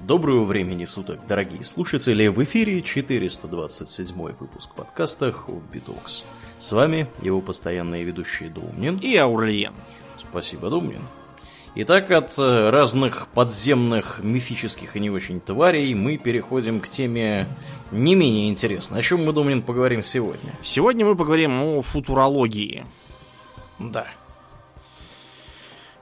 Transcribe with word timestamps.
Доброго 0.00 0.44
времени 0.44 0.84
суток, 0.84 1.20
дорогие 1.26 1.64
слушатели! 1.64 2.28
В 2.28 2.44
эфире 2.44 2.82
427 2.82 4.16
выпуск 4.38 4.74
подкаста 4.74 5.32
Хобби 5.32 5.82
Докс. 5.84 6.26
С 6.58 6.72
вами 6.72 7.08
его 7.22 7.40
постоянные 7.40 8.04
ведущие 8.04 8.50
Думнин 8.50 8.98
и 8.98 9.16
Аурлиен. 9.16 9.72
Спасибо, 10.16 10.70
Думнин. 10.70 11.02
Итак, 11.74 12.10
от 12.10 12.38
э, 12.38 12.70
разных 12.70 13.26
подземных 13.28 14.20
мифических 14.22 14.96
и 14.96 15.00
не 15.00 15.10
очень 15.10 15.40
тварей 15.40 15.92
мы 15.94 16.18
переходим 16.18 16.80
к 16.80 16.88
теме 16.88 17.48
не 17.90 18.14
менее 18.14 18.48
интересной. 18.48 19.00
О 19.00 19.02
чем 19.02 19.24
мы, 19.24 19.32
Думнин, 19.32 19.62
поговорим 19.62 20.02
сегодня? 20.02 20.52
Сегодня 20.62 21.04
мы 21.04 21.16
поговорим 21.16 21.60
о 21.60 21.82
футурологии. 21.82 22.84
Да. 23.78 24.06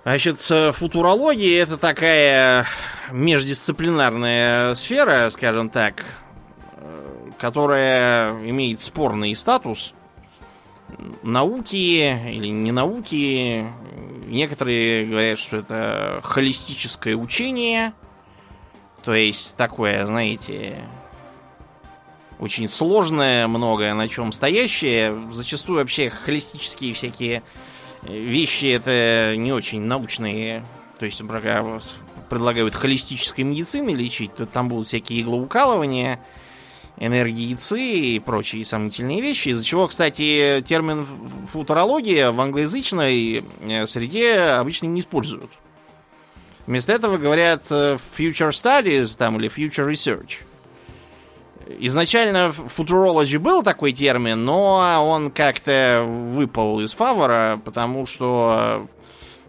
Значит, 0.04 0.40
футурология 0.40 1.62
это 1.62 1.78
такая 1.78 2.66
междисциплинарная 3.10 4.74
сфера, 4.74 5.30
скажем 5.30 5.70
так, 5.70 6.04
э, 6.76 7.30
которая 7.38 8.32
имеет 8.48 8.82
спорный 8.82 9.34
статус 9.34 9.94
науки 11.22 12.30
или 12.30 12.48
не 12.48 12.70
науки. 12.70 13.66
Некоторые 14.26 15.06
говорят, 15.06 15.38
что 15.38 15.56
это 15.58 16.20
холистическое 16.22 17.16
учение, 17.16 17.94
то 19.04 19.14
есть 19.14 19.56
такое, 19.56 20.04
знаете, 20.06 20.84
очень 22.38 22.68
сложное, 22.68 23.46
многое 23.48 23.94
на 23.94 24.08
чем 24.08 24.32
стоящее. 24.32 25.30
Зачастую 25.32 25.78
вообще 25.78 26.10
холистические 26.10 26.92
всякие 26.92 27.42
вещи 28.06 28.66
это 28.66 29.34
не 29.36 29.52
очень 29.52 29.80
научные. 29.82 30.64
То 30.98 31.06
есть, 31.06 31.20
предлагают 32.28 32.74
холистической 32.74 33.44
медицины 33.44 33.90
лечить, 33.90 34.34
то 34.34 34.46
там 34.46 34.68
будут 34.68 34.86
всякие 34.86 35.22
иглоукалывания, 35.22 36.20
энергии 36.96 37.54
ЦИ 37.54 38.14
и 38.14 38.18
прочие 38.20 38.64
сомнительные 38.64 39.20
вещи, 39.20 39.48
из-за 39.48 39.64
чего, 39.64 39.88
кстати, 39.88 40.64
термин 40.66 41.06
футурология 41.52 42.30
в 42.30 42.40
англоязычной 42.40 43.44
э, 43.60 43.86
среде 43.86 44.38
обычно 44.38 44.86
не 44.86 45.00
используют. 45.00 45.50
Вместо 46.66 46.92
этого 46.92 47.18
говорят 47.18 47.64
э, 47.70 47.98
future 48.16 48.50
studies 48.50 49.16
там, 49.18 49.38
или 49.38 49.50
future 49.50 49.90
research. 49.90 50.38
Изначально 51.66 52.52
futurology 52.76 53.38
был 53.38 53.62
такой 53.62 53.92
термин, 53.92 54.44
но 54.44 55.02
он 55.06 55.30
как-то 55.30 56.04
выпал 56.06 56.80
из 56.80 56.92
фавора, 56.92 57.58
потому 57.64 58.04
что 58.06 58.86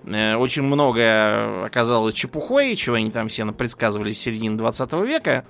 э, 0.06 0.36
очень 0.36 0.62
многое 0.62 1.66
оказалось 1.66 2.16
чепухой, 2.16 2.78
чего 2.78 2.96
они 2.96 3.12
там 3.12 3.28
все 3.28 3.46
предсказывали 3.52 4.14
с 4.14 4.20
середины 4.20 4.58
20 4.58 4.94
века. 5.06 5.46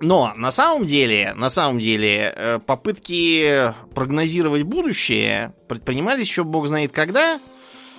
Но 0.00 0.32
на 0.34 0.50
самом 0.50 0.84
деле, 0.84 1.32
на 1.34 1.48
самом 1.48 1.78
деле, 1.78 2.34
э, 2.34 2.58
попытки 2.58 3.72
прогнозировать 3.94 4.64
будущее 4.64 5.54
предпринимались 5.68 6.26
еще 6.26 6.42
бог 6.42 6.66
знает 6.66 6.90
когда. 6.90 7.38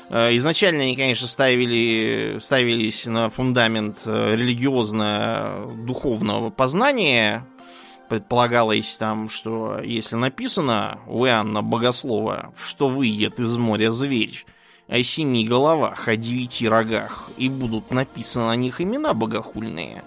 Э, 0.09 0.36
изначально 0.36 0.84
они, 0.84 0.97
конечно, 0.97 1.30
ставили, 1.30 2.39
ставились 2.41 3.06
на 3.06 3.30
фундамент 3.30 4.02
религиозно-духовного 4.06 6.50
познания, 6.50 7.47
Предполагалось 8.14 8.95
там, 8.97 9.28
что 9.28 9.80
если 9.83 10.17
написано 10.17 11.00
у 11.08 11.25
Иоанна 11.25 11.64
Богослова, 11.64 12.53
что 12.64 12.88
выйдет 12.88 13.39
из 13.39 13.58
моря 13.58 13.89
зверь 13.89 14.45
о 14.88 15.02
семи 15.02 15.44
головах, 15.44 16.08
о 16.08 16.16
девяти 16.16 16.69
рогах, 16.69 17.31
и 17.38 17.50
будут 17.50 17.89
написаны 17.89 18.45
на 18.45 18.56
них 18.56 18.81
имена 18.81 19.16
богохульные, 19.16 20.03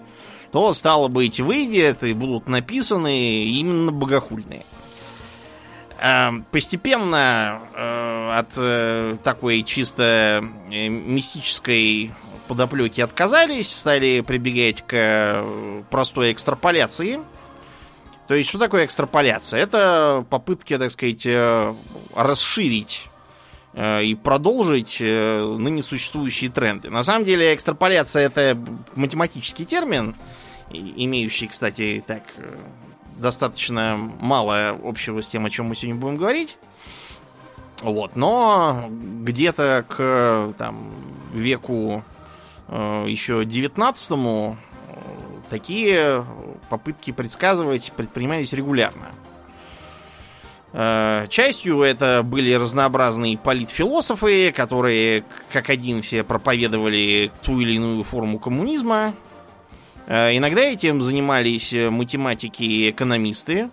то, 0.53 0.71
стало 0.71 1.09
быть, 1.09 1.41
выйдет 1.41 2.01
и 2.05 2.13
будут 2.13 2.47
написаны 2.47 3.43
именно 3.43 3.91
богохульные. 3.91 4.63
А, 5.99 6.31
постепенно 6.49 7.59
э, 7.75 8.31
от 8.39 8.53
э, 8.55 9.17
такой 9.21 9.63
чисто 9.63 10.45
э, 10.71 10.87
мистической 10.87 12.13
подоплеки 12.47 13.01
отказались, 13.01 13.69
стали 13.69 14.23
прибегать 14.25 14.81
к 14.87 15.43
простой 15.89 16.31
экстраполяции– 16.31 17.19
то 18.27 18.35
есть, 18.35 18.49
что 18.49 18.59
такое 18.59 18.85
экстраполяция? 18.85 19.61
Это 19.61 20.25
попытки, 20.29 20.77
так 20.77 20.91
сказать, 20.91 21.25
э, 21.25 21.73
расширить 22.13 23.07
э, 23.73 24.03
и 24.03 24.15
продолжить 24.15 24.97
э, 24.99 25.41
ныне 25.41 25.81
существующие 25.81 26.49
тренды. 26.49 26.89
На 26.89 27.03
самом 27.03 27.23
деле, 27.23 27.55
экстраполяция 27.55 28.25
это 28.25 28.57
математический 28.95 29.63
термин, 29.63 30.15
имеющий, 30.69 31.47
кстати, 31.47 32.03
так 32.05 32.23
достаточно 33.15 33.95
мало 34.19 34.77
общего 34.83 35.21
с 35.21 35.27
тем, 35.27 35.45
о 35.45 35.49
чем 35.49 35.67
мы 35.67 35.75
сегодня 35.75 35.99
будем 35.99 36.17
говорить. 36.17 36.57
Вот, 37.81 38.17
но 38.17 38.89
где-то 38.89 39.85
к 39.87 40.53
там, 40.57 40.91
веку 41.31 42.03
еще 42.69 43.45
19 43.45 44.57
такие 45.49 46.25
попытки 46.69 47.11
предсказывать 47.11 47.91
предпринимались 47.95 48.53
регулярно. 48.53 49.07
Э, 50.73 51.25
частью 51.29 51.81
это 51.81 52.21
были 52.23 52.53
разнообразные 52.53 53.37
политфилософы, 53.37 54.51
которые 54.51 55.23
как 55.51 55.69
один 55.69 56.01
все 56.01 56.23
проповедовали 56.23 57.31
ту 57.43 57.59
или 57.59 57.75
иную 57.75 58.03
форму 58.03 58.37
коммунизма. 58.37 59.15
Э, 60.07 60.35
иногда 60.35 60.61
этим 60.61 61.01
занимались 61.01 61.73
математики 61.73 62.63
и 62.63 62.89
экономисты. 62.91 63.69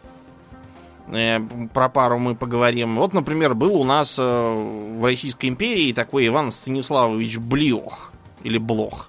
Э, 1.09 1.41
про 1.72 1.88
пару 1.88 2.19
мы 2.19 2.37
поговорим. 2.37 2.97
Вот, 2.97 3.12
например, 3.12 3.54
был 3.54 3.75
у 3.77 3.84
нас 3.84 4.16
в 4.16 5.04
Российской 5.04 5.47
империи 5.47 5.93
такой 5.93 6.28
Иван 6.28 6.53
Станиславович 6.53 7.38
Блиох. 7.38 8.12
Или 8.44 8.59
Блох. 8.59 9.09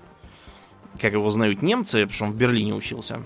Как 1.00 1.12
его 1.12 1.29
знают 1.29 1.62
немцы, 1.62 2.03
потому 2.03 2.13
что 2.13 2.25
он 2.25 2.31
в 2.31 2.35
Берлине 2.35 2.74
учился. 2.74 3.22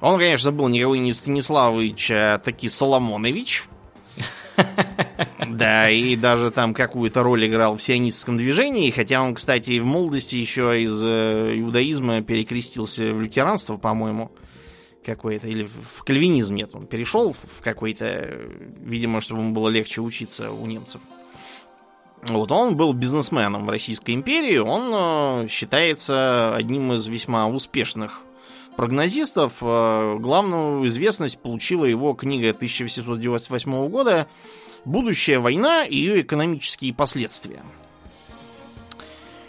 Он, 0.00 0.18
конечно, 0.18 0.50
был 0.50 0.68
никакой 0.68 0.98
не 0.98 1.12
Станиславович, 1.12 2.10
а 2.10 2.38
таки 2.38 2.68
Соломонович. 2.68 3.64
Да, 5.46 5.90
и 5.90 6.16
даже 6.16 6.50
там 6.50 6.74
какую-то 6.74 7.22
роль 7.22 7.46
играл 7.46 7.76
в 7.76 7.82
сионистском 7.82 8.36
движении, 8.36 8.90
хотя 8.90 9.22
он, 9.22 9.34
кстати, 9.34 9.78
в 9.78 9.84
молодости 9.84 10.36
еще 10.36 10.82
из 10.82 11.02
э, 11.02 11.54
иудаизма 11.58 12.22
перекрестился 12.22 13.12
в 13.12 13.20
лютеранство, 13.20 13.76
по-моему, 13.76 14.30
какой-то, 15.04 15.48
или 15.48 15.64
в 15.64 16.04
кальвинизм 16.04 16.54
нет, 16.54 16.70
он 16.74 16.86
перешел 16.86 17.32
в 17.32 17.62
какой-то, 17.62 18.38
видимо, 18.80 19.20
чтобы 19.20 19.40
ему 19.42 19.52
было 19.52 19.68
легче 19.68 20.02
учиться 20.02 20.52
у 20.52 20.66
немцев. 20.66 21.00
Вот 22.22 22.52
он 22.52 22.76
был 22.76 22.92
бизнесменом 22.92 23.66
в 23.66 23.70
Российской 23.70 24.14
империи, 24.14 24.58
он 24.58 24.90
э, 25.44 25.48
считается 25.48 26.54
одним 26.54 26.92
из 26.92 27.06
весьма 27.06 27.48
успешных 27.48 28.22
прогнозистов. 28.76 29.54
Э, 29.60 30.16
главную 30.18 30.86
известность 30.88 31.38
получила 31.38 31.84
его 31.84 32.14
книга 32.14 32.50
1898 32.50 33.88
года 33.88 34.26
«Будущая 34.84 35.40
война 35.40 35.84
и 35.84 35.96
ее 35.96 36.22
экономические 36.22 36.94
последствия». 36.94 37.62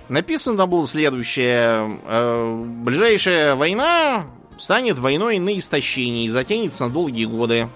Написано 0.10 0.68
было 0.68 0.86
следующее. 0.88 2.00
Э, 2.06 2.66
ближайшая 2.84 3.56
война 3.56 4.26
станет 4.58 5.00
войной 5.00 5.40
на 5.40 5.58
истощение 5.58 6.26
и 6.26 6.30
затянется 6.30 6.86
на 6.86 6.92
долгие 6.92 7.26
годы. 7.26 7.70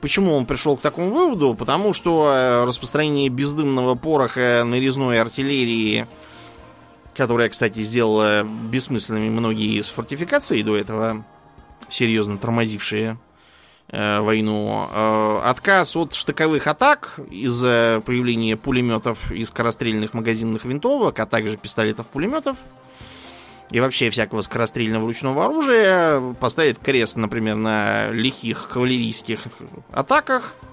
Почему 0.00 0.34
он 0.34 0.44
пришел 0.44 0.76
к 0.76 0.80
такому 0.80 1.10
выводу? 1.10 1.54
Потому 1.54 1.92
что 1.92 2.30
э, 2.30 2.64
распространение 2.64 3.28
бездымного 3.28 3.94
пороха 3.94 4.62
нарезной 4.66 5.20
артиллерии 5.20 6.06
которая, 7.16 7.48
кстати, 7.48 7.80
сделала 7.80 8.42
бессмысленными 8.44 9.30
многие 9.30 9.78
из 9.78 9.88
фортификаций 9.88 10.62
до 10.62 10.76
этого, 10.76 11.24
серьезно 11.88 12.36
тормозившие 12.36 13.18
э, 13.88 14.20
войну. 14.20 14.86
Э, 14.92 15.40
отказ 15.44 15.96
от 15.96 16.14
штыковых 16.14 16.66
атак 16.66 17.18
из-за 17.30 18.02
появления 18.04 18.56
пулеметов 18.56 19.32
и 19.32 19.44
скорострельных 19.44 20.14
магазинных 20.14 20.64
винтовок, 20.64 21.18
а 21.18 21.26
также 21.26 21.56
пистолетов-пулеметов 21.56 22.56
и 23.70 23.80
вообще 23.80 24.10
всякого 24.10 24.42
скорострельного 24.42 25.06
ручного 25.06 25.44
оружия 25.44 26.20
поставит 26.34 26.78
крест, 26.78 27.16
например, 27.16 27.56
на 27.56 28.10
лихих 28.10 28.68
кавалерийских 28.68 29.40
атаках– 29.90 30.54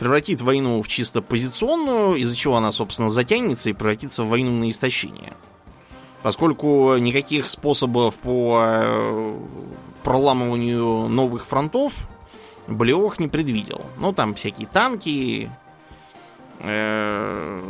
превратит 0.00 0.40
войну 0.40 0.82
в 0.82 0.88
чисто 0.88 1.20
позиционную, 1.20 2.16
из-за 2.16 2.34
чего 2.34 2.56
она, 2.56 2.72
собственно, 2.72 3.10
затянется 3.10 3.68
и 3.68 3.74
превратится 3.74 4.24
в 4.24 4.28
войну 4.28 4.50
на 4.50 4.70
истощение. 4.70 5.34
Поскольку 6.22 6.96
никаких 6.96 7.50
способов 7.50 8.18
по 8.18 8.60
э, 8.62 9.38
проламыванию 10.02 11.06
новых 11.08 11.46
фронтов 11.46 11.94
Блеох 12.66 13.18
не 13.18 13.28
предвидел. 13.28 13.82
Ну, 13.98 14.12
там 14.14 14.34
всякие 14.34 14.68
танки, 14.68 15.50
э, 16.60 17.62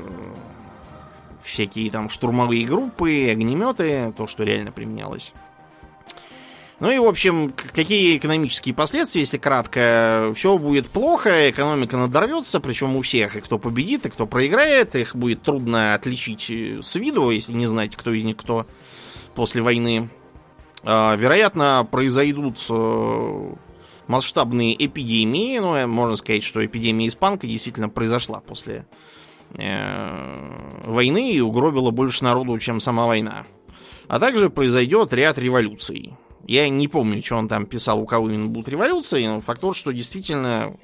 всякие 1.43 1.91
там 1.91 2.11
штурмовые 2.11 2.65
группы, 2.65 3.29
огнеметы, 3.29 4.15
то, 4.17 4.29
что 4.29 4.45
реально 4.45 4.71
применялось. 4.71 5.33
Ну 6.81 6.91
и, 6.91 6.99
в 6.99 7.05
общем, 7.05 7.53
какие 7.75 8.17
экономические 8.17 8.75
последствия, 8.75 9.21
если 9.21 9.37
кратко, 9.37 10.33
все 10.35 10.57
будет 10.57 10.89
плохо, 10.89 11.51
экономика 11.51 11.99
надорвется, 11.99 12.59
причем 12.59 12.97
у 12.97 13.03
всех, 13.03 13.37
и 13.37 13.43
кто 13.43 13.59
победит, 13.59 14.07
и 14.07 14.09
кто 14.09 14.27
проиграет, 14.27 14.95
их 14.97 15.15
будет 15.15 15.43
трудно 15.43 15.93
отличить 15.93 16.51
э, 16.51 16.81
с 16.83 16.97
виду, 16.97 17.29
если 17.29 17.53
не 17.53 17.67
знаете, 17.67 17.99
кто 17.99 18.13
из 18.13 18.25
них 18.25 18.39
кто 18.39 18.67
после 19.35 19.61
войны. 19.61 20.09
А, 20.83 21.15
вероятно, 21.17 21.87
произойдут 21.91 22.65
э, 22.71 23.55
масштабные 24.07 24.75
эпидемии, 24.87 25.59
ну, 25.59 25.75
э, 25.75 25.87
можно 25.87 26.17
сказать, 26.17 26.45
что 26.45 26.65
эпидемия 26.65 27.09
испанка 27.09 27.47
действительно 27.47 27.91
произошла 27.91 28.41
после 28.41 28.87
войны 29.53 31.33
и 31.33 31.41
угробила 31.41 31.91
больше 31.91 32.23
народу, 32.23 32.57
чем 32.59 32.81
сама 32.81 33.07
война. 33.09 33.47
А 34.07 34.21
также 34.21 34.49
произойдет 34.49 35.13
ряд 35.13 35.39
революций. 35.39 36.15
Я 36.47 36.69
не 36.69 36.89
помню, 36.89 37.23
что 37.23 37.37
он 37.37 37.49
там 37.49 37.67
писал, 37.67 38.01
у 38.01 38.07
кого 38.07 38.29
именно 38.29 38.49
будут 38.49 38.69
революции, 38.69 39.27
но 39.27 39.41
факт 39.41 39.61
тот, 39.61 39.77
что 39.77 39.93
действительно, 39.93 40.75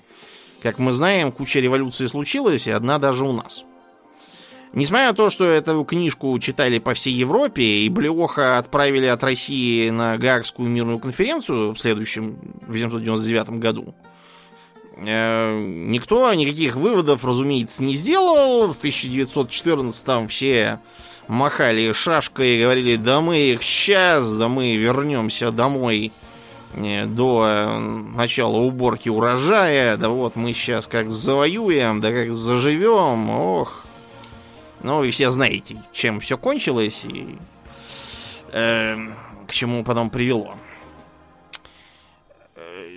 как 0.63 0.79
мы 0.79 0.93
знаем, 0.93 1.33
куча 1.33 1.61
революций 1.61 2.09
случилась, 2.09 2.67
и 2.67 2.71
одна 2.71 2.99
даже 2.99 3.25
у 3.25 3.33
нас. 3.33 3.65
Несмотря 4.73 5.09
на 5.09 5.15
то, 5.15 5.31
что 5.31 5.45
эту 5.45 5.85
книжку 5.85 6.39
читали 6.39 6.79
по 6.79 6.93
всей 6.93 7.15
Европе, 7.15 7.63
и 7.63 7.89
Блеоха 7.89 8.59
отправили 8.59 9.07
от 9.07 9.23
России 9.25 9.89
на 9.89 10.19
Гаагскую 10.19 10.69
мирную 10.69 10.99
конференцию 10.99 11.73
в 11.73 11.79
следующем, 11.79 12.37
в 12.61 12.69
1999 12.69 13.59
году, 13.59 13.95
э, 14.99 15.65
никто 15.65 16.33
никаких 16.35 16.77
выводов, 16.77 17.25
разумеется, 17.25 17.85
не 17.85 17.95
сделал. 17.95 18.69
В 18.69 18.77
1914 18.77 20.29
все 20.29 20.81
махали 21.29 21.93
шашкой 21.93 22.57
и 22.57 22.63
говорили, 22.63 22.97
да 22.97 23.21
мы 23.21 23.39
их 23.39 23.63
сейчас, 23.63 24.35
да 24.35 24.49
мы 24.49 24.77
вернемся 24.77 25.51
домой 25.51 26.13
э, 26.75 27.07
до 27.07 27.47
э, 27.47 27.79
начала 27.79 28.57
уборки 28.59 29.09
урожая, 29.09 29.97
да 29.97 30.09
вот 30.09 30.37
мы 30.37 30.53
сейчас 30.53 30.87
как 30.87 31.11
завоюем, 31.11 32.01
да 32.01 32.13
как 32.13 32.35
заживем, 32.35 33.31
ох. 33.31 33.85
Ну, 34.83 34.99
вы 34.99 35.11
все 35.11 35.31
знаете, 35.31 35.83
чем 35.93 36.21
все 36.21 36.37
кончилось 36.39 37.05
и 37.05 37.39
э, 38.53 38.97
к 39.47 39.53
чему 39.53 39.85
потом 39.85 40.11
привело. 40.11 40.55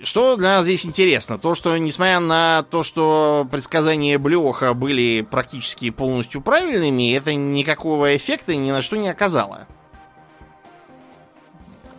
Что 0.02 0.36
для 0.36 0.56
нас 0.56 0.64
здесь 0.64 0.86
интересно? 0.86 1.38
То, 1.38 1.54
что 1.54 1.76
несмотря 1.76 2.20
на 2.20 2.64
то, 2.70 2.82
что 2.82 3.46
предсказания 3.50 4.18
Блеха 4.18 4.72
были 4.74 5.26
практически 5.28 5.90
полностью 5.90 6.40
правильными, 6.40 7.14
это 7.14 7.34
никакого 7.34 8.16
эффекта 8.16 8.54
ни 8.54 8.70
на 8.70 8.82
что 8.82 8.96
не 8.96 9.08
оказало. 9.08 9.66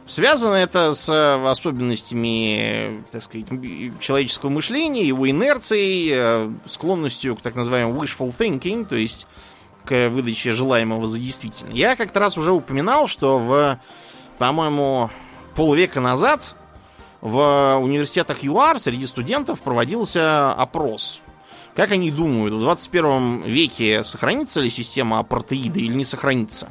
Связано 0.07 0.55
это 0.55 0.93
с 0.93 1.09
особенностями, 1.47 3.03
так 3.11 3.23
сказать, 3.23 3.47
человеческого 3.99 4.49
мышления, 4.49 5.03
его 5.03 5.29
инерцией, 5.29 6.09
э, 6.11 6.51
склонностью 6.65 7.35
к 7.35 7.41
так 7.41 7.55
называемому 7.55 8.03
wishful 8.03 8.35
thinking, 8.37 8.85
то 8.85 8.95
есть 8.95 9.25
к 9.85 10.09
выдаче 10.09 10.53
желаемого 10.53 11.07
за 11.07 11.19
действительно. 11.19 11.71
Я 11.71 11.95
как-то 11.95 12.19
раз 12.19 12.37
уже 12.37 12.51
упоминал, 12.51 13.07
что 13.07 13.39
в, 13.39 13.79
по-моему, 14.37 15.09
полвека 15.55 16.01
назад 16.01 16.55
в 17.21 17.77
университетах 17.77 18.43
ЮАР 18.43 18.79
среди 18.79 19.05
студентов 19.05 19.61
проводился 19.61 20.51
опрос. 20.53 21.21
Как 21.75 21.91
они 21.91 22.11
думают, 22.11 22.53
в 22.53 22.59
21 22.59 23.43
веке 23.43 24.03
сохранится 24.03 24.59
ли 24.59 24.69
система 24.69 25.19
апартеида 25.19 25.79
или 25.79 25.93
не 25.93 26.03
сохранится? 26.03 26.69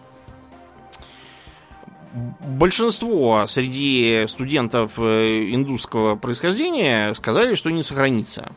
Большинство 2.12 3.46
среди 3.46 4.26
студентов 4.28 4.94
э, 4.98 5.54
индусского 5.54 6.16
происхождения 6.16 7.14
сказали, 7.14 7.54
что 7.54 7.70
не 7.70 7.84
сохранится. 7.84 8.50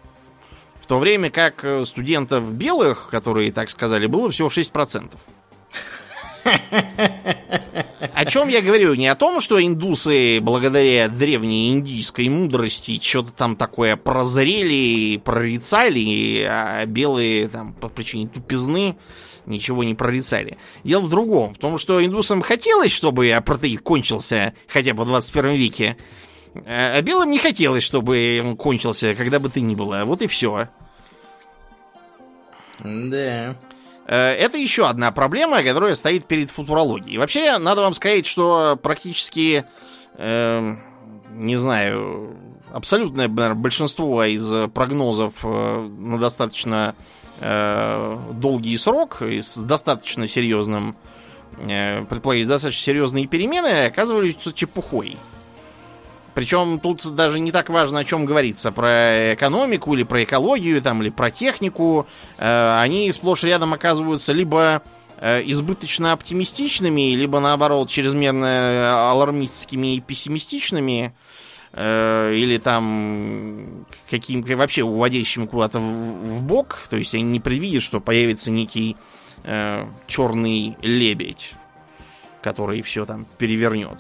В 0.82 0.88
то 0.88 0.98
время 0.98 1.30
как 1.30 1.64
студентов 1.86 2.52
белых, 2.52 3.10
которые 3.10 3.52
так 3.52 3.70
сказали, 3.70 4.08
было 4.08 4.32
всего 4.32 4.50
6%. 4.50 5.12
О 8.14 8.26
чем 8.26 8.48
я 8.50 8.62
говорю? 8.62 8.96
Не 8.96 9.08
о 9.08 9.16
том, 9.16 9.40
что 9.40 9.64
индусы, 9.64 10.40
благодаря 10.42 11.08
древней 11.08 11.72
индийской 11.72 12.28
мудрости, 12.30 13.00
что-то 13.02 13.32
там 13.32 13.56
такое 13.56 13.96
прозрели, 13.96 15.18
прорицали, 15.18 16.46
а 16.48 16.86
белые 16.86 17.48
там 17.48 17.74
по 17.74 17.90
причине 17.90 18.28
тупизны 18.28 18.98
ничего 19.46 19.84
не 19.84 19.96
прорицали. 19.96 20.58
Дело 20.84 21.02
в 21.02 21.10
другом. 21.10 21.54
В 21.54 21.58
том, 21.58 21.78
что 21.78 22.04
индусам 22.04 22.42
хотелось, 22.42 22.92
чтобы 22.92 23.32
апартеид 23.32 23.82
кончился 23.82 24.54
хотя 24.68 24.94
бы 24.94 25.04
в 25.04 25.08
21 25.08 25.56
веке. 25.56 25.98
А 26.66 27.02
белым 27.02 27.32
не 27.32 27.40
хотелось, 27.40 27.84
чтобы 27.84 28.42
он 28.44 28.58
кончился, 28.58 29.16
когда 29.16 29.40
бы 29.40 29.50
ты 29.50 29.62
ни 29.62 29.76
было. 29.76 30.04
Вот 30.06 30.22
и 30.22 30.28
все. 30.28 30.70
Да. 32.80 33.56
Э, 34.06 34.32
это 34.34 34.58
еще 34.58 34.88
одна 34.88 35.12
проблема, 35.12 35.64
которая 35.64 35.96
стоит 35.96 36.26
перед 36.26 36.52
футурологией. 36.52 37.18
Вообще, 37.18 37.58
надо 37.58 37.82
вам 37.82 37.94
сказать, 37.94 38.26
что 38.26 38.78
практически, 38.82 39.66
э, 40.18 40.76
не 41.32 41.56
знаю, 41.56 42.38
абсолютное 42.72 43.28
наверное, 43.28 43.56
большинство 43.56 44.24
из 44.24 44.70
прогнозов 44.72 45.36
э, 45.44 45.90
на 45.98 46.18
достаточно 46.18 46.96
э, 47.40 48.18
долгий 48.34 48.78
срок 48.78 49.22
и 49.22 49.42
с 49.42 49.56
достаточно 49.58 50.28
серьезным, 50.28 50.96
э, 51.68 52.04
предположить, 52.06 52.48
достаточно 52.48 52.84
серьезные 52.84 53.28
перемены 53.28 53.86
оказываются 53.86 54.52
чепухой. 54.54 55.18
Причем 56.34 56.80
тут 56.80 57.04
даже 57.16 57.40
не 57.40 57.52
так 57.52 57.70
важно, 57.70 58.00
о 58.00 58.04
чем 58.04 58.26
говорится, 58.26 58.72
про 58.72 59.34
экономику 59.34 59.94
или 59.94 60.04
про 60.04 60.24
экологию, 60.24 60.82
там, 60.82 61.02
или 61.02 61.10
про 61.10 61.30
технику. 61.30 62.08
Э, 62.38 62.80
они 62.80 63.12
сплошь 63.12 63.44
рядом 63.44 63.74
оказываются 63.74 64.34
либо 64.34 64.82
э, 65.18 65.44
избыточно 65.46 66.12
оптимистичными, 66.12 67.14
либо 67.14 67.40
наоборот 67.40 67.90
чрезмерно 67.90 69.12
алармистскими 69.12 69.96
и 69.96 70.02
пессимистичными, 70.02 71.14
э, 71.74 72.34
или 72.36 72.58
там 72.58 73.86
каким 74.10 74.42
вообще 74.42 74.84
уводящими 74.84 75.46
куда-то 75.46 75.80
в, 75.80 75.84
в 75.84 76.42
бок. 76.42 76.88
То 76.90 76.98
есть 76.98 77.14
они 77.14 77.24
не 77.24 77.40
предвидят, 77.40 77.84
что 77.84 78.00
появится 78.00 78.50
некий 78.50 78.98
э, 79.44 79.86
черный 80.08 80.78
лебедь, 80.82 81.54
который 82.42 82.82
все 82.82 83.06
там 83.06 83.28
перевернет. 83.38 84.00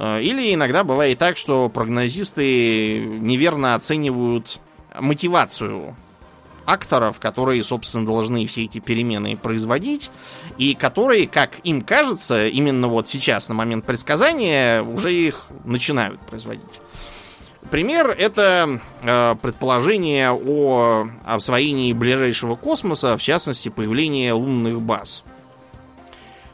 Э, 0.00 0.22
или 0.22 0.54
иногда 0.54 0.82
бывает 0.82 1.18
так, 1.18 1.36
что 1.36 1.68
прогнозисты 1.68 3.00
неверно 3.00 3.74
оценивают 3.74 4.58
мотивацию 4.98 5.94
акторов, 6.64 7.20
которые, 7.20 7.62
собственно, 7.62 8.06
должны 8.06 8.46
все 8.46 8.64
эти 8.64 8.78
перемены 8.78 9.36
производить, 9.36 10.10
и 10.56 10.74
которые, 10.74 11.26
как 11.28 11.58
им 11.64 11.82
кажется, 11.82 12.46
именно 12.46 12.88
вот 12.88 13.08
сейчас, 13.08 13.48
на 13.48 13.54
момент 13.54 13.84
предсказания, 13.84 14.82
уже 14.82 15.12
их 15.12 15.46
начинают 15.64 16.20
производить. 16.20 16.64
Пример 17.70 18.10
это 18.10 18.80
э, 19.02 19.34
предположение 19.42 20.30
о 20.32 21.08
освоении 21.26 21.92
ближайшего 21.92 22.56
космоса, 22.56 23.18
в 23.18 23.22
частности, 23.22 23.68
появление 23.68 24.32
лунных 24.32 24.80
баз. 24.80 25.24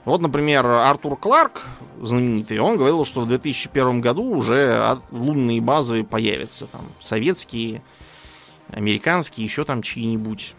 Вот, 0.04 0.20
например, 0.20 0.66
Артур 0.66 1.16
Кларк, 1.16 1.64
знаменитый, 2.02 2.58
он 2.58 2.76
говорил, 2.76 3.04
что 3.04 3.22
в 3.22 3.28
2001 3.28 4.00
году 4.00 4.24
уже 4.24 4.98
лунные 5.10 5.60
базы 5.60 6.04
появятся. 6.04 6.66
Там 6.66 6.86
советские, 7.00 7.82
американские, 8.70 9.44
еще 9.44 9.64
там 9.64 9.82
чьи-нибудь. 9.82 10.54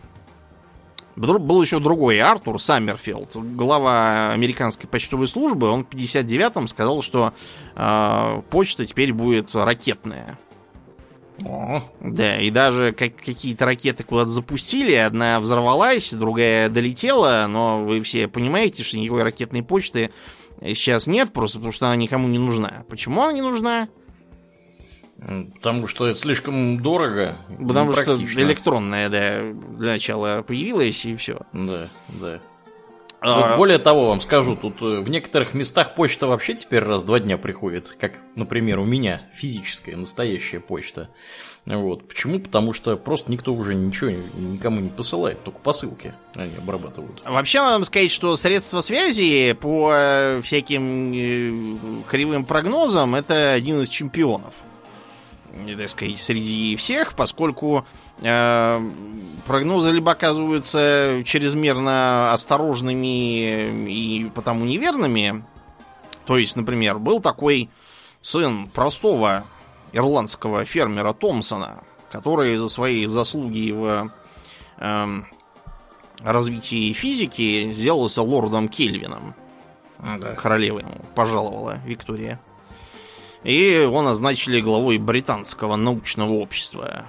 Был 1.15 1.61
еще 1.63 1.79
другой 1.79 2.19
Артур 2.19 2.61
Саммерфилд, 2.61 3.35
глава 3.35 4.31
американской 4.33 4.87
почтовой 4.87 5.27
службы. 5.27 5.67
Он 5.67 5.83
в 5.83 5.89
59-м 5.89 6.67
сказал, 6.67 7.01
что 7.01 7.33
э, 7.75 8.41
почта 8.51 8.85
теперь 8.85 9.13
будет 9.13 9.55
ракетная. 9.55 10.37
О. 11.45 11.83
Да, 12.01 12.37
и 12.37 12.49
даже 12.49 12.91
как, 12.91 13.15
какие-то 13.15 13.65
ракеты 13.65 14.03
куда-то 14.03 14.29
запустили, 14.29 14.93
одна 14.93 15.39
взорвалась, 15.39 16.13
другая 16.13 16.69
долетела, 16.69 17.47
но 17.47 17.83
вы 17.83 18.01
все 18.01 18.27
понимаете, 18.27 18.83
что 18.83 18.97
никакой 18.97 19.23
ракетной 19.23 19.63
почты 19.63 20.11
сейчас 20.61 21.07
нет, 21.07 21.33
просто 21.33 21.57
потому 21.57 21.71
что 21.71 21.87
она 21.87 21.95
никому 21.95 22.27
не 22.27 22.39
нужна. 22.39 22.83
Почему 22.89 23.21
она 23.21 23.33
не 23.33 23.41
нужна? 23.41 23.89
Потому 25.55 25.87
что 25.87 26.07
это 26.07 26.17
слишком 26.17 26.79
дорого. 26.79 27.37
Потому 27.47 27.91
что 27.91 28.15
электронная, 28.15 29.09
да, 29.09 29.51
для 29.77 29.93
начала 29.93 30.43
появилась, 30.43 31.05
и 31.05 31.15
все. 31.15 31.41
Да, 31.53 31.89
да. 32.09 32.39
Вот 33.21 33.57
более 33.57 33.79
того, 33.79 34.09
вам 34.09 34.19
скажу, 34.19 34.55
тут 34.55 34.81
э, 34.81 34.99
в 34.99 35.09
некоторых 35.09 35.55
местах 35.55 35.95
почта 35.95 36.27
вообще 36.27 36.53
теперь 36.53 36.83
раз 36.83 37.01
в 37.01 37.07
два 37.07 37.19
дня 37.19 37.37
приходит, 37.37 37.95
как, 37.99 38.13
например, 38.35 38.79
у 38.79 38.85
меня 38.85 39.23
физическая, 39.33 39.95
настоящая 39.95 40.59
почта. 40.59 41.09
Вот. 41.65 42.07
Почему? 42.07 42.39
Потому 42.39 42.73
что 42.73 42.95
просто 42.95 43.31
никто 43.31 43.53
уже 43.53 43.73
ничего 43.73 44.11
никому 44.37 44.79
не 44.79 44.89
посылает, 44.89 45.43
только 45.43 45.59
посылки 45.59 46.13
они 46.35 46.55
обрабатывают. 46.57 47.21
Вообще, 47.25 47.61
надо 47.61 47.85
сказать, 47.85 48.11
что 48.11 48.37
средства 48.37 48.81
связи 48.81 49.53
по 49.59 49.91
э, 49.91 50.41
всяким 50.43 51.11
э, 51.11 52.03
кривым 52.09 52.45
прогнозам 52.45 53.15
это 53.15 53.51
один 53.51 53.81
из 53.81 53.89
чемпионов. 53.89 54.53
Так 55.77 55.89
сказать, 55.89 56.19
среди 56.19 56.75
всех, 56.75 57.15
поскольку 57.15 57.85
прогнозы 58.19 59.91
либо 59.91 60.11
оказываются 60.11 61.21
чрезмерно 61.25 62.33
осторожными 62.33 63.89
и 63.89 64.29
потому 64.33 64.65
неверными. 64.65 65.43
То 66.25 66.37
есть, 66.37 66.55
например, 66.55 66.99
был 66.99 67.21
такой 67.21 67.69
сын 68.21 68.67
простого 68.67 69.45
ирландского 69.93 70.65
фермера 70.65 71.13
Томпсона, 71.13 71.83
который 72.11 72.57
за 72.57 72.69
свои 72.69 73.05
заслуги 73.05 73.71
в 73.71 74.11
э, 74.77 75.21
развитии 76.21 76.93
физики 76.93 77.71
сделался 77.71 78.21
лордом 78.21 78.67
Кельвином. 78.67 79.33
Да. 79.99 80.33
Королева 80.35 80.79
ему 80.79 81.01
пожаловала 81.15 81.79
Виктория. 81.85 82.39
И 83.43 83.53
его 83.53 84.01
назначили 84.01 84.59
главой 84.59 84.97
британского 84.97 85.75
научного 85.75 86.33
общества. 86.33 87.05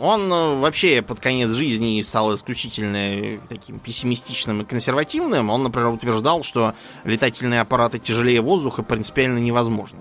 Он 0.00 0.32
э, 0.32 0.58
вообще 0.58 1.02
под 1.02 1.20
конец 1.20 1.50
жизни 1.50 2.00
стал 2.00 2.34
исключительно 2.34 3.38
таким 3.48 3.78
пессимистичным 3.78 4.62
и 4.62 4.64
консервативным. 4.64 5.50
Он, 5.50 5.62
например, 5.62 5.90
утверждал, 5.90 6.42
что 6.42 6.74
летательные 7.04 7.60
аппараты 7.60 7.98
тяжелее 7.98 8.40
воздуха 8.40 8.82
принципиально 8.82 9.38
невозможны. 9.38 10.00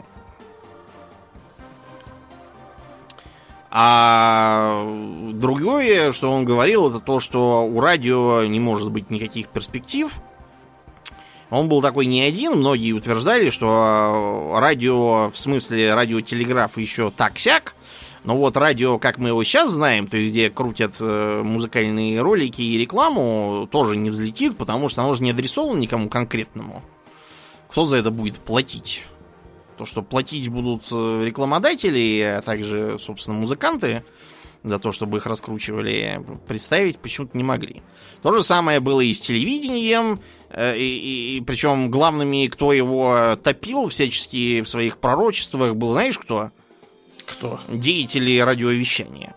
А 3.72 4.84
другое, 5.34 6.14
что 6.14 6.32
он 6.32 6.46
говорил, 6.46 6.90
это 6.90 7.00
то, 7.00 7.20
что 7.20 7.66
у 7.66 7.80
радио 7.82 8.46
не 8.46 8.60
может 8.60 8.90
быть 8.92 9.10
никаких 9.10 9.50
перспектив. 9.50 10.12
Он 11.50 11.68
был 11.68 11.82
такой 11.82 12.06
не 12.06 12.22
один, 12.22 12.54
многие 12.54 12.94
утверждали, 12.94 13.50
что 13.50 14.56
радио, 14.56 15.30
в 15.30 15.38
смысле 15.38 15.94
радиотелеграф 15.94 16.78
еще 16.78 17.12
так-сяк, 17.12 17.76
но 18.30 18.38
вот 18.38 18.58
радио, 18.58 19.00
как 19.00 19.18
мы 19.18 19.30
его 19.30 19.44
сейчас 19.44 19.72
знаем, 19.72 20.08
то 20.08 20.16
есть 20.16 20.34
где 20.34 20.52
крутят 20.52 20.98
э, 21.00 21.42
музыкальные 21.44 22.22
ролики 22.22 22.62
и 22.62 22.78
рекламу, 22.78 23.68
тоже 23.72 23.98
не 23.98 24.12
взлетит, 24.12 24.56
потому 24.56 24.88
что 24.88 25.02
оно 25.02 25.16
же 25.16 25.24
не 25.24 25.32
адресовано 25.32 25.80
никому 25.80 26.10
конкретному. 26.10 26.84
Кто 27.72 27.86
за 27.86 27.98
это 27.98 28.12
будет 28.12 28.38
платить? 28.38 29.04
То, 29.80 29.88
что 29.88 30.04
платить 30.04 30.48
будут 30.48 30.84
э, 30.92 31.24
рекламодатели, 31.26 32.22
а 32.38 32.44
также, 32.44 33.00
собственно, 33.00 33.36
музыканты 33.36 34.04
за 34.64 34.78
то, 34.78 34.92
чтобы 34.92 35.18
их 35.18 35.26
раскручивали, 35.26 36.24
представить 36.48 37.00
почему-то 37.00 37.36
не 37.36 37.44
могли. 37.44 37.82
То 38.22 38.32
же 38.32 38.44
самое 38.44 38.80
было 38.80 39.02
и 39.02 39.12
с 39.12 39.22
телевидением, 39.22 40.20
э, 40.52 40.78
и, 40.78 41.38
и, 41.38 41.42
причем 41.42 41.90
главными, 41.90 42.46
кто 42.46 42.74
его 42.74 43.36
топил 43.44 43.90
всячески 43.90 44.62
в 44.62 44.70
своих 44.70 45.00
пророчествах, 45.00 45.76
был, 45.76 45.94
знаешь, 45.94 46.20
кто? 46.20 46.52
Кто? 47.30 47.60
Деятели 47.68 48.40
радиовещания. 48.40 49.36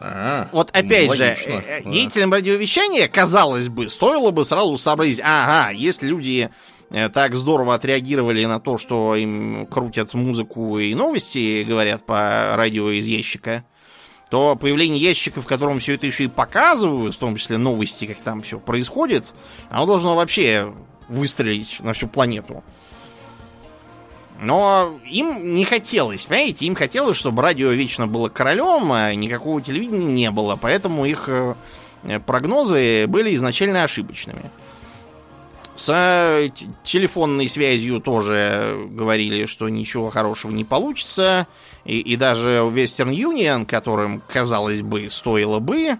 А, 0.00 0.48
вот 0.52 0.70
опять 0.70 1.08
ну, 1.08 1.14
же, 1.14 1.24
э, 1.24 1.82
да. 1.82 1.90
деятелям 1.90 2.32
радиовещания, 2.32 3.08
казалось 3.08 3.68
бы, 3.68 3.88
стоило 3.90 4.30
бы 4.30 4.44
сразу 4.44 4.78
сообразить, 4.78 5.20
ага, 5.22 5.70
есть 5.70 6.02
люди 6.02 6.50
Э, 6.90 7.08
так 7.08 7.34
здорово 7.34 7.74
отреагировали 7.74 8.44
на 8.44 8.60
то, 8.60 8.78
что 8.78 9.14
им 9.14 9.66
крутят 9.66 10.14
музыку 10.14 10.78
и 10.78 10.94
новости, 10.94 11.64
говорят 11.64 12.04
по 12.04 12.52
радио 12.54 12.90
из 12.90 13.06
ящика, 13.06 13.64
то 14.30 14.56
появление 14.56 15.00
ящика, 15.00 15.42
в 15.42 15.46
котором 15.46 15.80
все 15.80 15.94
это 15.94 16.06
еще 16.06 16.24
и 16.24 16.28
показывают, 16.28 17.14
в 17.14 17.18
том 17.18 17.36
числе 17.36 17.58
новости, 17.58 18.06
как 18.06 18.18
там 18.18 18.42
все 18.42 18.58
происходит, 18.58 19.34
оно 19.70 19.86
должно 19.86 20.16
вообще 20.16 20.72
выстрелить 21.08 21.80
на 21.80 21.92
всю 21.92 22.08
планету. 22.08 22.62
Но 24.40 25.00
им 25.04 25.56
не 25.56 25.64
хотелось, 25.64 26.26
понимаете, 26.26 26.66
им 26.66 26.76
хотелось, 26.76 27.16
чтобы 27.16 27.42
радио 27.42 27.70
вечно 27.70 28.06
было 28.06 28.28
королем, 28.28 28.92
а 28.92 29.12
никакого 29.12 29.60
телевидения 29.60 30.06
не 30.06 30.30
было, 30.30 30.56
поэтому 30.60 31.06
их 31.06 31.28
э, 31.28 31.54
прогнозы 32.24 33.06
были 33.08 33.34
изначально 33.34 33.82
ошибочными. 33.82 34.50
С 35.74 36.50
телефонной 36.82 37.48
связью 37.48 38.00
тоже 38.00 38.86
говорили, 38.90 39.46
что 39.46 39.68
ничего 39.68 40.10
хорошего 40.10 40.50
не 40.50 40.64
получится. 40.64 41.46
И, 41.84 42.00
и 42.00 42.16
даже 42.16 42.48
Western 42.64 43.12
Union, 43.12 43.64
которым, 43.64 44.20
казалось 44.28 44.82
бы, 44.82 45.08
стоило 45.08 45.60
бы 45.60 45.98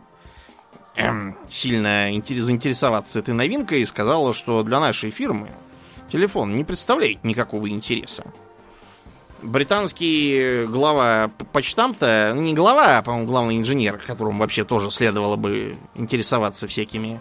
эм, 0.96 1.36
сильно 1.48 2.10
заинтересоваться 2.10 3.20
этой 3.20 3.34
новинкой, 3.34 3.86
сказала, 3.86 4.34
что 4.34 4.64
для 4.64 4.80
нашей 4.80 5.10
фирмы 5.10 5.50
телефон 6.10 6.56
не 6.56 6.64
представляет 6.64 7.24
никакого 7.24 7.68
интереса. 7.68 8.24
Британский 9.40 10.66
глава 10.66 11.30
почтамта, 11.52 12.32
ну, 12.34 12.42
не 12.42 12.54
глава, 12.54 12.98
а, 12.98 13.02
по-моему, 13.02 13.28
главный 13.28 13.58
инженер, 13.58 13.98
которому 13.98 14.40
вообще 14.40 14.64
тоже 14.64 14.90
следовало 14.90 15.36
бы 15.36 15.76
интересоваться 15.94 16.66
всякими 16.66 17.20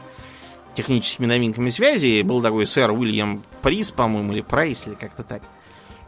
техническими 0.74 1.25
новинками 1.25 1.70
связи 1.70 2.22
был 2.22 2.41
такой 2.41 2.65
сэр 2.65 2.91
Уильям 2.91 3.44
Прис, 3.62 3.91
по-моему, 3.91 4.34
или 4.34 4.41
Прайс, 4.41 4.88
или 4.88 4.96
как-то 4.96 5.24
так. 5.24 5.41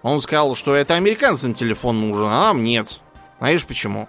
Он 0.01 0.21
сказал, 0.21 0.55
что 0.55 0.73
это 0.73 0.95
американцам 0.95 1.53
телефон 1.53 1.99
нужен, 1.99 2.27
а 2.27 2.45
нам 2.47 2.63
нет. 2.63 2.99
Знаешь 3.39 3.65
почему? 3.65 4.07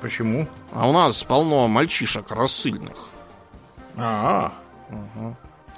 Почему? 0.00 0.48
А 0.72 0.88
у 0.88 0.92
нас 0.92 1.22
полно 1.22 1.68
мальчишек 1.68 2.30
рассыльных. 2.30 3.08
А, 3.96 4.52
-а. 4.90 4.96
Угу. 4.96 5.36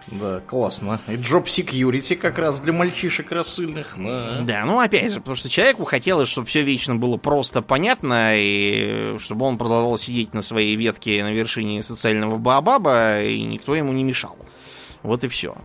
Да, 0.08 0.40
классно. 0.40 1.00
И 1.06 1.12
Job 1.12 1.44
Security 1.44 2.16
как 2.16 2.38
раз 2.38 2.60
для 2.60 2.72
мальчишек 2.72 3.30
рассыльных. 3.32 3.94
Да. 3.96 4.40
да, 4.42 4.64
ну 4.64 4.80
опять 4.80 5.12
же, 5.12 5.20
потому 5.20 5.36
что 5.36 5.48
человеку 5.48 5.84
хотелось, 5.84 6.28
чтобы 6.28 6.46
все 6.46 6.62
вечно 6.62 6.96
было 6.96 7.16
просто 7.16 7.62
понятно, 7.62 8.32
и 8.34 9.16
чтобы 9.18 9.46
он 9.46 9.58
продолжал 9.58 9.96
сидеть 9.98 10.34
на 10.34 10.42
своей 10.42 10.76
ветке 10.76 11.22
на 11.22 11.32
вершине 11.32 11.82
социального 11.82 12.38
баобаба, 12.38 13.22
и 13.22 13.42
никто 13.42 13.74
ему 13.74 13.92
не 13.92 14.04
мешал. 14.04 14.36
Вот 15.02 15.24
и 15.24 15.28
все. 15.28 15.56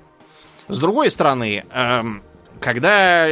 С 0.68 0.80
другой 0.80 1.10
стороны, 1.10 1.66
эм, 1.72 2.24
когда 2.60 3.28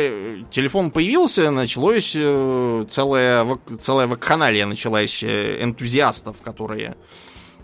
телефон 0.52 0.92
появился, 0.92 1.52
началось 1.52 2.14
э, 2.16 2.86
целая, 2.90 3.60
целая 3.80 4.08
вакханалия 4.08 4.66
началась 4.66 5.22
э, 5.24 5.64
энтузиастов, 5.64 6.42
которые 6.42 6.96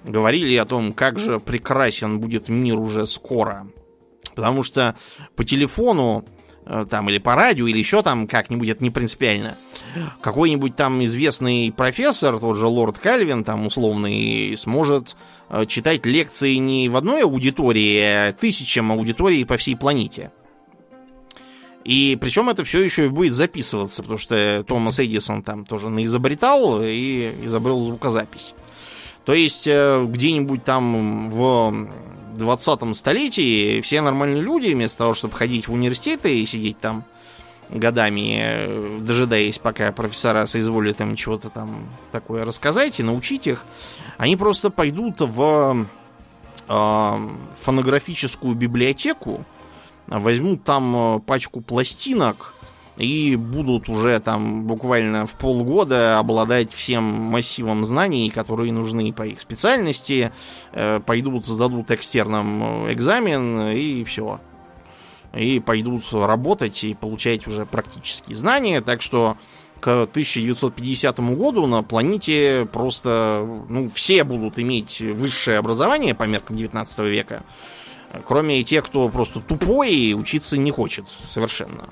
говорили 0.04 0.56
о 0.56 0.66
том, 0.66 0.94
как 0.94 1.20
же 1.20 1.40
прекрасен 1.40 2.20
будет 2.20 2.50
мир 2.50 2.80
уже 2.80 3.08
скоро. 3.08 3.68
Потому 4.36 4.64
что 4.64 4.96
по 5.36 5.44
телефону, 5.44 6.26
э, 6.66 6.86
там, 6.90 7.10
или 7.10 7.18
по 7.18 7.36
радио, 7.36 7.68
или 7.68 7.78
еще 7.78 8.02
там 8.02 8.28
как-нибудь, 8.28 8.70
это 8.70 8.84
не 8.84 8.90
принципиально. 8.90 9.56
Какой-нибудь 10.22 10.76
там 10.76 11.04
известный 11.04 11.74
профессор, 11.76 12.40
тот 12.40 12.58
же 12.58 12.68
лорд 12.68 12.98
Кальвин, 12.98 13.44
там, 13.44 13.66
условный, 13.66 14.56
сможет 14.58 15.16
э, 15.50 15.66
читать 15.66 16.06
лекции 16.06 16.56
не 16.56 16.90
в 16.90 16.96
одной 16.96 17.24
аудитории, 17.24 18.00
а 18.00 18.34
тысячам 18.34 18.92
аудиторий 18.92 19.46
по 19.46 19.58
всей 19.58 19.76
планете. 19.76 20.32
И 21.84 22.18
причем 22.22 22.50
это 22.50 22.64
все 22.64 22.82
еще 22.82 23.08
и 23.08 23.10
будет 23.10 23.34
записываться, 23.34 24.04
потому 24.04 24.20
что 24.20 24.64
Томас 24.68 25.00
Эдисон 25.00 25.42
там 25.42 25.66
тоже 25.66 25.90
наизобретал 25.90 26.80
и 26.84 27.34
изобрел 27.44 27.84
звукозапись. 27.84 28.54
То 29.26 29.34
есть 29.34 29.68
э, 29.68 30.06
где-нибудь 30.08 30.64
там 30.64 31.30
в 31.30 31.88
20 32.36 32.96
столетии 32.96 33.82
все 33.82 34.02
нормальные 34.02 34.42
люди, 34.42 34.74
вместо 34.74 35.00
того, 35.00 35.14
чтобы 35.14 35.36
ходить 35.36 35.68
в 35.68 35.74
университеты 35.74 36.40
и 36.40 36.46
сидеть 36.46 36.80
там 36.80 37.04
годами, 37.70 38.40
э, 38.42 39.00
дожидаясь, 39.02 39.58
пока 39.58 39.92
профессора 39.92 40.46
соизволят 40.46 41.00
им 41.02 41.16
чего-то 41.16 41.50
там 41.50 41.88
такое 42.12 42.46
рассказать 42.46 43.00
и 43.00 43.04
научить 43.04 43.48
их, 43.48 43.64
они 44.18 44.36
просто 44.36 44.70
пойдут 44.70 45.20
в 45.20 45.86
э, 46.68 47.30
фонографическую 47.62 48.56
библиотеку, 48.56 49.46
возьмут 50.08 50.64
там 50.64 50.96
э, 50.96 51.20
пачку 51.20 51.62
пластинок, 51.62 52.54
и 52.98 53.36
будут 53.36 53.90
уже 53.90 54.20
там 54.20 54.66
буквально 54.66 55.26
в 55.26 55.36
полгода 55.36 56.20
обладать 56.20 56.72
всем 56.74 57.04
массивом 57.04 57.86
знаний, 57.86 58.30
которые 58.30 58.72
нужны 58.74 59.14
по 59.14 59.24
их 59.24 59.40
специальности, 59.40 60.32
э, 60.74 61.00
пойдут, 61.06 61.46
сдадут 61.46 61.92
экстерном 61.92 62.88
э, 62.88 62.94
экзамен 62.94 63.72
и 63.72 64.04
все. 64.04 64.40
И 65.34 65.60
пойдут 65.62 66.04
работать 66.12 66.84
и 66.84 66.94
получать 66.94 67.48
уже 67.48 67.66
практические 67.66 68.36
знания, 68.36 68.82
так 68.82 69.02
что 69.02 69.38
к 69.80 70.04
1950 70.04 71.20
году 71.36 71.66
на 71.66 71.84
планете 71.84 72.68
просто 72.72 73.66
ну, 73.70 73.90
все 73.96 74.24
будут 74.24 74.60
иметь 74.60 75.00
высшее 75.02 75.58
образование 75.58 76.14
по 76.14 76.24
меркам 76.24 76.58
19 76.58 77.00
века. 77.00 77.44
Кроме 78.28 78.62
тех, 78.64 78.86
кто 78.86 79.08
просто 79.08 79.40
тупой 79.40 79.94
и 79.94 80.14
учиться 80.14 80.58
не 80.58 80.70
хочет 80.70 81.06
совершенно. 81.30 81.90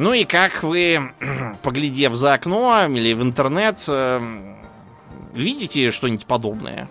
Ну 0.00 0.14
и 0.14 0.24
как 0.24 0.62
вы, 0.62 1.12
поглядев 1.62 2.14
за 2.14 2.32
окно 2.32 2.86
или 2.86 3.12
в 3.12 3.22
интернет, 3.22 3.84
э, 3.86 4.54
видите 5.34 5.90
что-нибудь 5.90 6.24
подобное? 6.24 6.88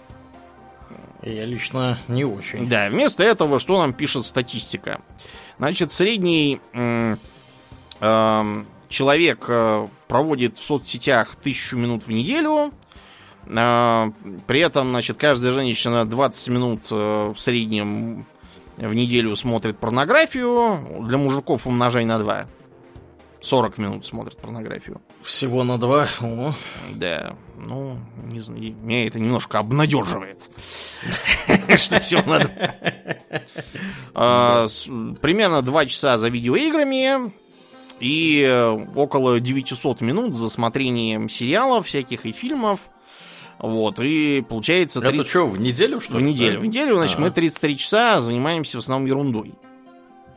Я 1.23 1.43
лично 1.45 1.97
не 2.07 2.23
очень. 2.23 2.69
Да, 2.69 2.87
вместо 2.87 3.23
этого 3.23 3.57
что 3.57 3.79
нам 3.79 3.93
пишет 3.93 4.27
статистика? 4.27 5.01
Значит, 5.57 5.91
средний 5.91 6.61
э, 6.73 7.15
э, 7.99 8.63
человек 8.89 9.45
э, 9.47 9.87
проводит 10.07 10.59
в 10.59 10.63
соцсетях 10.63 11.35
тысячу 11.35 11.77
минут 11.77 12.05
в 12.05 12.11
неделю. 12.11 12.71
Э, 13.47 14.11
при 14.45 14.59
этом, 14.59 14.91
значит, 14.91 15.17
каждая 15.17 15.51
женщина 15.51 16.05
20 16.05 16.47
минут 16.49 16.81
э, 16.91 17.33
в 17.35 17.39
среднем 17.39 18.27
в 18.77 18.93
неделю 18.93 19.35
смотрит 19.35 19.79
порнографию. 19.79 21.07
Для 21.07 21.17
мужиков 21.17 21.65
умножай 21.65 22.05
на 22.05 22.19
2. 22.19 22.45
40 23.41 23.77
минут 23.77 24.05
смотрит 24.05 24.37
порнографию. 24.37 25.01
Всего 25.21 25.63
на 25.63 25.77
два. 25.77 26.07
О. 26.21 26.53
Да, 26.93 27.35
ну, 27.55 27.97
не 28.25 28.39
знаю, 28.39 28.61
меня 28.81 29.07
это 29.07 29.19
немножко 29.19 29.59
обнадеживает. 29.59 30.49
Что 31.77 31.99
всего 31.99 32.21
на 32.23 32.75
А, 34.13 34.67
Примерно 35.21 35.61
2 35.61 35.85
часа 35.85 36.17
за 36.17 36.27
видеоиграми 36.29 37.31
и 37.99 38.75
около 38.95 39.39
900 39.39 40.01
минут 40.01 40.35
за 40.35 40.49
смотрением 40.49 41.29
сериалов 41.29 41.87
всяких 41.87 42.25
и 42.25 42.31
фильмов. 42.31 42.81
Вот, 43.59 43.99
и 43.99 44.41
получается... 44.47 45.01
Это 45.03 45.23
что, 45.25 45.45
в 45.45 45.59
неделю, 45.59 45.99
что 45.99 46.13
В 46.13 46.19
ли? 46.19 46.25
неделю. 46.25 46.61
В 46.61 46.65
неделю, 46.65 46.95
значит, 46.95 47.19
мы 47.19 47.29
33 47.29 47.77
часа 47.77 48.21
занимаемся 48.21 48.77
в 48.77 48.79
основном 48.79 49.05
ерундой. 49.07 49.53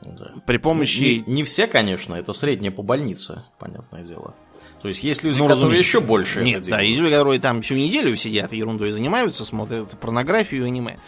Да. 0.05 0.33
При 0.47 0.55
Не, 0.57 0.59
помощи... 0.59 1.25
не 1.27 1.45
все, 1.45 1.67
конечно, 1.67 2.15
это 2.15 2.33
среднее 2.33 2.71
по 2.73 2.83
больнице, 2.83 3.45
понятное 3.59 4.05
дело. 4.05 4.35
То 4.83 4.89
есть 4.89 5.05
есть 5.05 5.23
люди, 5.23 5.39
Ну, 5.39 5.45
которые 5.45 5.67
разумеется. 5.67 5.89
еще 5.99 6.01
больше 6.01 6.43
Нет, 6.43 6.63
это 6.63 6.71
да, 6.71 6.81
есть 6.81 6.99
люди, 6.99 7.13
которые 7.15 7.39
там 7.41 7.63
всю 7.63 7.75
неделю 7.77 8.17
сидят 8.17 8.53
ерундой 8.53 8.91
занимаются, 8.91 9.45
смотрят 9.45 9.91
порнографию 10.01 10.65
и 10.65 10.67
аниме. 10.67 10.99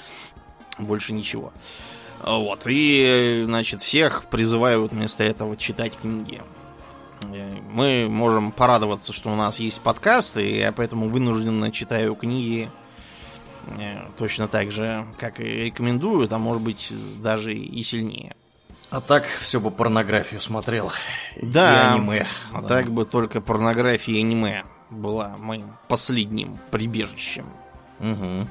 Больше 0.79 1.13
ничего. 1.13 1.53
Вот. 2.23 2.65
И, 2.69 3.43
значит, 3.47 3.83
всех 3.83 4.27
призывают 4.31 4.93
вместо 4.93 5.25
этого 5.25 5.57
читать 5.57 5.93
книги. 6.01 6.41
Э, 7.33 7.57
Мы 7.73 8.07
можем 8.09 8.53
порадоваться, 8.53 9.13
что 9.13 9.31
у 9.31 9.35
нас 9.37 9.59
есть 9.59 9.81
подкасты, 9.81 10.49
и 10.49 10.59
я 10.59 10.71
поэтому 10.73 11.09
вынужденно 11.09 11.73
читаю 11.73 12.15
книги 12.15 12.71
э, 13.79 13.97
точно 14.19 14.47
так 14.47 14.71
же, 14.71 15.05
как 15.19 15.41
и 15.41 15.45
рекомендую, 15.45 16.29
а 16.31 16.39
может 16.39 16.63
быть 16.63 16.93
даже 17.21 17.53
и 17.53 17.83
сильнее. 17.83 18.37
А 18.95 19.01
так 19.01 19.25
все 19.25 19.59
бы 19.59 19.73
порнографию 19.73 20.41
смотрел. 20.41 20.93
Да, 21.43 21.73
И 21.73 21.97
аниме. 21.97 22.27
А 22.53 22.63
Да. 22.63 22.69
так 22.69 22.91
бы 22.93 23.05
только 23.05 23.41
порнография 23.41 24.15
и 24.15 24.21
аниме 24.21 24.65
была 24.89 25.35
моим 25.37 25.73
последним 25.89 26.59
прибежищем. 26.71 27.47
Мгм. 27.99 28.47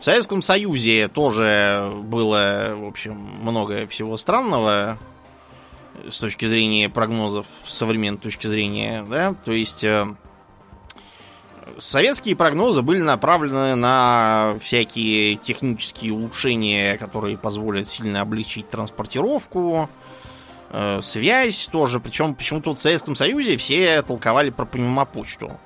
В 0.00 0.04
Советском 0.04 0.42
Союзе 0.42 1.06
тоже 1.06 1.92
было, 2.04 2.72
в 2.74 2.86
общем, 2.86 3.14
много 3.14 3.86
всего 3.86 4.16
странного 4.16 4.98
с 6.08 6.18
точки 6.18 6.46
зрения 6.48 6.88
прогнозов, 6.88 7.46
с 7.66 7.74
современной 7.74 8.18
точки 8.18 8.48
зрения, 8.48 9.04
да, 9.08 9.34
то 9.44 9.52
есть 9.52 9.84
э, 9.84 10.06
советские 11.78 12.36
прогнозы 12.36 12.82
были 12.82 13.00
направлены 13.00 13.74
на 13.74 14.56
всякие 14.60 15.36
технические 15.36 16.12
улучшения, 16.12 16.96
которые 16.96 17.36
позволят 17.36 17.88
сильно 17.88 18.20
облегчить 18.20 18.68
транспортировку, 18.70 19.88
э, 20.70 21.00
связь 21.02 21.68
тоже, 21.70 22.00
причем 22.00 22.34
почему-то 22.34 22.74
в 22.74 22.78
Советском 22.78 23.16
Союзе 23.16 23.56
все 23.56 24.02
толковали 24.02 24.50
про 24.50 24.64
пневмопочту. 24.64 25.58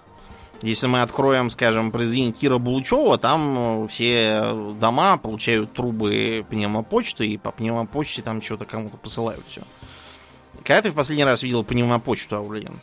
Если 0.63 0.87
мы 0.87 1.03
откроем, 1.03 1.51
скажем, 1.51 1.91
произведение 1.91 2.33
Кира 2.33 2.59
Булычева, 2.59 3.19
там 3.19 3.85
э, 3.85 3.89
все 3.89 4.75
дома 4.81 5.19
получают 5.19 5.73
трубы 5.73 6.47
пневмопочты, 6.49 7.27
и 7.27 7.37
по 7.37 7.51
пневмопочте 7.51 8.23
там 8.23 8.41
что-то 8.41 8.65
кому-то 8.65 8.97
посылают 8.97 9.45
все. 9.49 9.63
Когда 10.65 10.83
ты 10.83 10.91
в 10.91 10.95
последний 10.95 11.25
раз 11.25 11.43
видел 11.43 11.65
пневмопочту, 11.65 12.37
Аурлиен? 12.37 12.81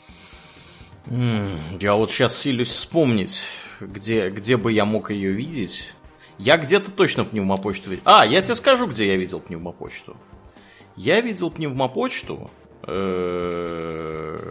Я 1.07 1.95
вот 1.95 2.11
сейчас 2.11 2.37
силюсь 2.37 2.69
вспомнить, 2.69 3.43
где, 3.79 4.29
где 4.29 4.57
бы 4.57 4.71
я 4.71 4.85
мог 4.85 5.11
ее 5.11 5.31
видеть. 5.31 5.93
Я 6.37 6.57
где-то 6.57 6.91
точно 6.91 7.25
пневмопочту 7.25 7.89
видел. 7.89 8.03
А, 8.05 8.25
я 8.25 8.41
тебе 8.41 8.55
скажу, 8.55 8.87
где 8.87 9.07
я 9.07 9.15
видел 9.15 9.39
пневмопочту. 9.39 10.15
Я 10.95 11.21
видел 11.21 11.51
пневмопочту 11.51 12.49
э, 12.87 14.41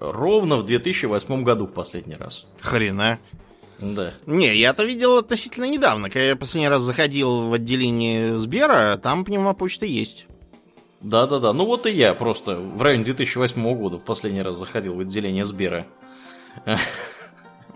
ровно 0.00 0.56
в 0.56 0.64
2008 0.64 1.42
году 1.42 1.66
в 1.66 1.72
последний 1.72 2.16
раз. 2.16 2.46
Хрена. 2.60 3.18
Да. 3.78 4.14
Не, 4.26 4.56
я-то 4.56 4.84
видел 4.84 5.18
относительно 5.18 5.64
недавно. 5.64 6.08
Когда 6.08 6.26
я 6.26 6.36
последний 6.36 6.68
раз 6.68 6.82
заходил 6.82 7.48
в 7.48 7.52
отделение 7.52 8.38
Сбера, 8.38 8.96
там 9.02 9.24
пневмопочта 9.24 9.86
есть. 9.86 10.26
Да-да-да. 11.04 11.52
Ну 11.52 11.66
вот 11.66 11.86
и 11.86 11.92
я 11.92 12.14
просто 12.14 12.56
в 12.56 12.80
районе 12.80 13.04
2008 13.04 13.74
года 13.74 13.98
в 13.98 14.02
последний 14.02 14.40
раз 14.40 14.56
заходил 14.56 14.94
в 14.94 15.00
отделение 15.00 15.44
Сбера. 15.44 15.86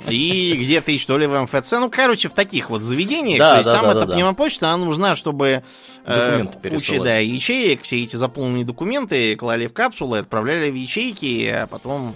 И 0.09 0.57
где-то 0.57 0.97
что 0.99 1.19
ли 1.19 1.27
в 1.27 1.43
МФЦ. 1.43 1.73
Ну, 1.73 1.91
короче, 1.91 2.29
в 2.29 2.33
таких 2.33 2.71
вот 2.71 2.83
заведениях. 2.83 3.39
Да, 3.39 3.51
то 3.53 3.57
есть 3.59 3.67
да, 3.69 3.75
там 3.75 3.85
да, 3.85 3.91
эта 3.91 4.07
да, 4.07 4.15
пневмопочта, 4.15 4.73
она 4.73 4.85
нужна, 4.85 5.17
чтобы 5.17 5.65
э, 6.05 6.15
Документы 6.15 6.53
куча, 6.53 6.63
пересылать. 6.63 7.03
да, 7.03 7.19
ячеек, 7.19 7.83
все 7.83 8.05
эти 8.05 8.17
заполненные 8.17 8.65
документы 8.65 9.35
клали 9.35 9.67
в 9.67 9.73
капсулы, 9.73 10.19
отправляли 10.19 10.71
в 10.71 10.75
ячейки, 10.75 11.47
а 11.47 11.67
потом, 11.67 12.15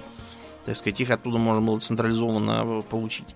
так 0.64 0.77
сказать, 0.77 1.01
их 1.01 1.11
оттуда 1.11 1.38
можно 1.38 1.61
было 1.61 1.81
централизованно 1.81 2.83
получить. 2.88 3.35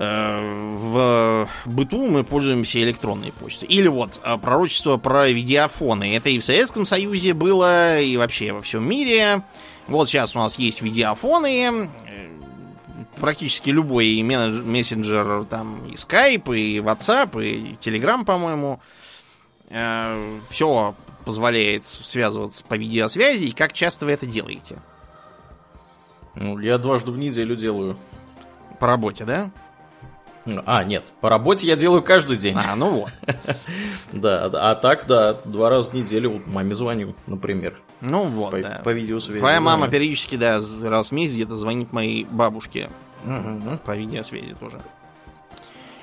Э, 0.00 0.40
В 0.76 1.48
быту 1.66 2.06
мы 2.06 2.22
пользуемся 2.22 2.80
электронной 2.80 3.32
почтой. 3.32 3.68
Или 3.68 3.88
вот 3.88 4.20
э, 4.22 4.38
пророчество 4.38 4.96
про 4.96 5.28
видеофоны. 5.28 6.16
Это 6.16 6.28
и 6.30 6.38
в 6.38 6.44
Советском 6.44 6.86
Союзе 6.86 7.34
было, 7.34 8.00
и 8.00 8.16
вообще 8.16 8.52
во 8.52 8.62
всем 8.62 8.88
мире. 8.88 9.42
Вот 9.88 10.08
сейчас 10.08 10.36
у 10.36 10.38
нас 10.38 10.56
есть 10.56 10.82
видеофоны. 10.82 11.90
э, 12.06 12.28
Практически 13.20 13.70
любой 13.70 14.22
мессенджер, 14.22 15.44
там 15.46 15.84
и 15.88 15.94
Skype, 15.96 16.56
и 16.56 16.78
WhatsApp, 16.78 17.44
и 17.44 17.76
Telegram, 17.82 18.24
по-моему. 18.24 18.80
Все 20.50 20.94
позволяет 21.24 21.84
связываться 21.84 22.64
по 22.64 22.74
видеосвязи. 22.74 23.46
И 23.46 23.50
как 23.50 23.72
часто 23.72 24.06
вы 24.06 24.12
это 24.12 24.24
делаете? 24.24 24.78
Ну, 26.36 26.58
я 26.60 26.78
дважды 26.78 27.10
в 27.10 27.18
неделю 27.18 27.56
делаю. 27.56 27.98
По 28.78 28.86
работе, 28.86 29.24
да? 29.24 29.50
А, 30.66 30.84
нет, 30.84 31.12
по 31.20 31.28
работе 31.28 31.66
я 31.66 31.76
делаю 31.76 32.02
каждый 32.02 32.36
день. 32.36 32.56
А, 32.56 32.74
ну 32.76 32.90
вот. 32.90 33.12
Да, 34.12 34.50
а 34.52 34.74
так, 34.74 35.06
да, 35.06 35.34
два 35.44 35.68
раза 35.68 35.90
в 35.90 35.94
неделю 35.94 36.42
маме 36.46 36.74
звоню, 36.74 37.14
например, 37.26 37.80
Ну 38.00 38.24
вот, 38.24 38.52
по, 38.52 38.58
да. 38.58 38.80
по 38.82 38.90
видеосвязи. 38.90 39.38
Твоя 39.38 39.56
да. 39.56 39.60
мама 39.60 39.88
периодически, 39.88 40.36
да, 40.36 40.60
раз 40.82 41.08
в 41.08 41.12
месяц 41.12 41.34
где-то 41.34 41.56
звонит 41.56 41.92
моей 41.92 42.24
бабушке. 42.24 42.88
По 43.84 43.96
видеосвязи 43.96 44.54
тоже. 44.58 44.80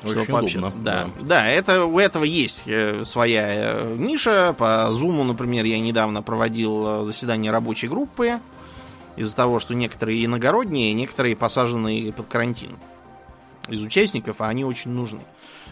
Очень 0.03 0.61
удобно. 0.61 0.71
Да. 0.83 1.09
да, 1.21 1.47
это, 1.47 1.85
у 1.85 1.97
этого 1.97 2.23
есть 2.23 2.63
э, 2.67 3.03
своя 3.03 3.43
э, 3.47 3.95
ниша. 3.97 4.53
По 4.57 4.89
Zoom, 4.91 5.23
например, 5.23 5.65
я 5.65 5.79
недавно 5.79 6.21
проводил 6.21 7.01
э, 7.01 7.05
заседание 7.05 7.51
рабочей 7.51 7.87
группы. 7.87 8.39
Из-за 9.15 9.35
того, 9.35 9.59
что 9.59 9.73
некоторые 9.73 10.23
иногородние, 10.25 10.93
некоторые 10.93 11.35
посажены 11.35 12.11
под 12.11 12.27
карантин. 12.27 12.77
Из 13.67 13.81
участников, 13.81 14.41
а 14.41 14.47
они 14.47 14.63
очень 14.63 14.91
нужны. 14.91 15.21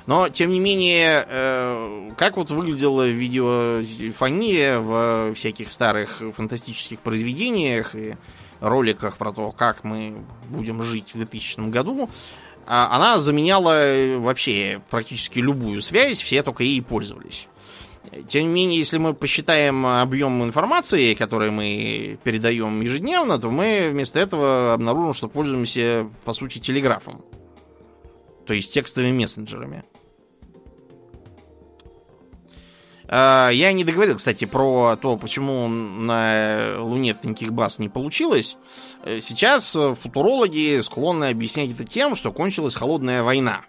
Но, 0.06 0.27
тем 0.29 0.51
не 0.51 0.60
менее, 0.60 1.25
э, 1.27 2.12
как 2.17 2.38
вот 2.38 2.51
выглядела 2.51 3.08
видеофония 3.08 4.79
в 4.79 5.34
всяких 5.36 5.71
старых 5.71 6.21
фантастических 6.36 6.99
произведениях 6.99 7.95
и 7.95 8.17
роликах 8.60 9.17
про 9.17 9.32
то, 9.32 9.51
как 9.51 9.84
мы 9.84 10.17
будем 10.49 10.82
жить 10.84 11.12
в 11.13 11.17
2000 11.17 11.69
году, 11.69 12.10
а 12.65 12.95
она 12.95 13.19
заменяла 13.19 13.86
э, 13.86 14.17
вообще 14.17 14.82
практически 14.89 15.39
любую 15.39 15.82
связь, 15.82 16.21
все 16.21 16.43
только 16.43 16.63
ей 16.63 16.82
пользовались. 16.82 17.47
Тем 18.27 18.43
не 18.43 18.49
менее, 18.49 18.79
если 18.79 18.97
мы 18.97 19.13
посчитаем 19.13 19.86
объем 19.86 20.43
информации, 20.43 21.13
который 21.13 21.51
мы 21.51 22.19
передаем 22.23 22.82
ежедневно, 22.82 23.39
то 23.39 23.49
мы 23.49 23.89
вместо 23.91 24.19
этого 24.19 24.73
обнаружим, 24.73 25.13
что 25.13 25.29
пользуемся, 25.29 26.10
по 26.25 26.34
сути, 26.34 26.60
телеграфом. 26.60 27.23
То 28.45 28.53
есть 28.53 28.73
текстовыми 28.73 29.23
мессенджерами. 29.23 29.84
А, 33.08 33.49
Я 33.49 33.71
не 33.73 33.84
договорил, 33.84 34.17
кстати, 34.17 34.45
про 34.45 34.95
то, 34.95 35.17
почему 35.17 35.67
на 35.67 36.77
Луне 36.79 37.15
никаких 37.23 37.53
баз 37.53 37.79
не 37.79 37.89
получилось. 37.89 38.58
Э, 39.03 39.19
Сейчас 39.19 39.75
э, 39.75 39.93
футурологи 39.93 40.82
склонны 40.82 41.25
объяснять 41.25 41.71
это 41.71 41.84
тем, 41.84 42.15
что 42.15 42.32
кончилась 42.32 42.75
холодная 42.75 43.23
война. 43.23 43.65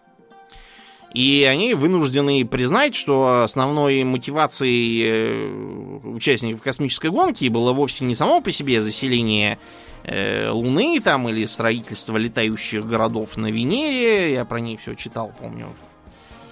И 1.13 1.47
они 1.49 1.75
вынуждены 1.75 2.45
признать, 2.45 2.97
что 2.97 3.43
основной 3.45 4.03
мотивацией 4.03 5.03
э, 5.05 6.09
участников 6.09 6.63
космической 6.63 7.11
гонки 7.11 7.47
было 7.49 7.73
вовсе 7.73 8.05
не 8.05 8.15
само 8.15 8.41
по 8.41 8.51
себе 8.51 8.83
заселение 8.83 9.59
э, 10.05 10.49
Луны 10.51 11.01
там 11.01 11.29
или 11.29 11.45
строительство 11.47 12.17
летающих 12.17 12.87
городов 12.87 13.37
на 13.37 13.51
Венере. 13.51 14.33
Я 14.33 14.45
про 14.45 14.61
них 14.61 14.81
все 14.81 14.95
читал, 14.95 15.33
помню, 15.39 15.69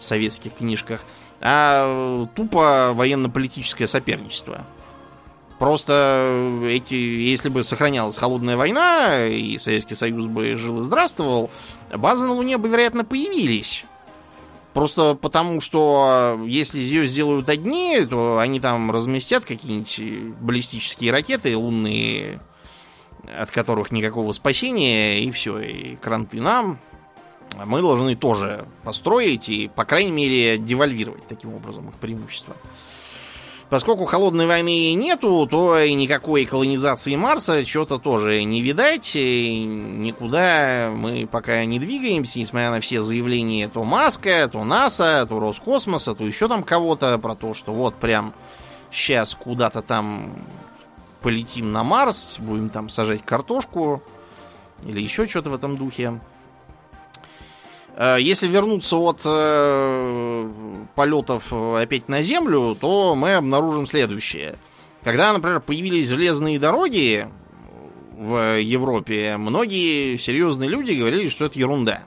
в 0.01 0.05
советских 0.05 0.55
книжках. 0.55 1.03
А 1.41 2.27
тупо 2.35 2.93
военно-политическое 2.95 3.89
соперничество. 3.89 4.65
Просто 5.59 6.61
эти, 6.65 6.95
если 6.95 7.49
бы 7.49 7.63
сохранялась 7.63 8.17
холодная 8.17 8.57
война, 8.57 9.27
и 9.27 9.59
Советский 9.59 9.95
Союз 9.95 10.27
бы 10.27 10.57
жил 10.57 10.81
и 10.81 10.83
здравствовал, 10.83 11.51
базы 11.95 12.25
на 12.25 12.33
Луне 12.33 12.59
бы, 12.59 12.69
вероятно, 12.69 13.05
появились. 13.05 13.85
Просто 14.75 15.15
потому, 15.15 15.61
что 15.61 16.41
если 16.47 16.81
ее 16.81 17.07
сделают 17.07 17.49
одни, 17.49 18.05
то 18.09 18.39
они 18.39 18.59
там 18.59 18.91
разместят 18.91 19.45
какие-нибудь 19.45 20.37
баллистические 20.41 21.13
ракеты 21.13 21.57
лунные, 21.57 22.41
от 23.27 23.51
которых 23.51 23.93
никакого 23.93 24.33
спасения, 24.33 25.21
и 25.21 25.31
все, 25.31 25.59
и 25.59 25.97
кранты 25.97 26.41
нам. 26.41 26.79
Мы 27.65 27.81
должны 27.83 28.15
тоже 28.17 28.67
построить 28.83 29.49
и, 29.49 29.69
по 29.69 29.85
крайней 29.85 30.13
мере, 30.13 30.59
девальвировать 30.59 31.27
таким 31.29 31.55
образом 31.55 31.89
их 31.89 31.95
преимущество. 31.97 32.57
Поскольку 33.73 34.05
холодной 34.05 34.47
войны 34.47 34.93
нету, 34.93 35.49
то 35.51 35.79
и 35.79 35.95
никакой 35.95 36.45
колонизации 36.45 37.17
Марса 37.17 37.65
что-то 37.65 37.99
тоже 37.99 38.45
не 38.45 38.61
видать. 38.61 39.13
И 39.15 39.65
никуда 39.65 40.93
мы 40.95 41.27
пока 41.27 41.65
не 41.65 41.79
двигаемся, 41.79 42.39
несмотря 42.39 42.71
на 42.71 42.81
все 42.81 43.01
заявления 43.01 43.69
то 43.69 43.83
Маска, 43.83 44.47
то 44.53 44.63
НАСА, 44.63 45.25
то 45.27 45.41
Роскосмоса, 45.41 46.15
то 46.15 46.23
еще 46.23 46.49
там 46.49 46.65
кого-то 46.65 47.19
про 47.19 47.35
то, 47.35 47.55
что 47.55 47.73
вот 47.73 47.95
прям 47.95 48.35
сейчас 48.91 49.35
куда-то 49.35 49.81
там 49.81 50.35
полетим 51.23 51.73
на 51.73 51.85
Марс, 51.85 52.37
будем 52.39 52.69
там 52.69 52.89
сажать 52.89 53.25
картошку 53.25 54.03
или 54.85 55.01
еще 55.01 55.27
что-то 55.27 55.51
в 55.51 55.55
этом 55.55 55.77
духе. 55.77 56.21
Э, 57.97 58.17
если 58.19 58.49
вернуться 58.49 58.97
от 58.97 59.23
э, 59.25 60.51
полетов 60.95 61.53
опять 61.53 62.09
на 62.09 62.23
Землю, 62.23 62.77
то 62.79 63.15
мы 63.15 63.35
обнаружим 63.35 63.87
следующее. 63.87 64.57
Когда, 65.03 65.33
например, 65.33 65.61
появились 65.61 66.09
железные 66.09 66.59
дороги 66.59 67.29
в 68.17 68.61
Европе, 68.61 69.37
многие 69.37 70.17
серьезные 70.17 70.69
люди 70.69 70.93
говорили, 70.93 71.29
что 71.29 71.47
это 71.47 71.59
ерунда. 71.59 72.05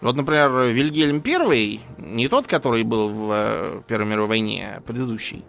Вот, 0.00 0.16
например, 0.16 0.50
Вильгельм 0.72 1.22
I, 1.24 1.80
не 1.98 2.28
тот, 2.28 2.46
который 2.46 2.84
был 2.84 3.10
в 3.10 3.30
э, 3.32 3.82
Первой 3.86 4.06
мировой 4.06 4.28
войне, 4.28 4.76
а 4.78 4.80
предыдущий, 4.80 5.44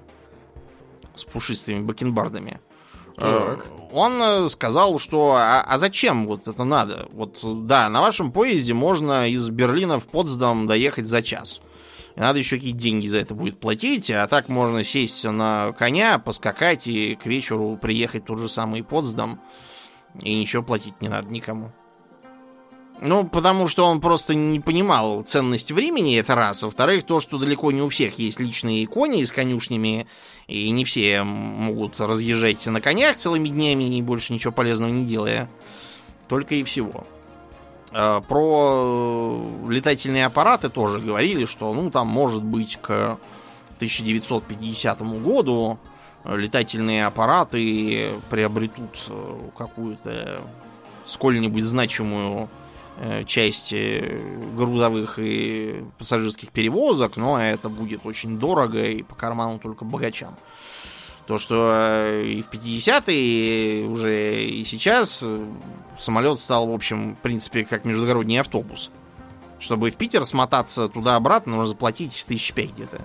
с 1.16 1.24
пушистыми 1.24 1.80
бакенбардами– 1.82 2.60
так. 3.16 3.68
Он 3.92 4.22
э, 4.22 4.50
сказал, 4.50 5.00
что 5.00 5.36
а, 5.36 5.62
а 5.62 5.78
зачем 5.78 6.28
вот 6.28 6.48
это 6.48 6.64
надо? 6.64 7.08
Вот 7.12 7.40
да, 7.44 7.90
на 7.90 8.02
вашем 8.02 8.32
поезде 8.32 8.74
можно 8.74 9.30
из 9.30 9.50
Берлина 9.50 10.00
в 10.00 10.08
Потсдам 10.08 10.68
доехать 10.68 11.08
за 11.08 11.22
час. 11.22 11.62
надо 12.16 12.40
еще 12.40 12.58
какие 12.58 12.72
деньги 12.72 13.08
за 13.08 13.20
это 13.20 13.36
будет 13.36 13.60
платить, 13.60 14.10
а 14.10 14.28
так 14.28 14.50
можно 14.50 14.84
сесть 14.84 15.24
на 15.24 15.74
коня, 15.74 16.20
поскакать 16.20 16.88
и 16.88 17.16
к 17.16 17.26
вечеру 17.26 17.78
приехать 17.82 18.26
тот 18.26 18.40
же 18.40 18.50
самый 18.50 18.84
Потсдам. 18.84 19.40
И 20.22 20.36
ничего 20.36 20.64
платить 20.64 21.00
не 21.02 21.08
надо 21.08 21.30
никому. 21.30 21.72
Ну, 23.04 23.26
потому 23.26 23.68
что 23.68 23.86
он 23.86 24.00
просто 24.00 24.36
не 24.36 24.60
понимал 24.60 25.24
ценность 25.24 25.72
времени, 25.72 26.20
это 26.20 26.36
раз. 26.36 26.62
Во-вторых, 26.62 27.04
то, 27.04 27.20
что 27.20 27.40
далеко 27.40 27.72
не 27.72 27.82
у 27.82 27.90
всех 27.90 28.20
есть 28.20 28.40
личные 28.40 28.86
кони 28.86 29.24
с 29.26 29.32
конюшнями, 29.32 30.06
и 30.48 30.70
не 30.70 30.86
все 30.86 31.24
могут 31.24 32.00
разъезжать 32.00 32.64
на 32.68 32.80
конях 32.80 33.18
целыми 33.18 33.48
днями 33.48 33.86
и 33.98 34.02
больше 34.04 34.34
ничего 34.34 34.54
полезного 34.54 34.92
не 34.92 35.08
делая. 35.08 35.50
Только 36.30 36.54
и 36.54 36.64
всего. 36.64 37.08
А, 37.92 38.22
про 38.22 39.50
летательные 39.68 40.28
аппараты 40.28 40.70
тоже 40.70 41.00
говорили, 41.00 41.46
что, 41.46 41.74
ну, 41.74 41.90
там, 41.90 42.08
может 42.08 42.44
быть, 42.44 42.78
к 42.80 43.18
1950 43.78 45.02
году 45.24 45.80
летательные 46.24 47.08
аппараты 47.08 48.12
приобретут 48.30 48.96
э, 49.08 49.40
какую-то 49.58 50.42
сколь-нибудь 51.08 51.64
значимую 51.64 52.48
Э, 52.48 52.61
части 53.26 54.22
грузовых 54.56 55.18
и 55.18 55.84
пассажирских 55.98 56.52
перевозок, 56.52 57.18
но 57.18 57.42
это 57.42 57.70
будет 57.70 58.06
очень 58.06 58.38
дорого 58.38 58.84
и 58.84 59.02
по 59.02 59.16
карману 59.16 59.60
только 59.60 59.86
богачам. 59.86 60.36
То, 61.32 61.38
что 61.38 61.72
э, 61.74 62.26
и 62.26 62.42
в 62.42 62.50
50-е, 62.50 63.88
уже 63.88 64.44
и 64.44 64.66
сейчас 64.66 65.22
э, 65.24 65.46
самолет 66.00 66.40
стал, 66.40 66.68
в 66.68 66.74
общем, 66.74 67.16
в 67.16 67.20
принципе, 67.20 67.64
как 67.64 67.86
междугородний 67.86 68.40
автобус. 68.40 68.90
Чтобы 69.60 69.92
в 69.92 69.96
Питер 69.96 70.26
смотаться 70.26 70.90
туда-обратно, 70.90 71.54
нужно 71.54 71.68
заплатить 71.68 72.26
тысяч 72.28 72.52
пять 72.54 72.74
где-то. 72.74 73.02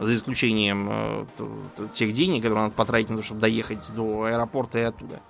За 0.00 0.14
исключением 0.14 1.28
тех 1.94 2.12
денег, 2.12 2.42
которые 2.42 2.64
надо 2.64 2.74
потратить 2.74 3.10
на 3.10 3.18
то, 3.18 3.22
чтобы 3.22 3.40
доехать 3.42 3.78
до 3.94 4.24
аэропорта 4.24 4.78
и 4.78 4.82
оттуда. 4.82 5.20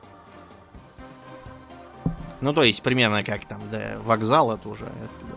Ну, 2.41 2.53
то 2.53 2.63
есть, 2.63 2.83
примерно 2.83 3.23
как 3.23 3.47
там 3.47 3.61
до 3.71 3.99
вокзала 4.05 4.57
тоже 4.59 4.85
оттуда. 4.85 5.33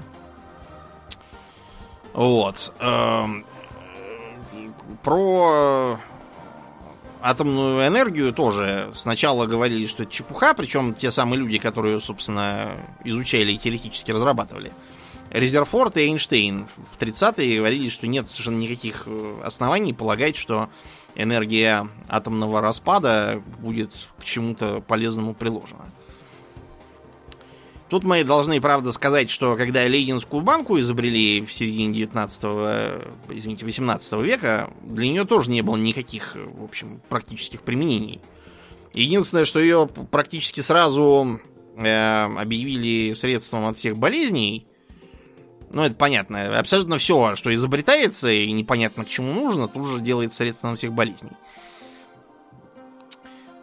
Вот. 2.14 2.74
Эм, 2.80 3.46
про 5.04 6.00
атомную 7.22 7.88
энергию 7.88 8.34
тоже 8.34 8.92
сначала 8.94 9.46
говорили, 9.46 9.86
что 9.88 10.04
это 10.04 10.12
чепуха, 10.12 10.54
причем 10.54 10.94
те 10.96 11.12
самые 11.12 11.40
люди, 11.40 11.58
которые, 11.58 12.00
собственно, 12.00 12.72
изучали 13.04 13.54
и 13.54 13.58
теоретически 13.58 14.12
разрабатывали. 14.12 14.72
Резерфорд 15.30 15.98
и 15.98 16.02
Эйнштейн 16.02 16.68
в 16.68 16.98
30-е 16.98 17.58
говорили, 17.58 17.90
что 17.90 18.08
нет 18.08 18.28
совершенно 18.28 18.58
никаких 18.58 19.04
э, 19.06 19.42
оснований 19.44 19.94
полагать, 19.94 20.36
что 20.36 20.70
энергия 21.14 21.88
атомного 22.08 22.62
распада 22.62 23.42
будет 23.60 23.92
к 24.18 24.24
чему-то 24.24 24.82
полезному 24.82 25.36
приложена. 25.36 25.86
Тут 27.90 28.04
мы 28.04 28.24
должны, 28.24 28.62
правда, 28.62 28.92
сказать, 28.92 29.32
что 29.32 29.56
когда 29.56 29.88
Ленинскую 29.88 30.44
банку 30.44 30.80
изобрели 30.80 31.42
в 31.42 31.52
середине 31.52 31.94
19 31.94 32.44
извините, 33.30 33.66
18 33.66 34.14
века, 34.22 34.72
для 34.84 35.08
нее 35.08 35.26
тоже 35.26 35.50
не 35.50 35.62
было 35.62 35.76
никаких, 35.76 36.36
в 36.36 36.64
общем, 36.64 37.02
практических 37.10 37.62
применений. 37.62 38.22
Единственное, 38.94 39.46
что 39.46 39.60
ее 39.60 39.90
практически 40.12 40.62
сразу 40.62 41.40
э, 41.78 42.24
объявили 42.40 43.14
средством 43.14 43.66
от 43.66 43.78
всех 43.78 43.98
болезней, 43.98 44.68
ну, 45.72 45.84
это 45.84 45.96
понятно. 45.96 46.58
Абсолютно 46.58 46.98
все, 46.98 47.36
что 47.36 47.54
изобретается 47.54 48.30
и 48.32 48.52
непонятно 48.52 49.06
к 49.06 49.10
чему 49.10 49.34
нужно, 49.34 49.68
тут 49.68 49.88
же 49.88 50.02
делается 50.02 50.38
средством 50.38 50.76
всех 50.76 50.94
болезней. 50.94 51.32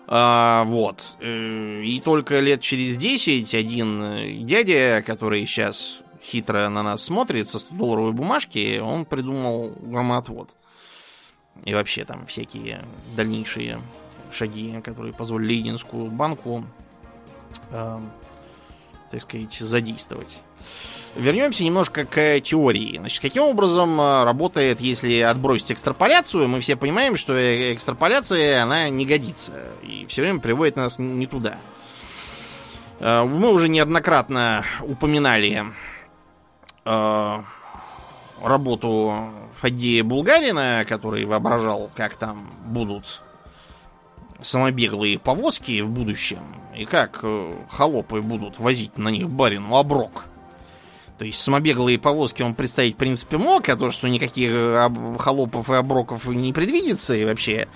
А, 0.08 0.64
вот. 0.64 1.16
Э, 1.20 1.82
и 1.82 2.00
только 2.00 2.40
лет 2.40 2.60
через 2.60 2.96
10 2.96 3.54
один 3.54 4.02
э, 4.02 4.32
дядя, 4.42 5.02
который 5.04 5.44
сейчас 5.46 6.00
хитро 6.22 6.68
на 6.68 6.82
нас 6.82 7.04
смотрит 7.04 7.48
со 7.48 7.58
100-долларовой 7.58 8.12
бумажки, 8.12 8.78
он 8.78 9.04
придумал 9.04 9.72
громоотвод. 9.80 10.54
И 11.64 11.74
вообще 11.74 12.04
там 12.04 12.26
всякие 12.26 12.84
дальнейшие 13.16 13.80
шаги, 14.32 14.80
которые 14.82 15.12
позволили 15.12 15.54
Ленинскую 15.54 16.10
банку, 16.10 16.64
э, 17.70 17.98
так 19.10 19.22
сказать, 19.22 19.54
задействовать. 19.54 20.38
Вернемся 21.16 21.64
немножко 21.64 22.04
к 22.04 22.40
теории. 22.40 22.98
Значит, 22.98 23.22
каким 23.22 23.44
образом 23.44 23.98
э, 23.98 24.24
работает, 24.24 24.82
если 24.82 25.20
отбросить 25.20 25.72
экстраполяцию? 25.72 26.46
Мы 26.46 26.60
все 26.60 26.76
понимаем, 26.76 27.16
что 27.16 27.32
э, 27.32 27.72
экстраполяция, 27.72 28.62
она 28.62 28.90
не 28.90 29.06
годится. 29.06 29.52
И 29.82 30.04
все 30.06 30.22
время 30.22 30.40
приводит 30.40 30.76
нас 30.76 30.98
не 30.98 31.26
туда. 31.26 31.56
Э, 33.00 33.24
мы 33.24 33.50
уже 33.50 33.68
неоднократно 33.68 34.64
упоминали 34.82 35.64
работу 38.40 39.30
Фадея 39.56 40.04
Булгарина, 40.04 40.84
который 40.88 41.24
воображал, 41.24 41.90
как 41.96 42.14
там 42.14 42.48
будут 42.64 43.22
самобеглые 44.40 45.18
повозки 45.18 45.80
в 45.80 45.88
будущем, 45.88 46.38
и 46.76 46.84
как 46.84 47.24
холопы 47.70 48.20
будут 48.22 48.60
возить 48.60 48.98
на 48.98 49.08
них 49.08 49.28
барину 49.28 49.74
оброк. 49.74 50.26
То 51.18 51.24
есть 51.24 51.40
самобеглые 51.40 51.98
повозки 51.98 52.42
он 52.42 52.54
представить 52.54 52.94
в 52.94 52.98
принципе 52.98 53.38
мог, 53.38 53.68
а 53.68 53.76
то, 53.76 53.90
что 53.90 54.08
никаких 54.08 54.50
э, 54.52 55.16
холопов 55.18 55.70
и 55.70 55.74
оброков 55.74 56.26
не 56.26 56.52
предвидится, 56.52 57.14
и 57.14 57.24
вообще 57.24 57.68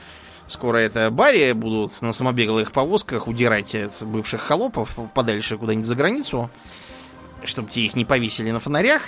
скоро 0.46 0.78
это 0.78 1.10
баре 1.10 1.54
будут 1.54 2.02
на 2.02 2.12
самобеглых 2.12 2.72
повозках 2.72 3.28
удирать 3.28 3.74
от 3.74 4.02
бывших 4.02 4.42
холопов 4.42 4.96
подальше 5.14 5.56
куда-нибудь 5.56 5.86
за 5.86 5.94
границу, 5.94 6.50
чтобы 7.44 7.70
те 7.70 7.82
их 7.82 7.94
не 7.94 8.04
повесили 8.04 8.50
на 8.50 8.60
фонарях. 8.60 9.02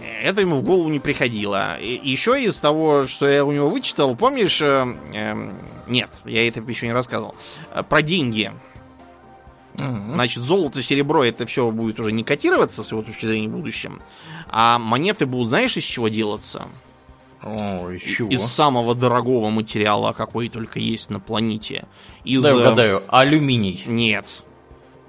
Это 0.00 0.42
ему 0.42 0.56
в 0.56 0.62
голову 0.62 0.88
не 0.88 1.00
приходило. 1.00 1.78
И 1.78 2.00
еще 2.02 2.42
из 2.42 2.58
того, 2.60 3.06
что 3.06 3.28
я 3.28 3.44
у 3.44 3.52
него 3.52 3.68
вычитал, 3.68 4.14
помнишь... 4.14 4.60
Э, 4.60 4.86
э, 5.14 5.52
нет, 5.86 6.10
я 6.24 6.46
это 6.46 6.60
еще 6.60 6.86
не 6.86 6.92
рассказывал. 6.92 7.34
Э, 7.72 7.82
про 7.82 8.02
деньги. 8.02 8.52
Угу. 9.78 10.12
Значит, 10.12 10.42
золото, 10.42 10.82
серебро, 10.82 11.24
это 11.24 11.46
все 11.46 11.70
будет 11.70 12.00
уже 12.00 12.12
не 12.12 12.24
котироваться 12.24 12.82
с 12.82 12.90
его 12.90 13.02
точки 13.02 13.26
зрения 13.26 13.48
в 13.48 13.52
будущем. 13.52 14.00
А 14.48 14.78
монеты 14.78 15.26
будут, 15.26 15.48
знаешь, 15.48 15.76
из 15.76 15.84
чего 15.84 16.08
делаться? 16.08 16.68
О, 17.42 17.90
из 17.90 18.02
чего? 18.02 18.30
Из 18.30 18.42
самого 18.42 18.94
дорогого 18.94 19.50
материала, 19.50 20.12
какой 20.12 20.48
только 20.48 20.78
есть 20.78 21.10
на 21.10 21.20
планете. 21.20 21.86
Из... 22.24 22.42
Да, 22.42 22.54
угадаю, 22.54 23.02
алюминий. 23.08 23.82
Нет. 23.86 24.42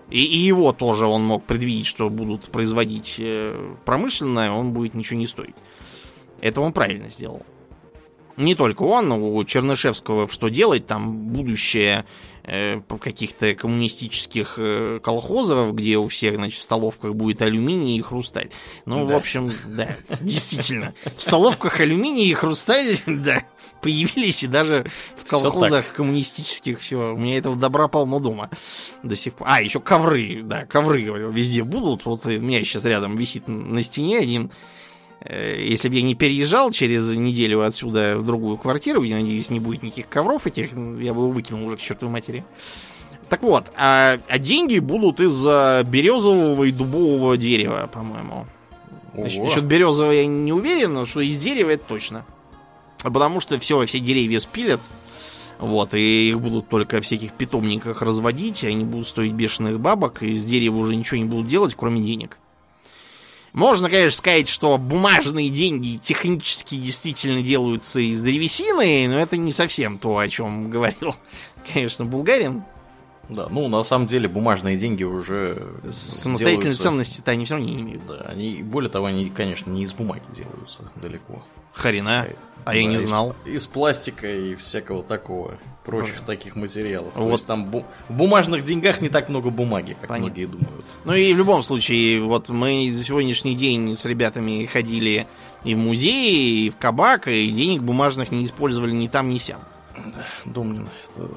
И, 0.09 0.23
и 0.23 0.37
его 0.37 0.71
тоже 0.71 1.05
он 1.05 1.23
мог 1.25 1.43
предвидеть, 1.43 1.85
что 1.85 2.09
будут 2.09 2.45
производить 2.45 3.15
э, 3.19 3.75
промышленное, 3.85 4.51
он 4.51 4.71
будет 4.71 4.93
ничего 4.93 5.19
не 5.19 5.27
стоить. 5.27 5.55
Это 6.39 6.61
он 6.61 6.71
правильно 6.71 7.09
сделал. 7.09 7.45
Не 8.37 8.53
только 8.53 8.83
он, 8.83 9.09
но 9.09 9.35
у 9.35 9.43
Чернышевского 9.43 10.29
что 10.29 10.49
делать, 10.49 10.85
там 10.85 11.17
будущее 11.29 12.05
э, 12.47 12.81
каких-то 12.99 13.53
коммунистических 13.53 14.55
э, 14.57 14.99
колхозов, 15.03 15.75
где 15.75 15.97
у 15.97 16.07
всех, 16.07 16.35
значит, 16.35 16.59
в 16.59 16.63
столовках 16.63 17.13
будет 17.13 17.41
алюминий 17.41 17.97
и 17.97 18.01
хрусталь. 18.01 18.49
Ну, 18.85 19.05
да. 19.05 19.15
в 19.15 19.17
общем, 19.17 19.51
да, 19.65 19.95
действительно. 20.21 20.93
В 21.15 21.21
столовках 21.21 21.79
алюминий 21.79 22.27
и 22.29 22.33
хрусталь, 22.33 22.97
да, 23.05 23.43
появились, 23.81 24.43
и 24.43 24.47
даже 24.47 24.85
в 25.23 25.29
колхозах 25.29 25.91
коммунистических 25.93 26.79
все. 26.79 27.13
У 27.13 27.17
меня 27.17 27.37
этого 27.37 27.55
добра 27.55 27.87
полно 27.87 28.19
дома 28.19 28.49
до 29.03 29.15
сих 29.15 29.33
пор. 29.33 29.47
А, 29.49 29.61
еще 29.61 29.79
ковры, 29.79 30.41
да, 30.43 30.65
ковры, 30.65 31.03
говорил, 31.03 31.31
везде 31.31 31.63
будут. 31.63 32.05
Вот 32.05 32.25
у 32.25 32.29
меня 32.29 32.59
сейчас 32.61 32.85
рядом 32.85 33.15
висит 33.17 33.47
на 33.47 33.83
стене 33.83 34.19
один. 34.19 34.51
Э, 35.29 35.61
если 35.61 35.89
бы 35.89 35.95
я 35.95 36.01
не 36.01 36.15
переезжал 36.15 36.71
через 36.71 37.09
неделю 37.09 37.61
отсюда 37.61 38.17
в 38.17 38.25
другую 38.25 38.57
квартиру, 38.57 39.03
я 39.03 39.17
надеюсь, 39.17 39.49
не 39.49 39.59
будет 39.59 39.83
никаких 39.83 40.07
ковров 40.07 40.47
этих, 40.47 40.71
я 40.71 41.13
бы 41.13 41.21
его 41.21 41.29
выкинул 41.29 41.67
уже 41.67 41.77
к 41.77 41.81
чертовой 41.81 42.13
матери. 42.13 42.45
Так 43.29 43.41
вот, 43.43 43.65
а, 43.75 44.19
а 44.29 44.39
деньги 44.39 44.79
будут 44.79 45.19
из 45.19 45.43
березового 45.85 46.63
и 46.63 46.71
дубового 46.71 47.35
дерева, 47.35 47.89
по-моему. 47.91 48.45
Насчет 49.13 49.65
березового 49.65 50.11
я 50.11 50.25
не 50.25 50.53
уверен, 50.53 50.93
но 50.93 51.05
что 51.05 51.19
из 51.19 51.37
дерева 51.37 51.71
это 51.71 51.83
точно. 51.85 52.25
Потому 53.03 53.41
что 53.41 53.59
все, 53.59 53.85
все 53.85 53.99
деревья 53.99 54.39
спилят. 54.39 54.81
Вот, 55.59 55.93
и 55.93 56.29
их 56.29 56.39
будут 56.39 56.69
только 56.69 57.01
в 57.01 57.03
всяких 57.03 57.33
питомниках 57.33 58.01
разводить, 58.03 58.63
они 58.63 58.85
будут 58.85 59.07
стоить 59.07 59.33
бешеных 59.33 59.79
бабок, 59.79 60.21
и 60.21 60.33
из 60.33 60.45
дерева 60.45 60.77
уже 60.77 60.95
ничего 60.95 61.17
не 61.17 61.25
будут 61.25 61.47
делать, 61.47 61.73
кроме 61.75 61.99
денег. 61.99 62.37
Можно, 63.57 63.89
конечно, 63.89 64.15
сказать, 64.15 64.49
что 64.49 64.77
бумажные 64.77 65.49
деньги 65.49 65.97
технически 65.97 66.75
действительно 66.75 67.41
делаются 67.41 67.99
из 67.99 68.21
древесины, 68.21 69.07
но 69.07 69.19
это 69.19 69.35
не 69.35 69.51
совсем 69.51 69.97
то, 69.97 70.15
о 70.19 70.29
чем 70.29 70.69
говорил, 70.69 71.15
конечно, 71.73 72.05
Булгарин. 72.05 72.61
Да, 73.29 73.47
ну 73.49 73.67
на 73.67 73.81
самом 73.81 74.05
деле 74.05 74.29
бумажные 74.29 74.77
деньги 74.77 75.03
уже 75.03 75.73
самостоятельной 75.89 76.69
делаются... 76.69 76.83
ценности-то 76.83 77.31
они 77.31 77.45
все 77.45 77.55
равно 77.55 77.67
не 77.67 77.81
имеют. 77.81 78.05
Да, 78.05 78.25
они, 78.27 78.61
более 78.61 78.91
того, 78.91 79.07
они, 79.07 79.31
конечно, 79.31 79.71
не 79.71 79.81
из 79.81 79.93
бумаги 79.95 80.21
делаются 80.31 80.91
далеко. 80.95 81.43
Харина. 81.73 82.27
А 82.63 82.71
да, 82.71 82.73
я 82.73 82.85
не 82.85 82.99
знал. 82.99 83.35
Из, 83.43 83.63
из 83.63 83.67
пластика 83.67 84.31
и 84.31 84.53
всякого 84.53 85.01
такого, 85.01 85.57
прочих 85.83 86.19
да. 86.19 86.27
таких 86.27 86.55
материалов. 86.55 87.15
Вот. 87.15 87.25
То 87.25 87.31
есть 87.31 87.47
там 87.47 87.65
бу- 87.65 87.85
в 88.07 88.13
бумажных 88.13 88.63
деньгах 88.63 89.01
не 89.01 89.09
так 89.09 89.29
много 89.29 89.49
бумаги, 89.49 89.97
как 89.99 90.09
Понятно. 90.09 90.27
многие 90.27 90.45
думают. 90.45 90.76
Ну 91.07 91.13
и 91.13 91.33
в 91.33 91.37
любом 91.37 91.63
случае, 91.63 92.21
вот 92.21 92.49
мы 92.49 92.93
за 92.93 93.01
сегодняшний 93.01 93.55
день 93.55 93.95
с 93.95 94.03
ребятами 94.03 94.65
ходили 94.65 95.25
и 95.63 95.73
в 95.73 95.77
музей, 95.77 96.67
и 96.67 96.69
в 96.69 96.75
кабак, 96.75 97.29
и 97.29 97.49
денег 97.49 97.81
бумажных 97.81 98.29
не 98.29 98.43
использовали 98.43 98.91
ни 98.91 99.07
там, 99.07 99.29
ни 99.29 99.37
сям. 99.37 99.61
Домнин, 100.43 100.89
это... 101.05 101.29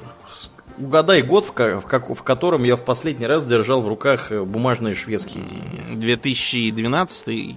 Угадай 0.76 1.22
год, 1.22 1.44
в, 1.44 1.52
в, 1.54 2.14
в 2.14 2.22
котором 2.24 2.64
я 2.64 2.74
в 2.74 2.84
последний 2.84 3.26
раз 3.26 3.46
держал 3.46 3.80
в 3.80 3.86
руках 3.86 4.32
э, 4.32 4.42
бумажные 4.42 4.94
шведские 4.94 5.44
деньги. 5.44 6.00
2012 6.00 7.56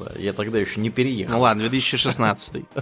да, 0.00 0.12
я 0.18 0.32
тогда 0.32 0.58
еще 0.58 0.80
не 0.80 0.90
переехал. 0.90 1.36
Ну 1.36 1.42
ладно, 1.42 1.62
2016. 1.68 2.64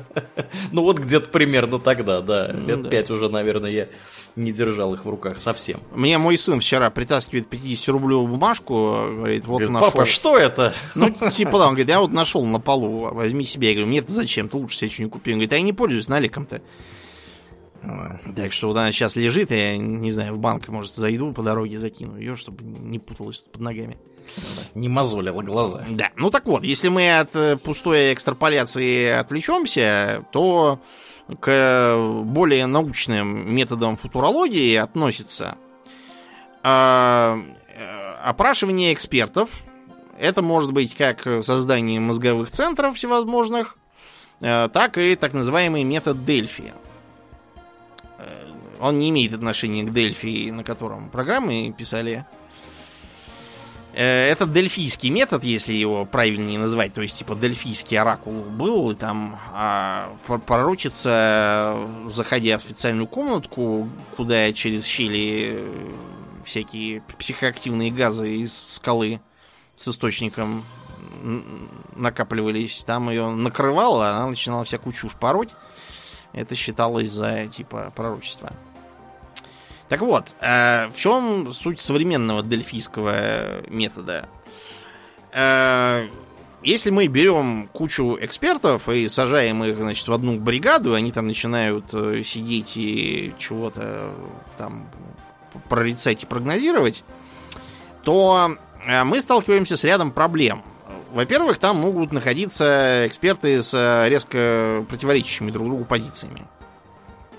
Ну 0.73 0.83
вот 0.83 0.99
где-то 0.99 1.29
примерно 1.29 1.79
тогда, 1.79 2.21
да. 2.21 2.51
Ну 2.53 2.67
Лет 2.67 2.91
пять 2.91 3.11
уже, 3.11 3.29
наверное, 3.29 3.71
я 3.71 3.89
не 4.37 4.53
держал 4.53 4.95
их 4.95 5.05
в 5.05 5.09
руках 5.09 5.39
совсем. 5.39 5.81
Мне 5.95 6.17
мой 6.19 6.39
сын 6.39 6.61
вчера 6.61 6.91
притаскивает 6.91 7.53
50-рублевую 7.53 8.27
бумажку, 8.27 8.75
говорит, 8.75 9.47
вот 9.47 9.61
нашел. 9.61 9.91
Папа, 9.91 10.07
что 10.07 10.39
это? 10.39 10.73
Ну, 10.95 11.11
типа, 11.31 11.57
он 11.57 11.69
говорит, 11.69 11.89
я 11.89 12.01
вот 12.01 12.13
нашел 12.13 12.45
на 12.45 12.61
полу, 12.61 13.15
возьми 13.15 13.45
себе. 13.45 13.69
Я 13.69 13.75
говорю, 13.75 13.89
мне 13.89 13.99
это 13.99 14.13
зачем, 14.13 14.49
ты 14.49 14.57
лучше 14.57 14.79
себе 14.79 14.91
что-нибудь 14.91 15.13
купи. 15.13 15.33
Он 15.33 15.39
говорит, 15.39 15.53
а 15.53 15.57
я 15.57 15.63
не 15.63 15.73
пользуюсь 15.73 16.09
наликом-то. 16.09 16.63
Так 18.37 18.53
что 18.53 18.69
вот 18.69 18.77
она 18.77 18.91
сейчас 18.91 19.17
лежит, 19.17 19.51
я 19.51 19.77
не 19.77 20.11
знаю, 20.11 20.35
в 20.35 20.39
банк, 20.39 20.69
может, 20.69 20.95
зайду 20.95 21.33
по 21.33 21.43
дороге, 21.43 21.79
закину 21.79 22.17
ее, 22.19 22.37
чтобы 22.37 22.65
не 22.65 22.99
путалась 22.99 23.39
под 23.39 23.61
ногами. 23.61 23.99
Не 24.75 24.89
мозолила 24.89 25.43
глаза. 25.43 25.85
Да. 25.89 26.11
Ну 26.17 26.31
так 26.31 26.47
вот, 26.47 26.65
если 26.65 26.89
мы 26.89 27.19
от 27.19 27.35
э, 27.35 27.57
пустой 27.57 28.13
экстраполяции 28.13 29.09
отвлечемся, 29.09 30.25
то 30.33 30.81
к 31.41 31.97
более 32.25 32.67
научным 32.67 33.55
методам 33.55 33.97
футурологии 33.97 34.77
относится 34.77 35.59
а, 36.63 37.39
э, 37.69 38.15
опрашивание 38.25 38.95
экспертов. 38.95 39.51
Это 40.19 40.43
может 40.43 40.73
быть 40.73 40.95
как 40.95 41.27
создание 41.43 42.01
мозговых 42.01 42.51
центров 42.51 42.97
всевозможных, 42.97 43.77
э, 44.41 44.69
так 44.73 44.97
и 44.99 45.15
так 45.17 45.33
называемый 45.33 45.85
метод 45.85 46.25
Дельфи. 46.25 46.73
Он 48.81 49.01
не 49.01 49.11
имеет 49.11 49.33
отношения 49.33 49.83
к 49.83 49.93
Дельфи, 49.93 50.51
на 50.51 50.63
котором 50.63 51.11
программы 51.11 51.75
писали 51.77 52.25
Э, 52.25 52.48
этот 54.03 54.53
дельфийский 54.53 55.11
метод, 55.11 55.43
если 55.43 55.73
его 55.73 56.05
правильнее 56.05 56.59
назвать, 56.59 56.95
то 56.95 57.03
есть 57.03 57.19
типа 57.19 57.35
дельфийский 57.35 57.99
оракул 57.99 58.43
был, 58.43 58.93
и 58.93 58.95
там 58.95 59.39
а, 59.53 60.17
пророчится, 60.47 61.77
заходя 62.07 62.59
в 62.59 62.63
специальную 62.63 63.09
комнатку, 63.09 63.89
куда 64.17 64.53
через 64.53 64.85
щели 64.85 65.69
всякие 66.45 67.03
психоактивные 67.19 67.91
газы 67.91 68.37
из 68.37 68.57
скалы 68.57 69.21
с 69.75 69.89
источником 69.89 70.65
накапливались, 71.97 72.85
там 72.87 73.11
ее 73.11 73.29
накрывало, 73.31 74.11
она 74.11 74.29
начинала 74.29 74.65
всякую 74.65 74.93
чушь 74.93 75.15
пороть. 75.15 75.51
Это 76.33 76.55
считалось 76.55 77.11
за 77.11 77.47
типа 77.47 77.93
пророчество. 77.97 78.53
Так 79.89 80.03
вот, 80.03 80.35
э, 80.41 80.89
в 80.89 80.97
чем 80.97 81.53
суть 81.55 81.81
современного 81.81 82.43
дельфийского 82.43 83.67
метода? 83.69 84.29
Э, 85.33 86.09
если 86.63 86.91
мы 86.91 87.07
берем 87.07 87.69
кучу 87.73 88.19
экспертов 88.21 88.89
и 88.89 89.09
сажаем 89.09 89.65
их, 89.65 89.77
значит, 89.77 90.07
в 90.07 90.13
одну 90.13 90.39
бригаду, 90.39 90.95
они 90.95 91.11
там 91.11 91.27
начинают 91.27 91.87
э, 91.95 92.23
сидеть 92.23 92.77
и 92.77 93.33
чего-то 93.39 94.11
там 94.59 94.91
прорицать 95.71 96.23
и 96.23 96.27
прогнозировать, 96.27 97.03
то 98.05 98.57
мы 99.05 99.21
сталкиваемся 99.21 99.77
с 99.77 99.85
рядом 99.85 100.13
проблем. 100.13 100.63
Во-первых, 101.13 101.59
там 101.59 101.79
могут 101.79 102.13
находиться 102.13 103.07
эксперты 103.07 103.63
с 103.63 104.07
резко 104.07 104.85
противоречащими 104.89 105.51
друг 105.51 105.67
другу 105.67 105.85
позициями. 105.85 106.47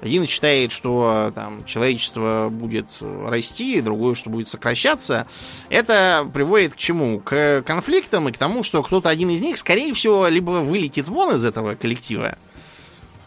Один 0.01 0.27
считает, 0.27 0.71
что 0.71 1.31
там, 1.35 1.65
человечество 1.65 2.47
будет 2.49 2.87
расти, 3.01 3.81
другой, 3.81 4.15
что 4.15 4.29
будет 4.29 4.47
сокращаться. 4.47 5.27
Это 5.69 6.29
приводит 6.33 6.73
к 6.73 6.77
чему? 6.77 7.19
К 7.19 7.63
конфликтам 7.65 8.29
и 8.29 8.31
к 8.31 8.37
тому, 8.37 8.63
что 8.63 8.81
кто-то 8.81 9.09
один 9.09 9.29
из 9.29 9.41
них, 9.41 9.57
скорее 9.57 9.93
всего, 9.93 10.27
либо 10.27 10.61
вылетит 10.61 11.07
вон 11.09 11.35
из 11.35 11.43
этого 11.43 11.75
коллектива, 11.75 12.37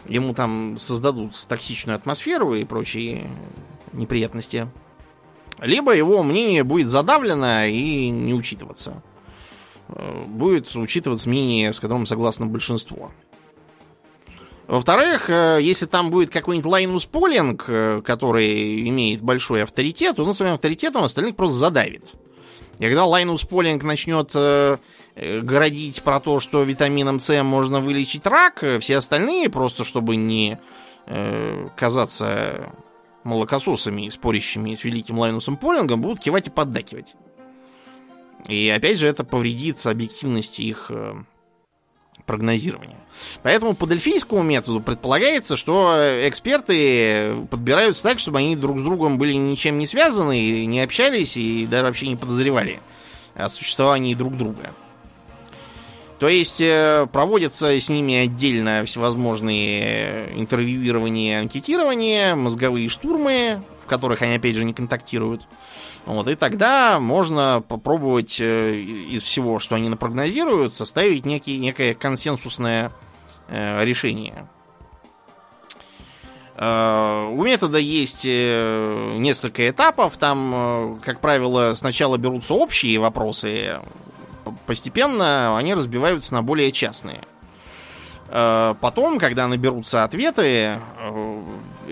ему 0.07 0.33
там 0.33 0.79
создадут 0.79 1.35
токсичную 1.47 1.97
атмосферу 1.97 2.55
и 2.55 2.65
прочие 2.65 3.31
неприятности, 3.93 4.69
либо 5.61 5.95
его 5.95 6.23
мнение 6.23 6.65
будет 6.65 6.89
задавлено 6.89 7.65
и 7.65 8.09
не 8.09 8.33
учитываться. 8.33 9.03
Э, 9.89 10.25
будет 10.27 10.75
учитываться 10.75 11.29
мнение, 11.29 11.73
с 11.73 11.81
которым 11.81 12.07
согласно 12.07 12.47
большинство. 12.47 13.13
Во-вторых, 14.67 15.29
э, 15.29 15.59
если 15.61 15.87
там 15.87 16.11
будет 16.11 16.31
какой-нибудь 16.31 16.71
Лайнус 16.71 17.05
Полинг, 17.05 17.65
э, 17.67 18.01
который 18.05 18.89
имеет 18.89 19.21
большой 19.21 19.65
авторитет, 19.65 20.21
он 20.21 20.35
своим 20.35 20.55
авторитетом 20.55 21.03
остальных 21.05 21.37
просто 21.37 21.57
задавит. 21.57 22.13
И 22.79 22.85
когда 22.85 23.05
Лайнус 23.05 23.43
Полинг 23.43 23.83
начнет 23.83 24.31
э, 24.35 24.79
городить 25.15 26.03
про 26.03 26.21
то, 26.21 26.41
что 26.41 26.63
витамином 26.63 27.21
С 27.21 27.43
можно 27.43 27.81
вылечить 27.81 28.27
рак, 28.27 28.65
все 28.81 28.97
остальные, 28.97 29.51
просто 29.51 29.85
чтобы 29.85 30.17
не 30.17 30.59
казаться 31.77 32.73
молокососами, 33.25 34.09
спорящими 34.09 34.77
с 34.77 34.85
великим 34.85 35.19
Лайнусом 35.19 35.57
Полингом, 35.57 36.01
будут 36.01 36.21
кивать 36.21 36.47
и 36.47 36.51
поддакивать. 36.51 37.15
И 38.47 38.69
опять 38.69 39.01
же, 39.01 39.09
это 39.09 39.25
повредит 39.25 39.85
объективности 39.85 40.63
их 40.63 40.93
прогнозирования. 42.27 42.97
Поэтому 43.43 43.75
по 43.75 43.87
дельфийскому 43.87 44.43
методу 44.43 44.81
предполагается, 44.81 45.57
что 45.57 45.95
эксперты 46.25 47.47
подбираются 47.51 48.03
так, 48.03 48.19
чтобы 48.19 48.39
они 48.39 48.57
друг 48.57 48.79
с 48.79 48.83
другом 48.83 49.19
были 49.19 49.35
ничем 49.35 49.79
не 49.79 49.87
связаны, 49.87 50.67
не 50.67 50.81
общались 50.81 51.37
и 51.37 51.67
даже 51.67 51.85
вообще 51.85 52.09
не 52.09 52.17
подозревали 52.17 52.81
о 53.35 53.49
существовании 53.49 54.15
друг 54.15 54.37
друга. 54.37 54.71
То 56.23 56.29
есть 56.29 56.61
э, 56.61 57.09
проводятся 57.13 57.69
с 57.81 57.89
ними 57.89 58.15
отдельно 58.15 58.85
всевозможные 58.85 60.31
интервьюирования, 60.37 61.41
анкетирования, 61.41 62.37
мозговые 62.37 62.89
штурмы, 62.91 63.61
в 63.83 63.87
которых 63.87 64.23
они 64.23 64.37
опять 64.37 64.55
же 64.55 64.65
не 64.65 64.73
контактируют. 64.73 65.43
Вот, 66.05 66.27
и 66.27 66.35
тогда 66.35 66.99
можно 66.99 67.63
попробовать 67.67 68.41
э, 68.41 68.75
из 68.75 69.23
всего, 69.23 69.61
что 69.61 69.77
они 69.77 69.89
напрогнозируют, 69.89 70.75
составить 70.75 71.25
некий, 71.25 71.59
некое 71.59 71.95
консенсусное 71.95 72.91
э, 73.49 73.85
решение. 73.85 74.49
Э, 76.57 77.29
у 77.31 77.45
метода 77.45 77.79
есть 77.79 78.25
несколько 78.25 79.69
этапов. 79.69 80.17
Там, 80.17 80.99
как 81.05 81.21
правило, 81.21 81.75
сначала 81.77 82.17
берутся 82.17 82.55
общие 82.55 82.99
вопросы, 82.99 83.79
постепенно 84.67 85.57
они 85.57 85.73
разбиваются 85.73 86.35
на 86.35 86.43
более 86.43 86.73
частные. 86.73 87.21
Потом, 88.29 89.19
когда 89.19 89.47
наберутся 89.47 90.05
ответы, 90.05 90.79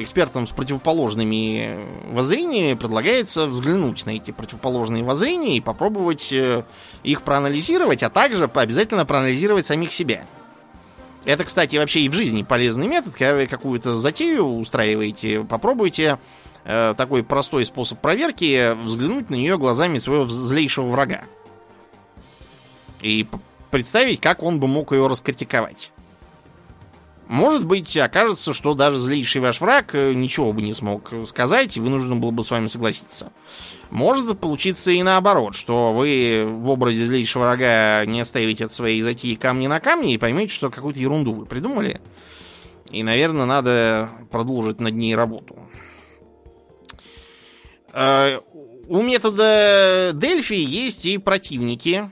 экспертам 0.02 0.46
с 0.46 0.50
противоположными 0.50 1.78
воззрениями 2.12 2.74
предлагается 2.74 3.46
взглянуть 3.46 4.06
на 4.06 4.10
эти 4.10 4.30
противоположные 4.30 5.04
воззрения 5.04 5.56
и 5.56 5.60
попробовать 5.60 6.32
э, 6.32 6.64
их 7.02 7.22
проанализировать, 7.22 8.02
а 8.02 8.10
также 8.10 8.44
обязательно 8.44 9.04
проанализировать 9.04 9.66
самих 9.66 9.92
себя. 9.92 10.24
Это, 11.24 11.44
кстати, 11.44 11.76
вообще 11.76 12.00
и 12.00 12.08
в 12.08 12.14
жизни 12.14 12.42
полезный 12.42 12.86
метод. 12.86 13.12
Когда 13.12 13.34
вы 13.34 13.46
какую-то 13.46 13.98
затею 13.98 14.44
устраиваете, 14.44 15.44
попробуйте 15.44 16.18
э, 16.64 16.94
такой 16.96 17.22
простой 17.22 17.64
способ 17.64 18.00
проверки 18.00 18.74
взглянуть 18.84 19.28
на 19.28 19.34
нее 19.34 19.58
глазами 19.58 19.98
своего 19.98 20.26
злейшего 20.26 20.88
врага. 20.88 21.24
И 23.02 23.26
представить, 23.70 24.20
как 24.20 24.42
он 24.42 24.60
бы 24.60 24.66
мог 24.66 24.92
ее 24.92 25.06
раскритиковать. 25.06 25.90
Может 27.31 27.64
быть, 27.64 27.97
окажется, 27.97 28.53
что 28.53 28.75
даже 28.75 28.99
злейший 28.99 29.40
ваш 29.40 29.61
враг 29.61 29.95
э, 29.95 30.14
ничего 30.14 30.53
бы 30.53 30.62
не 30.62 30.75
смог 30.75 31.12
сказать, 31.29 31.77
и 31.77 31.81
вынужден 31.81 32.21
был 32.21 32.33
бы 32.33 32.43
с 32.43 32.51
вами 32.51 32.66
согласиться. 32.66 33.33
Может 33.90 34.40
получиться 34.40 34.90
и 34.90 35.01
наоборот, 35.05 35.55
что 35.55 35.93
вы 35.93 36.43
в 36.45 36.69
образе 36.69 37.07
злейшего 37.07 37.43
врага 37.43 38.05
не 38.05 38.21
оставите 38.21 38.64
от 38.64 38.75
своей 38.75 39.01
затеи 39.03 39.37
камни 39.37 39.69
на 39.69 39.79
камне 39.79 40.14
и 40.14 40.19
поймете, 40.19 40.53
что 40.53 40.71
какую-то 40.71 40.99
ерунду 40.99 41.33
вы 41.33 41.47
придумали. 41.47 42.01
И, 42.90 43.05
наверное, 43.05 43.47
надо 43.47 44.11
продолжить 44.33 44.81
над 44.81 44.97
ней 44.97 45.14
работу. 45.14 45.57
Э, 47.93 48.40
у 48.88 49.03
метода 49.03 50.11
Дельфи 50.14 50.55
есть 50.55 51.07
и 51.07 51.16
противники, 51.16 52.11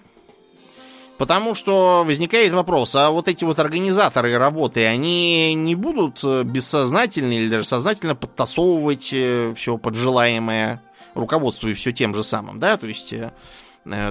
Потому 1.19 1.57
что 1.57 2.05
возникает 2.07 2.53
вопрос, 2.53 2.95
а 2.95 3.11
вот 3.11 3.27
эти 3.27 3.43
вот 3.43 3.59
организаторы 3.59 4.39
работы, 4.39 4.87
они 4.87 5.53
не 5.55 5.75
будут 5.75 6.21
э, 6.23 6.45
бессознательно 6.45 7.33
или 7.33 7.49
даже 7.49 7.65
сознательно 7.65 8.15
подтасовывать 8.15 9.11
э, 9.13 9.53
все 9.57 9.79
поджелаемое 9.79 10.81
руководствуя 11.15 11.75
все 11.75 11.93
тем 11.93 12.15
же 12.15 12.23
самым, 12.23 12.61
да, 12.61 12.77
то 12.77 12.87
есть 12.87 13.13
э, 13.13 13.33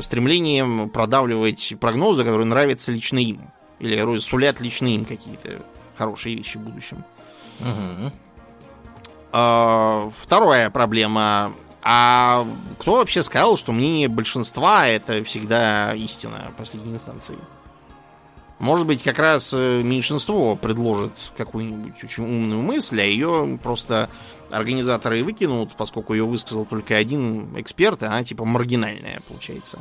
стремлением 0.02 0.90
продавливать 0.90 1.76
прогнозы, 1.80 2.26
которые 2.26 2.46
нравятся 2.46 2.92
лично 2.92 3.20
им. 3.20 3.52
Или 3.80 4.18
сулят 4.18 4.60
лично 4.60 4.88
им 4.88 5.06
какие-то 5.06 5.62
хорошие 5.98 6.36
вещи 6.36 6.58
в 6.58 6.62
будущем. 6.62 7.06
Угу. 7.62 8.12
Вторая 9.30 10.70
проблема 10.72 11.54
а 11.90 12.46
кто 12.80 12.96
вообще 12.98 13.24
сказал, 13.24 13.56
что 13.56 13.72
мнение 13.72 14.10
большинства 14.10 14.86
это 14.86 15.24
всегда 15.24 15.94
истина 15.94 16.52
последней 16.58 16.92
инстанции? 16.92 17.38
Может 18.60 18.86
быть, 18.86 19.02
как 19.04 19.20
раз 19.20 19.54
э, 19.54 19.84
меньшинство 19.84 20.58
предложит 20.58 21.14
какую-нибудь 21.38 22.04
очень 22.04 22.26
умную 22.26 22.62
мысль, 22.62 23.00
а 23.00 23.06
ее 23.06 23.58
просто 23.64 24.10
организаторы 24.50 25.24
выкинут, 25.24 25.78
поскольку 25.78 26.14
ее 26.14 26.26
высказал 26.26 26.66
только 26.66 26.98
один 26.98 27.58
эксперт, 27.58 28.04
а 28.04 28.08
она 28.08 28.26
типа 28.26 28.44
маргинальная 28.44 29.22
получается. 29.26 29.80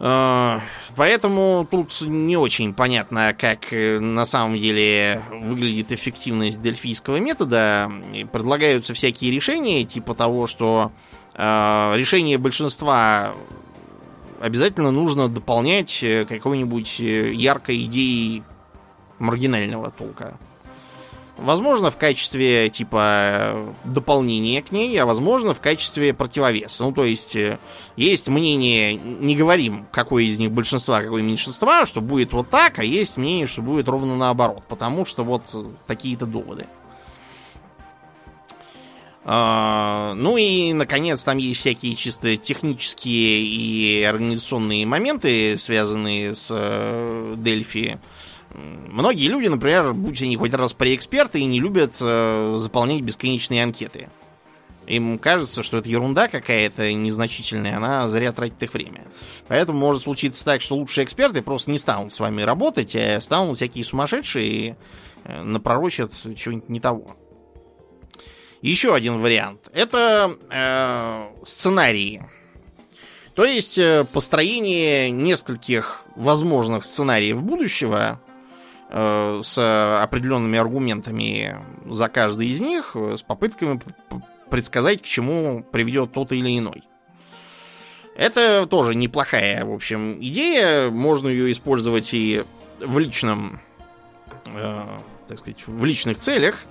А, 0.00 0.60
поэтому 0.96 1.66
тут 1.70 2.00
не 2.02 2.36
очень 2.36 2.74
понятно, 2.74 3.34
как 3.38 3.72
э, 3.72 4.00
на 4.00 4.24
самом 4.26 4.58
деле 4.58 5.22
выглядит 5.30 5.92
эффективность 5.92 6.60
дельфийского 6.60 7.16
метода. 7.16 7.90
Предлагаются 8.32 8.92
всякие 8.92 9.30
решения, 9.30 9.84
типа 9.84 10.14
того, 10.14 10.46
что 10.46 10.92
а, 11.34 11.94
решение 11.96 12.38
большинства 12.38 13.34
обязательно 14.40 14.90
нужно 14.90 15.28
дополнять 15.28 16.02
э, 16.02 16.26
какой-нибудь 16.26 17.00
э, 17.00 17.32
яркой 17.32 17.84
идеей 17.84 18.42
маргинального 19.18 19.90
толка. 19.90 20.36
Возможно, 21.36 21.90
в 21.90 21.98
качестве 21.98 22.70
типа 22.70 23.74
дополнения 23.84 24.62
к 24.62 24.70
ней, 24.70 24.96
а 24.98 25.04
возможно, 25.04 25.52
в 25.52 25.60
качестве 25.60 26.14
противовеса. 26.14 26.84
Ну, 26.84 26.92
то 26.92 27.04
есть, 27.04 27.34
э, 27.34 27.58
есть 27.96 28.28
мнение, 28.28 28.94
не 28.94 29.34
говорим, 29.34 29.86
какое 29.90 30.24
из 30.24 30.38
них 30.38 30.52
большинства, 30.52 31.00
какое 31.00 31.22
меньшинства, 31.22 31.86
что 31.86 32.00
будет 32.00 32.32
вот 32.32 32.50
так, 32.50 32.78
а 32.78 32.84
есть 32.84 33.16
мнение, 33.16 33.48
что 33.48 33.62
будет 33.62 33.88
ровно 33.88 34.16
наоборот, 34.16 34.62
потому 34.68 35.04
что 35.04 35.24
вот 35.24 35.42
такие-то 35.88 36.26
доводы. 36.26 36.66
А, 39.26 40.12
ну 40.14 40.36
и, 40.36 40.72
наконец, 40.72 41.24
там 41.24 41.38
есть 41.38 41.60
всякие 41.60 41.96
чисто 41.96 42.36
технические 42.36 43.40
и 43.42 44.02
организационные 44.02 44.84
моменты, 44.86 45.56
связанные 45.58 46.34
с 46.34 46.48
э, 46.50 47.34
Дельфи. 47.38 47.98
Многие 48.54 49.26
люди, 49.28 49.48
например, 49.48 49.92
будь 49.92 50.22
они 50.22 50.36
хоть 50.36 50.54
раз 50.54 50.72
преэксперты, 50.72 51.40
и 51.40 51.44
не 51.44 51.60
любят 51.60 51.96
э, 52.00 52.56
заполнять 52.58 53.02
бесконечные 53.02 53.62
анкеты. 53.64 54.08
Им 54.86 55.18
кажется, 55.18 55.62
что 55.62 55.78
это 55.78 55.88
ерунда 55.88 56.28
какая-то 56.28 56.92
незначительная, 56.92 57.76
она 57.76 58.08
зря 58.10 58.32
тратит 58.32 58.62
их 58.62 58.74
время. 58.74 59.06
Поэтому 59.48 59.78
может 59.78 60.02
случиться 60.02 60.44
так, 60.44 60.60
что 60.60 60.76
лучшие 60.76 61.04
эксперты 61.04 61.42
просто 61.42 61.70
не 61.70 61.78
станут 61.78 62.12
с 62.12 62.20
вами 62.20 62.42
работать, 62.42 62.94
а 62.94 63.20
станут 63.20 63.56
всякие 63.56 63.84
сумасшедшие 63.84 64.46
и 64.46 64.74
э, 65.24 65.42
напророчат 65.42 66.12
чего-нибудь 66.36 66.68
не 66.68 66.80
того. 66.80 67.16
Еще 68.60 68.94
один 68.94 69.20
вариант. 69.20 69.68
Это 69.72 70.38
э, 70.50 71.44
сценарии. 71.44 72.26
То 73.34 73.44
есть 73.44 73.78
э, 73.78 74.06
построение 74.12 75.10
нескольких 75.10 76.02
возможных 76.14 76.84
сценариев 76.84 77.42
будущего, 77.42 78.20
с 78.94 80.02
определенными 80.02 80.56
аргументами 80.56 81.56
за 81.84 82.08
каждый 82.08 82.46
из 82.48 82.60
них, 82.60 82.92
э, 82.94 83.16
с 83.16 83.22
попытками 83.22 83.80
предсказать, 84.50 85.02
к 85.02 85.04
чему 85.04 85.64
приведет 85.72 86.12
тот 86.12 86.30
или 86.30 86.56
иной. 86.56 86.84
Это 88.14 88.66
тоже 88.66 88.94
неплохая, 88.94 89.64
в 89.64 89.72
общем, 89.72 90.16
идея. 90.20 90.90
Можно 90.90 91.26
ее 91.26 91.50
использовать 91.50 92.14
и 92.14 92.44
в 92.78 92.98
личном, 93.00 93.60
э, 94.46 94.86
так 95.26 95.40
сказать, 95.40 95.66
в 95.66 95.84
личных 95.84 96.18
целях. 96.18 96.64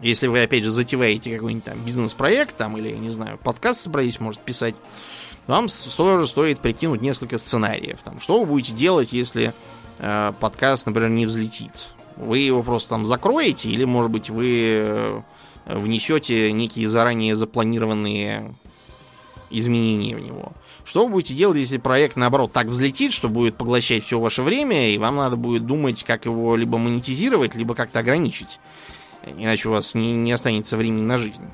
Если 0.00 0.28
вы, 0.28 0.44
опять 0.44 0.62
же, 0.62 0.70
затеваете 0.70 1.34
какой-нибудь 1.34 1.64
там 1.64 1.78
бизнес-проект, 1.84 2.56
там, 2.56 2.76
или, 2.76 2.92
не 2.94 3.10
знаю, 3.10 3.38
подкаст 3.38 3.80
собрались, 3.80 4.20
может, 4.20 4.40
писать, 4.40 4.76
вам 5.48 5.66
тоже 5.96 6.28
стоит 6.28 6.60
прикинуть 6.60 7.00
несколько 7.00 7.38
сценариев. 7.38 7.98
Там, 8.04 8.20
что 8.20 8.38
вы 8.38 8.46
будете 8.46 8.72
делать, 8.74 9.12
если 9.12 9.52
Э, 9.52 9.77
подкаст, 10.40 10.86
например, 10.86 11.10
не 11.10 11.26
взлетит. 11.26 11.88
Вы 12.16 12.38
его 12.38 12.62
просто 12.62 12.90
там 12.90 13.06
закроете, 13.06 13.68
или, 13.68 13.84
может 13.84 14.10
быть, 14.10 14.28
вы 14.28 14.46
э, 14.46 15.20
внесете 15.66 16.50
некие 16.52 16.88
заранее 16.88 17.36
запланированные 17.36 18.54
изменения 19.50 20.16
в 20.16 20.20
него. 20.20 20.52
Что 20.84 21.04
вы 21.04 21.12
будете 21.12 21.34
делать, 21.34 21.58
если 21.58 21.78
проект, 21.78 22.16
наоборот, 22.16 22.52
так 22.52 22.66
взлетит, 22.66 23.12
что 23.12 23.28
будет 23.28 23.56
поглощать 23.56 24.04
все 24.04 24.18
ваше 24.18 24.42
время, 24.42 24.90
и 24.90 24.98
вам 24.98 25.16
надо 25.16 25.36
будет 25.36 25.66
думать, 25.66 26.02
как 26.02 26.24
его 26.24 26.56
либо 26.56 26.78
монетизировать, 26.78 27.54
либо 27.54 27.74
как-то 27.74 28.00
ограничить. 28.00 28.58
Иначе 29.24 29.68
у 29.68 29.72
вас 29.72 29.94
не, 29.94 30.12
не 30.14 30.32
останется 30.32 30.76
времени 30.76 31.02
на 31.02 31.18
жизнь. 31.18 31.44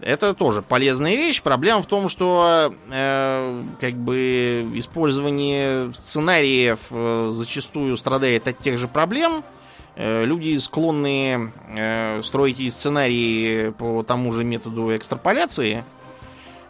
Это 0.00 0.34
тоже 0.34 0.60
полезная 0.60 1.14
вещь. 1.16 1.40
Проблема 1.40 1.82
в 1.82 1.86
том, 1.86 2.08
что 2.08 2.74
э, 2.90 3.62
как 3.80 3.94
бы 3.94 4.68
использование 4.74 5.92
сценариев 5.94 6.80
э, 6.90 7.32
зачастую 7.34 7.96
страдает 7.96 8.46
от 8.46 8.58
тех 8.58 8.78
же 8.78 8.88
проблем. 8.88 9.42
Э, 9.94 10.24
люди 10.26 10.58
склонны 10.58 11.50
э, 11.74 12.20
строить 12.22 12.60
и 12.60 12.68
сценарии 12.68 13.70
по 13.70 14.02
тому 14.02 14.32
же 14.32 14.44
методу 14.44 14.94
экстраполяции. 14.94 15.82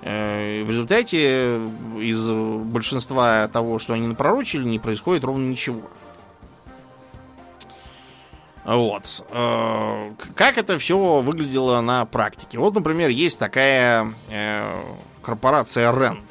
Э, 0.03 0.63
в 0.63 0.71
результате 0.71 1.57
из 1.99 2.31
большинства 2.31 3.49
того, 3.49 3.81
что 3.81 3.95
они 3.95 4.07
напророчили, 4.07 4.63
не 4.63 4.79
происходит 4.79 5.25
ровно 5.25 5.49
ничего. 5.49 5.83
Вот. 8.67 9.25
Э, 9.31 10.13
как 10.35 10.59
это 10.59 10.77
все 10.79 11.21
выглядело 11.21 11.81
на 11.81 12.05
практике? 12.05 12.59
Вот, 12.59 12.75
например, 12.75 13.11
есть 13.11 13.39
такая 13.39 14.13
э, 14.29 14.83
корпорация 15.23 15.93
RAND. 15.93 16.25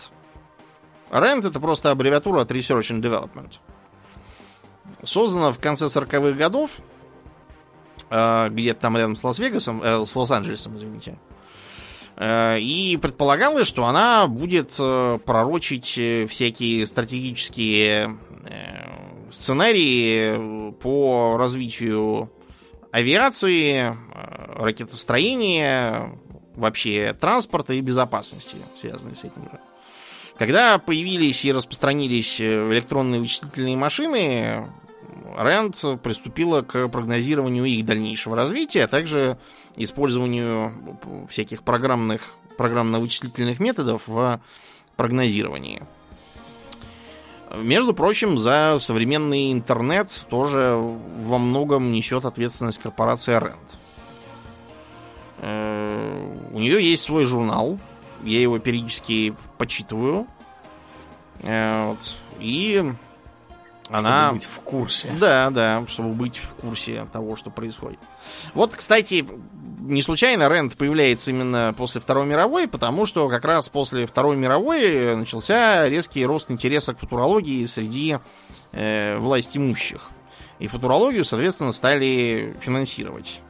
RAND 1.11 1.47
это 1.47 1.61
просто 1.61 1.91
аббревиатура 1.91 2.41
от 2.41 2.51
Research 2.51 2.91
and 2.91 3.01
Development. 3.01 3.53
Создана 5.05 5.53
в 5.53 5.59
конце 5.59 5.86
40-х 5.86 6.31
годов, 6.33 6.71
э, 8.09 8.49
где-то 8.49 8.81
там 8.81 8.97
рядом 8.97 9.15
с 9.15 9.23
Лас-Вегасом, 9.23 9.81
э, 9.81 10.05
с 10.05 10.13
Лос-Анджелесом, 10.13 10.75
извините. 10.75 11.17
И 12.17 12.97
предполагалось, 13.01 13.67
что 13.67 13.86
она 13.88 14.27
будет 14.27 14.69
пророчить 15.25 15.99
всякие 16.29 16.88
стратегические 16.88 18.17
сценарии 19.36 20.71
по 20.71 21.38
развитию 21.38 22.31
авиации, 22.91 23.73
э, 23.73 23.93
ракетостроения, 24.63 26.17
вообще 26.55 27.15
транспорта 27.19 27.73
и 27.73 27.81
безопасности, 27.81 28.55
связанные 28.79 29.15
с 29.15 29.19
этим 29.19 29.43
же. 29.43 29.59
Когда 30.38 30.79
появились 30.79 31.45
и 31.45 31.51
распространились 31.51 32.39
э, 32.39 32.71
электронные 32.71 33.21
вычислительные 33.21 33.77
машины, 33.77 34.67
Рэнд 35.38 36.01
приступила 36.01 36.61
к 36.61 36.88
прогнозированию 36.88 37.65
их 37.65 37.86
дальнейшего 37.86 38.36
развития, 38.36 38.86
а 38.86 38.88
также 38.88 39.38
использованию 39.75 41.27
всяких 41.29 41.63
программных, 41.63 42.36
программно-вычислительных 42.57 43.59
методов 43.59 44.03
в 44.07 44.41
прогнозировании. 44.95 45.83
Между 47.62 47.93
прочим, 47.93 48.38
за 48.38 48.78
современный 48.80 49.51
интернет 49.51 50.10
тоже 50.30 50.76
во 51.18 51.38
многом 51.38 51.91
несет 51.91 52.26
ответственность 52.26 52.80
корпорация 52.80 53.39
Rand. 53.39 53.76
Э, 55.39 56.36
у 56.51 56.60
нее 56.60 56.84
есть 56.84 57.03
свой 57.03 57.26
журнал, 57.26 57.80
я 58.24 58.41
его 58.41 58.60
периодически 58.60 59.36
почитываю. 59.58 60.28
Э, 61.41 61.89
вот. 61.89 62.18
И 62.39 62.84
она... 63.89 64.26
Чтобы 64.26 64.34
быть 64.34 64.45
в 64.45 64.62
курсе. 64.62 65.12
Да, 65.20 65.49
да, 65.51 65.84
чтобы 65.88 66.10
быть 66.14 66.38
в 66.38 66.56
курсе 66.56 67.06
того, 67.14 67.36
что 67.36 67.49
происходит. 67.51 67.99
Вот, 68.53 68.76
кстати, 68.76 69.26
не 69.86 70.01
случайно 70.01 70.49
Рэнд 70.49 70.75
появляется 70.75 71.31
именно 71.31 71.73
после 71.77 72.01
Второй 72.01 72.25
мировой, 72.25 72.67
потому 72.67 73.05
что 73.05 73.29
как 73.29 73.45
раз 73.45 73.69
после 73.69 74.05
Второй 74.05 74.36
мировой 74.36 75.15
начался 75.15 75.88
резкий 75.88 76.25
рост 76.25 76.51
интереса 76.51 76.93
к 76.93 76.99
футурологии 76.99 77.65
среди 77.65 78.17
э, 78.71 79.17
власть 79.17 79.55
имущих. 79.55 80.09
И 80.59 80.67
футурологию, 80.67 81.23
соответственно, 81.23 81.71
стали 81.71 82.55
финансировать 82.61 83.41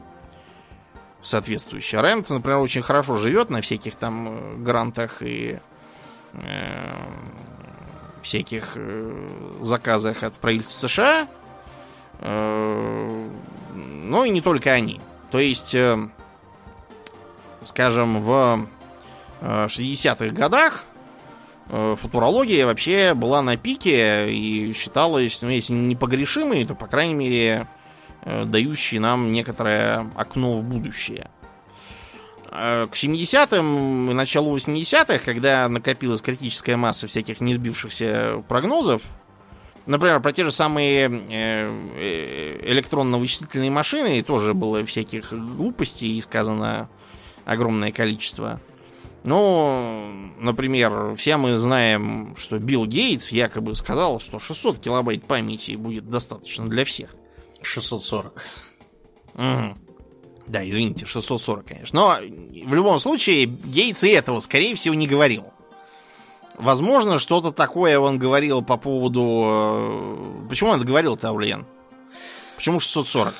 соответствующе. 1.22 2.00
Рэнд, 2.00 2.30
например, 2.30 2.60
очень 2.60 2.82
хорошо 2.82 3.18
живет 3.18 3.50
на 3.50 3.62
всяких 3.62 3.96
там 3.96 4.28
э, 4.28 4.56
грантах 4.58 5.22
и 5.22 5.60
э, 6.34 6.94
всяких 8.22 8.74
э, 8.76 9.30
заказах 9.62 10.24
от 10.24 10.34
правительства 10.34 10.88
США. 10.88 11.28
Э, 12.20 13.30
но 13.74 14.26
и 14.26 14.30
не 14.30 14.42
только 14.42 14.72
они. 14.72 15.02
То 15.32 15.40
есть, 15.40 15.74
э, 15.76 16.10
скажем, 17.66 18.22
в 18.22 18.68
60-х 19.42 20.30
годах 20.30 20.86
футурология 21.68 22.66
вообще 22.66 23.14
была 23.14 23.42
на 23.42 23.58
пике 23.58 24.32
и 24.32 24.72
считалась, 24.74 25.42
ну, 25.42 25.50
если 25.50 25.74
не 25.74 25.88
непогрешимой, 25.88 26.64
то, 26.66 26.76
по 26.76 26.88
крайней 26.88 27.16
мере, 27.16 27.68
дающей 28.24 29.00
нам 29.00 29.32
некоторое 29.32 30.10
окно 30.16 30.58
в 30.58 30.64
будущее. 30.64 31.30
Э, 32.58 32.88
к 32.90 32.96
70-м 32.96 34.12
и 34.12 34.14
началу 34.14 34.56
80-х, 34.56 35.20
когда 35.20 35.68
накопилась 35.68 36.22
критическая 36.22 36.78
масса 36.78 37.08
всяких 37.08 37.42
не 37.42 37.54
сбившихся 37.54 38.44
прогнозов, 38.48 39.04
например, 39.86 40.22
про 40.22 40.32
те 40.32 40.46
же 40.46 40.52
самые 40.52 41.10
э, 41.10 41.70
э, 41.98 42.72
электронно-вычислительные 42.72 43.72
машины 43.72 44.22
тоже 44.24 44.54
было 44.54 44.86
всяких 44.86 45.34
глупостей 45.34 46.18
и 46.18 46.22
сказано 46.22 46.88
огромное 47.46 47.92
количество. 47.92 48.60
Ну, 49.24 50.32
например, 50.40 51.16
все 51.16 51.38
мы 51.38 51.58
знаем, 51.58 52.36
что 52.38 52.60
Билл 52.60 52.86
Гейтс 52.86 53.32
якобы 53.32 53.74
сказал, 53.76 54.20
что 54.20 54.38
600 54.38 54.80
килобайт 54.80 55.24
памяти 55.24 55.76
будет 55.76 56.10
достаточно 56.10 56.68
для 56.68 56.86
всех. 56.86 57.16
640. 57.62 58.44
Угу. 59.34 59.78
Да, 60.48 60.68
извините, 60.68 61.08
640, 61.08 61.66
конечно. 61.66 62.00
Но 62.00 62.18
в 62.20 62.74
любом 62.74 63.00
случае, 63.00 63.46
Гейтс 63.46 64.04
и 64.04 64.10
этого, 64.10 64.42
скорее 64.42 64.76
всего, 64.76 64.94
не 64.94 65.08
говорил. 65.08 65.46
Возможно, 66.58 67.18
что-то 67.18 67.52
такое 67.52 68.00
он 68.00 68.20
говорил 68.20 68.62
по 68.62 68.78
поводу... 68.78 69.44
Э, 69.48 70.48
почему 70.50 70.70
он 70.70 70.78
это 70.78 70.88
говорил-то? 70.88 71.34
Почему 72.56 72.80
640? 72.80 73.34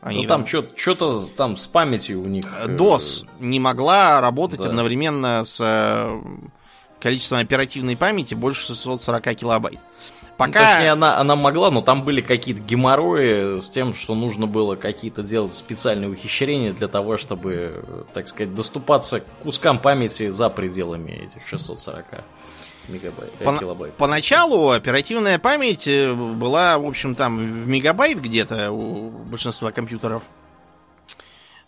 Они 0.00 0.22
ну, 0.22 0.28
там 0.28 0.46
что-то 0.46 1.20
там 1.36 1.56
с 1.56 1.66
памятью 1.66 2.22
у 2.22 2.26
них... 2.26 2.44
DOS 2.66 3.24
э, 3.24 3.26
не 3.40 3.58
могла 3.58 4.20
работать 4.20 4.60
да. 4.60 4.68
одновременно 4.68 5.44
с 5.44 5.58
э, 5.60 6.20
количеством 7.00 7.38
оперативной 7.38 7.96
памяти 7.96 8.34
больше 8.34 8.66
640 8.66 9.34
килобайт. 9.34 9.80
Пока... 10.36 10.60
Ну, 10.60 10.66
точнее, 10.66 10.92
она, 10.92 11.18
она 11.18 11.34
могла, 11.34 11.72
но 11.72 11.82
там 11.82 12.04
были 12.04 12.20
какие-то 12.20 12.62
геморрои 12.62 13.58
с 13.58 13.68
тем, 13.70 13.92
что 13.92 14.14
нужно 14.14 14.46
было 14.46 14.76
какие-то 14.76 15.24
делать 15.24 15.56
специальные 15.56 16.10
ухищрения 16.10 16.72
для 16.72 16.86
того, 16.86 17.16
чтобы, 17.16 17.84
так 18.14 18.28
сказать, 18.28 18.54
доступаться 18.54 19.20
к 19.20 19.24
кускам 19.42 19.80
памяти 19.80 20.28
за 20.28 20.48
пределами 20.48 21.10
этих 21.10 21.44
640 21.44 22.04
мегабайт, 22.88 23.32
По, 23.32 23.56
килобайт. 23.58 23.94
Поначалу 23.94 24.70
оперативная 24.70 25.38
память 25.38 25.86
э, 25.86 26.12
была, 26.12 26.78
в 26.78 26.86
общем, 26.86 27.14
там 27.14 27.36
в 27.38 27.68
мегабайт 27.68 28.20
где-то 28.20 28.70
у 28.70 29.10
большинства 29.10 29.72
компьютеров. 29.72 30.22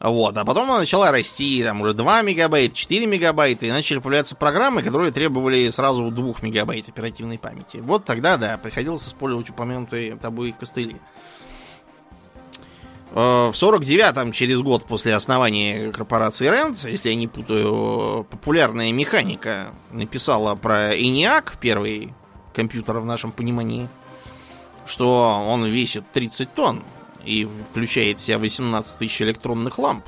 Вот, 0.01 0.37
а 0.39 0.47
потом 0.47 0.71
она 0.71 0.79
начала 0.79 1.13
расти, 1.13 1.63
там 1.63 1.83
уже 1.83 1.93
2 1.93 2.23
мегабайта, 2.23 2.75
4 2.75 3.07
мегабайта, 3.07 3.67
и 3.67 3.71
начали 3.71 3.99
появляться 3.99 4.35
программы, 4.35 4.83
которые 4.83 5.13
требовали 5.13 5.69
сразу 5.69 6.11
2 6.11 6.35
мегабайт 6.41 6.89
оперативной 6.89 7.39
памяти. 7.39 7.79
Вот 7.79 8.07
тогда, 8.07 8.39
да, 8.39 8.57
приходилось 8.57 9.07
использовать 9.07 9.51
упомянутые 9.51 10.17
тобой 10.17 10.55
костыли. 10.59 10.97
Э, 10.97 10.99
в 13.13 13.53
49-м, 13.53 14.31
через 14.33 14.61
год 14.61 14.85
после 14.85 15.15
основания 15.15 15.91
корпорации 15.91 16.49
Rand, 16.49 16.89
если 16.89 17.09
я 17.09 17.15
не 17.17 17.27
путаю, 17.27 18.25
популярная 18.31 18.93
механика 18.93 19.75
написала 19.91 20.55
про 20.55 20.97
ENIAC, 20.97 21.55
первый 21.61 22.15
компьютер 22.55 22.99
в 23.01 23.05
нашем 23.05 23.33
понимании, 23.33 23.89
что 24.87 25.45
он 25.49 25.65
весит 25.65 26.05
30 26.13 26.55
тонн, 26.55 26.85
и 27.25 27.45
включает 27.45 28.19
в 28.19 28.23
себя 28.23 28.39
18 28.39 28.99
тысяч 28.99 29.23
электронных 29.23 29.79
ламп, 29.79 30.05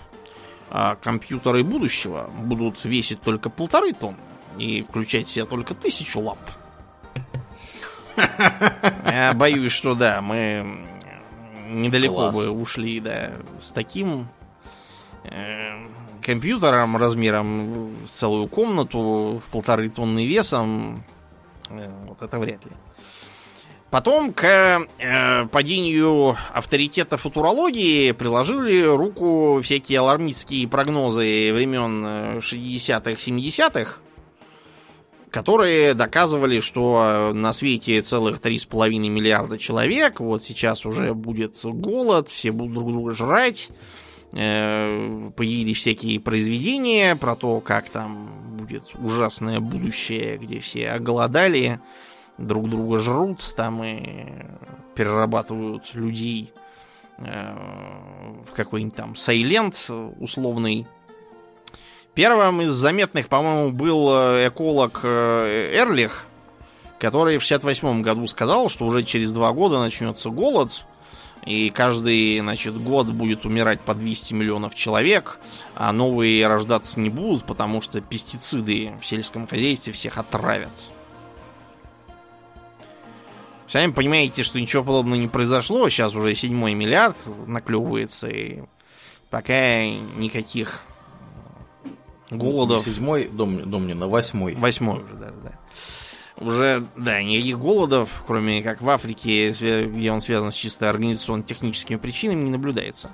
а 0.71 0.97
компьютеры 0.97 1.63
будущего 1.65 2.31
будут 2.39 2.85
весить 2.85 3.21
только 3.21 3.51
полторы 3.51 3.93
тонны 3.93 4.17
и 4.59 4.83
включать 4.83 5.27
в 5.27 5.31
себя 5.31 5.45
только 5.45 5.75
тысячу 5.75 6.21
ламп. 6.21 6.41
Я 9.07 9.33
боюсь, 9.35 9.73
что 9.73 9.95
да, 9.95 10.21
мы 10.21 10.87
недалеко 11.81 12.15
Класс. 12.15 12.45
бы 12.45 12.51
ушли, 12.51 13.01
да, 13.01 13.33
с 13.61 13.71
таким 13.71 14.29
э, 15.25 15.87
компьютером 16.23 16.97
размером 16.97 17.97
целую 18.07 18.49
комнату 18.49 19.43
в 19.45 19.51
полторы 19.51 19.89
тонны 19.89 20.27
весом. 20.27 21.05
Э, 21.71 21.89
вот 22.07 22.23
это 22.23 22.39
вряд 22.39 22.65
ли. 22.65 22.73
Потом 23.93 24.33
к 24.33 24.47
э, 24.47 25.47
падению 25.49 26.39
авторитета 26.55 27.19
футурологии 27.19 28.13
приложили 28.13 28.85
руку 28.85 29.61
всякие 29.63 29.99
алармистские 29.99 30.67
прогнозы 30.67 31.53
времен 31.53 32.39
60-х, 32.39 33.11
э, 33.11 33.15
70-х, 33.15 33.99
которые 35.33 35.95
доказывали, 35.95 36.61
что 36.61 37.33
на 37.35 37.55
свете 37.55 38.03
целых 38.03 38.41
3,5 38.41 38.91
миллиарда 39.09 39.59
человек, 39.59 40.21
вот 40.21 40.43
сейчас 40.43 40.85
уже 40.85 41.15
будет 41.15 41.57
голод, 41.65 42.29
все 42.29 42.53
будут 42.53 42.75
друг 42.75 42.89
друга 42.93 43.13
жрать, 43.13 43.71
э, 44.35 45.31
появились 45.35 45.79
всякие 45.79 46.21
произведения 46.21 47.17
про 47.17 47.35
то, 47.35 47.61
как 47.61 47.89
там 47.89 48.57
будет 48.59 48.93
ужасное 49.03 49.59
будущее, 49.59 50.37
где 50.37 50.61
все 50.61 50.91
оголодали, 50.91 51.81
друг 52.37 52.69
друга 52.69 52.99
жрут 52.99 53.41
там 53.57 53.83
и 53.83 54.27
перерабатывают 54.95 55.95
людей 55.95 56.53
э, 57.21 57.55
в 58.47 58.53
какой-нибудь 58.55 58.97
там 58.97 59.17
Сайлент 59.17 59.91
условный. 60.21 60.87
Первым 62.15 62.61
из 62.61 62.71
заметных, 62.71 63.29
по-моему, 63.29 63.73
был 63.73 64.11
э, 64.11 64.49
эколог 64.49 65.01
э, 65.03 65.73
Эрлих, 65.75 66.27
который 66.99 67.39
в 67.39 67.43
68 67.43 68.03
году 68.03 68.27
сказал, 68.27 68.69
что 68.69 68.85
уже 68.85 69.03
через 69.03 69.33
два 69.33 69.53
года 69.53 69.81
начнется 69.81 70.29
голод, 70.29 70.85
и 71.47 71.71
каждый, 71.71 72.39
значит, 72.41 72.77
год 72.77 73.07
будет 73.07 73.47
умирать 73.47 73.81
по 73.81 73.95
200 73.95 74.35
миллионов 74.35 74.75
человек, 74.75 75.41
а 75.75 75.91
новые 75.93 76.47
рождаться 76.47 77.01
не 77.01 77.09
будут, 77.09 77.45
потому 77.45 77.81
что 77.81 78.03
пестициды 78.03 78.93
в 79.01 79.07
сельском 79.07 79.47
хозяйстве 79.47 79.95
всех 79.95 80.19
отравят. 80.19 80.71
Сами 83.67 83.91
понимаете, 83.91 84.43
что 84.43 84.61
ничего 84.61 84.85
подобного 84.85 85.19
не 85.19 85.29
произошло. 85.29 85.89
Сейчас 85.89 86.15
уже 86.15 86.35
седьмой 86.35 86.75
миллиард 86.75 87.17
наклевывается, 87.47 88.29
и 88.29 88.65
пока 89.31 89.87
никаких 89.87 90.83
голодов... 92.39 92.81
Седьмой, 92.81 93.29
дом, 93.29 93.71
дом 93.71 93.87
не 93.87 93.95
на 93.95 94.09
восьмой. 94.09 94.55
Восьмой 94.55 95.03
уже 95.03 95.15
даже, 95.15 95.35
да. 95.43 95.53
Уже, 96.39 96.85
да, 96.97 97.23
никаких 97.23 97.59
голодов, 97.59 98.25
кроме 98.27 98.63
как 98.63 98.81
в 98.81 98.89
Африке, 98.89 99.51
где 99.53 100.11
он 100.11 100.21
связан 100.21 100.51
с 100.51 100.55
чисто 100.55 100.89
организационно-техническими 100.91 101.97
причинами, 101.97 102.45
не 102.45 102.51
наблюдается. 102.51 103.11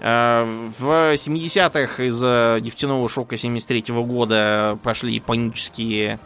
А, 0.00 0.44
в 0.78 1.14
70-х 1.14 2.02
из-за 2.04 2.58
нефтяного 2.60 3.08
шока 3.08 3.36
73 3.36 3.92
-го 3.92 4.04
года 4.04 4.78
пошли 4.82 5.20
панические 5.20 6.18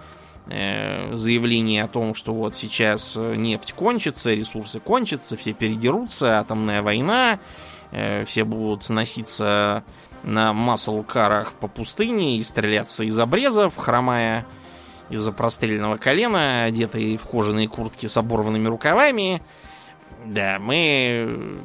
э, 0.48 1.14
заявления 1.14 1.84
о 1.84 1.88
том, 1.88 2.14
что 2.14 2.32
вот 2.32 2.54
сейчас 2.54 3.16
нефть 3.16 3.72
кончится, 3.74 4.32
ресурсы 4.32 4.80
кончатся, 4.80 5.36
все 5.36 5.52
передерутся, 5.52 6.38
атомная 6.38 6.82
война, 6.82 7.38
э, 7.92 8.24
все 8.24 8.44
будут 8.44 8.88
носиться 8.88 9.84
на 10.26 10.52
масл-карах 10.52 11.52
по 11.54 11.68
пустыне 11.68 12.36
и 12.36 12.42
стреляться 12.42 13.04
из 13.04 13.18
обрезов, 13.18 13.76
хромая 13.76 14.44
из-за 15.08 15.30
простреленного 15.30 15.96
колена, 15.96 16.64
одетые 16.64 17.16
в 17.16 17.22
кожаные 17.22 17.68
куртки 17.68 18.06
с 18.06 18.16
оборванными 18.16 18.66
рукавами. 18.66 19.40
Да, 20.24 20.58
мы 20.58 21.60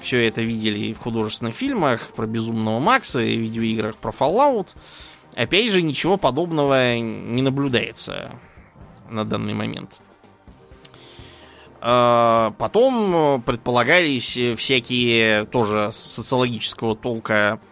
все 0.00 0.26
это 0.26 0.40
видели 0.40 0.94
в 0.94 0.98
художественных 0.98 1.54
фильмах 1.54 2.12
про 2.14 2.26
Безумного 2.26 2.80
Макса 2.80 3.20
и 3.20 3.36
видеоиграх 3.36 3.96
про 3.96 4.10
Fallout. 4.10 4.68
Опять 5.36 5.70
же, 5.70 5.82
ничего 5.82 6.16
подобного 6.16 6.98
не 6.98 7.42
наблюдается 7.42 8.32
на 9.10 9.26
данный 9.26 9.52
момент. 9.52 10.00
А, 11.82 12.54
потом 12.56 13.42
предполагались 13.42 14.38
всякие 14.58 15.44
тоже 15.44 15.90
социологического 15.92 16.96
толка 16.96 17.60
Э, 17.60 17.69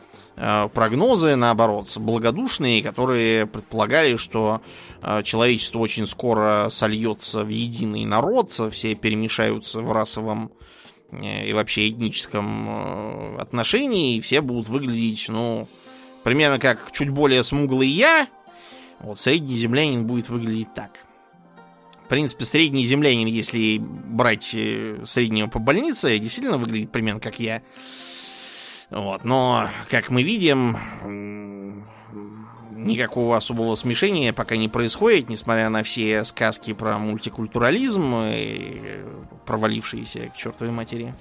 прогнозы, 0.72 1.34
наоборот, 1.34 1.96
благодушные, 1.96 2.82
которые 2.82 3.46
предполагали, 3.46 4.16
что 4.16 4.60
э, 5.02 5.22
человечество 5.24 5.80
очень 5.80 6.06
скоро 6.06 6.68
сольется 6.70 7.44
в 7.44 7.48
единый 7.48 8.04
народ, 8.04 8.52
все 8.70 8.94
перемешаются 8.94 9.80
в 9.80 9.90
расовом 9.90 10.52
э, 11.10 11.48
и 11.48 11.52
вообще 11.52 11.88
этническом 11.88 13.36
отношении, 13.38 14.16
и 14.16 14.20
все 14.20 14.40
будут 14.40 14.68
выглядеть, 14.68 15.26
ну, 15.28 15.66
примерно 16.22 16.60
как 16.60 16.92
чуть 16.92 17.10
более 17.10 17.42
смуглый 17.42 17.88
я, 17.88 18.28
вот 19.00 19.18
средний 19.18 19.56
землянин 19.56 20.06
будет 20.06 20.28
выглядеть 20.28 20.72
так. 20.72 20.90
В 22.04 22.08
принципе, 22.08 22.44
средний 22.44 22.84
землянин, 22.84 23.26
если 23.26 23.78
брать 23.78 24.44
среднего 24.44 25.48
по 25.48 25.58
больнице, 25.58 26.18
действительно 26.18 26.58
выглядит 26.58 26.90
примерно 26.90 27.20
как 27.20 27.38
я. 27.38 27.60
Вот, 28.90 29.24
но, 29.24 29.68
как 29.90 30.08
мы 30.08 30.22
видим, 30.22 31.84
никакого 32.70 33.36
особого 33.36 33.74
смешения 33.74 34.32
пока 34.32 34.56
не 34.56 34.68
происходит, 34.68 35.28
несмотря 35.28 35.68
на 35.68 35.82
все 35.82 36.24
сказки 36.24 36.72
про 36.72 36.98
мультикультурализм, 36.98 38.14
и 38.16 39.04
провалившиеся 39.44 40.28
к 40.28 40.36
чертовой 40.36 40.72
матери, 40.72 41.14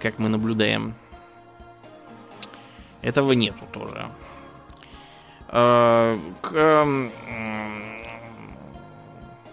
как 0.00 0.18
мы 0.18 0.28
наблюдаем. 0.28 0.94
Этого 3.02 3.32
нету 3.32 3.64
тоже. 3.72 4.08
А, 5.48 6.18
к 6.40 6.86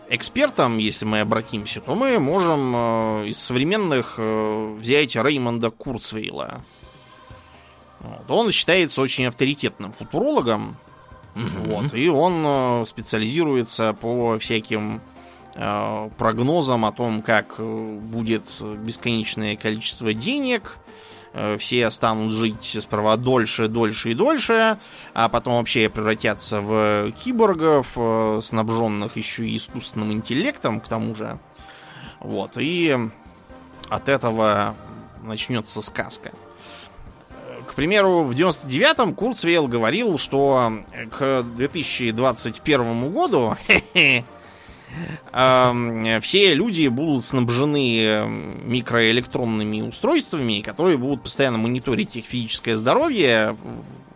экспертам, 0.09 0.77
если 0.77 1.05
мы 1.05 1.21
обратимся, 1.21 1.81
то 1.81 1.95
мы 1.95 2.19
можем 2.19 2.73
э, 2.75 3.27
из 3.27 3.39
современных 3.39 4.15
э, 4.17 4.75
взять 4.79 5.15
Реймонда 5.15 5.69
Курцвейла, 5.69 6.61
вот. 7.99 8.31
Он 8.31 8.51
считается 8.51 9.01
очень 9.01 9.25
авторитетным 9.25 9.91
футурологом. 9.91 10.77
Mm-hmm. 11.35 11.67
Вот, 11.67 11.93
и 11.93 12.09
он 12.09 12.43
э, 12.45 12.85
специализируется 12.85 13.93
по 13.93 14.37
всяким 14.39 15.01
э, 15.55 16.09
прогнозам 16.17 16.85
о 16.85 16.91
том, 16.91 17.21
как 17.21 17.55
э, 17.59 17.99
будет 18.01 18.49
бесконечное 18.61 19.55
количество 19.55 20.13
денег, 20.13 20.77
э, 21.33 21.57
все 21.57 21.91
станут 21.91 22.33
жить 22.33 22.77
справа 22.81 23.15
дольше, 23.15 23.67
дольше 23.67 24.11
и 24.11 24.13
дольше, 24.15 24.79
а 25.13 25.29
потом 25.29 25.57
вообще 25.57 25.87
превратятся 25.87 26.61
в 26.61 27.11
киборгов, 27.23 27.93
э, 27.95 28.39
снабженных 28.41 29.15
еще 29.15 29.47
и 29.47 29.55
искусственным 29.55 30.11
интеллектом, 30.11 30.81
к 30.81 30.87
тому 30.87 31.15
же. 31.15 31.37
Вот, 32.19 32.53
и 32.57 32.97
от 33.87 34.09
этого 34.09 34.75
начнется 35.21 35.81
сказка 35.81 36.31
примеру, 37.79 38.23
в 38.23 38.31
99-м 38.31 39.15
Курцвейл 39.15 39.69
говорил, 39.69 40.17
что 40.17 40.81
к 41.17 41.43
2021 41.43 43.13
году 43.13 43.55
эм, 45.31 46.21
все 46.21 46.53
люди 46.53 46.89
будут 46.89 47.23
снабжены 47.23 48.03
эм, 48.03 48.69
микроэлектронными 48.69 49.79
устройствами, 49.79 50.59
которые 50.59 50.97
будут 50.97 51.23
постоянно 51.23 51.57
мониторить 51.57 52.17
их 52.17 52.25
физическое 52.25 52.75
здоровье, 52.75 53.55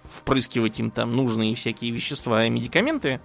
впрыскивать 0.04 0.78
им 0.82 0.92
там 0.92 1.16
нужные 1.16 1.56
всякие 1.56 1.92
вещества 1.92 2.46
и 2.46 2.50
медикаменты. 2.50 3.22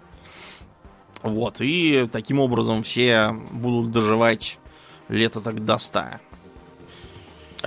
Вот, 1.22 1.56
и 1.60 2.08
таким 2.12 2.38
образом 2.38 2.84
все 2.84 3.32
будут 3.50 3.90
доживать 3.90 4.60
лето 5.08 5.40
так 5.40 5.64
до 5.64 5.78
100. 5.78 5.98
А 5.98 6.20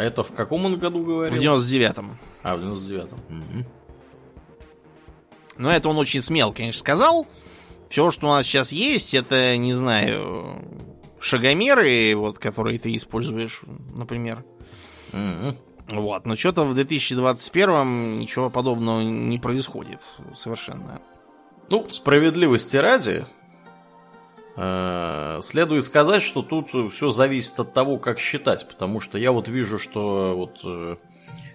это 0.01 0.23
в 0.23 0.33
каком 0.33 0.65
он 0.65 0.77
году 0.77 1.03
говорил? 1.03 1.37
В 1.37 1.59
99-м. 1.59 2.17
А, 2.43 2.55
в 2.55 2.59
99-м. 2.59 3.19
Угу. 3.29 3.65
Но 5.57 5.71
это 5.71 5.89
он 5.89 5.97
очень 5.97 6.21
смел, 6.21 6.53
конечно, 6.53 6.79
сказал. 6.79 7.27
Все, 7.89 8.09
что 8.11 8.27
у 8.27 8.29
нас 8.29 8.45
сейчас 8.45 8.71
есть, 8.71 9.13
это, 9.13 9.57
не 9.57 9.73
знаю, 9.73 10.63
шагомеры, 11.19 12.15
вот, 12.15 12.39
которые 12.39 12.79
ты 12.79 12.95
используешь, 12.95 13.61
например. 13.93 14.43
Угу. 15.13 15.99
Вот, 16.01 16.25
но 16.25 16.35
что-то 16.35 16.63
в 16.63 16.73
2021 16.73 18.19
ничего 18.19 18.49
подобного 18.49 19.01
не 19.01 19.37
происходит 19.39 20.01
совершенно. 20.35 21.01
Ну, 21.69 21.87
справедливости 21.89 22.77
ради, 22.77 23.25
э, 24.55 25.39
следует 25.41 25.83
сказать, 25.83 26.21
что 26.21 26.43
тут 26.43 26.69
все 26.91 27.09
зависит 27.09 27.59
от 27.59 27.73
того, 27.73 27.97
как 27.97 28.19
считать, 28.19 28.67
потому 28.67 29.01
что 29.01 29.17
я 29.17 29.31
вот 29.31 29.49
вижу, 29.49 29.77
что 29.77 30.33
вот 30.35 30.61
Э, 30.63 30.95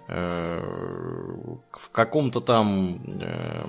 в 0.09 1.91
каком-то 1.93 2.41
там 2.41 3.01
э, 3.21 3.65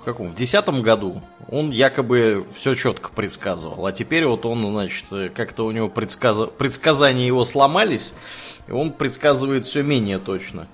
в 0.00 0.04
каком 0.04 0.28
в 0.30 0.34
десятом 0.34 0.82
году 0.82 1.22
он 1.50 1.70
якобы 1.70 2.46
все 2.54 2.74
четко 2.74 3.10
предсказывал, 3.10 3.86
а 3.86 3.92
теперь 3.92 4.26
вот 4.26 4.44
он, 4.44 4.66
значит, 4.66 5.06
как-то 5.34 5.64
у 5.64 5.70
него 5.70 5.88
предсказ... 5.88 6.38
предсказания 6.58 7.26
его 7.26 7.44
сломались, 7.44 8.12
и 8.66 8.72
он 8.72 8.92
предсказывает 8.92 9.64
все 9.64 9.82
менее 9.82 10.18
точно. 10.18 10.68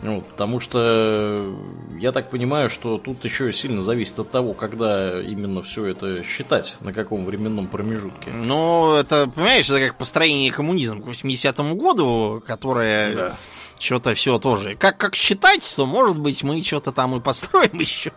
Вот, 0.00 0.26
потому 0.26 0.58
что 0.58 1.56
я 1.98 2.10
так 2.10 2.28
понимаю, 2.28 2.68
что 2.68 2.98
тут 2.98 3.24
еще 3.24 3.52
сильно 3.52 3.80
зависит 3.80 4.18
от 4.18 4.30
того, 4.32 4.52
когда 4.52 5.20
именно 5.22 5.62
все 5.62 5.86
это 5.86 6.24
считать, 6.24 6.76
на 6.80 6.92
каком 6.92 7.24
временном 7.24 7.68
промежутке. 7.68 8.30
Ну, 8.30 8.96
это, 8.96 9.30
понимаешь, 9.32 9.70
это 9.70 9.86
как 9.86 9.96
построение 9.96 10.50
коммунизма 10.50 11.00
к 11.00 11.06
80-му 11.06 11.76
году, 11.76 12.42
которое 12.44 13.14
да 13.14 13.36
что-то 13.78 14.14
все 14.14 14.38
тоже. 14.38 14.76
Как, 14.76 14.96
как 14.96 15.14
считать, 15.14 15.70
то, 15.76 15.86
может 15.86 16.18
быть, 16.18 16.42
мы 16.42 16.62
что-то 16.62 16.92
там 16.92 17.16
и 17.16 17.20
построим 17.20 17.78
еще. 17.78 18.12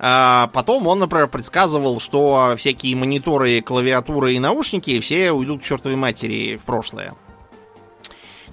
А 0.00 0.48
потом 0.52 0.86
он, 0.86 1.00
например, 1.00 1.26
предсказывал, 1.26 1.98
что 1.98 2.54
всякие 2.56 2.94
мониторы, 2.94 3.60
клавиатуры 3.60 4.34
и 4.34 4.38
наушники 4.38 5.00
все 5.00 5.32
уйдут 5.32 5.60
к 5.60 5.64
чертовой 5.64 5.96
матери 5.96 6.56
в 6.56 6.62
прошлое. 6.62 7.14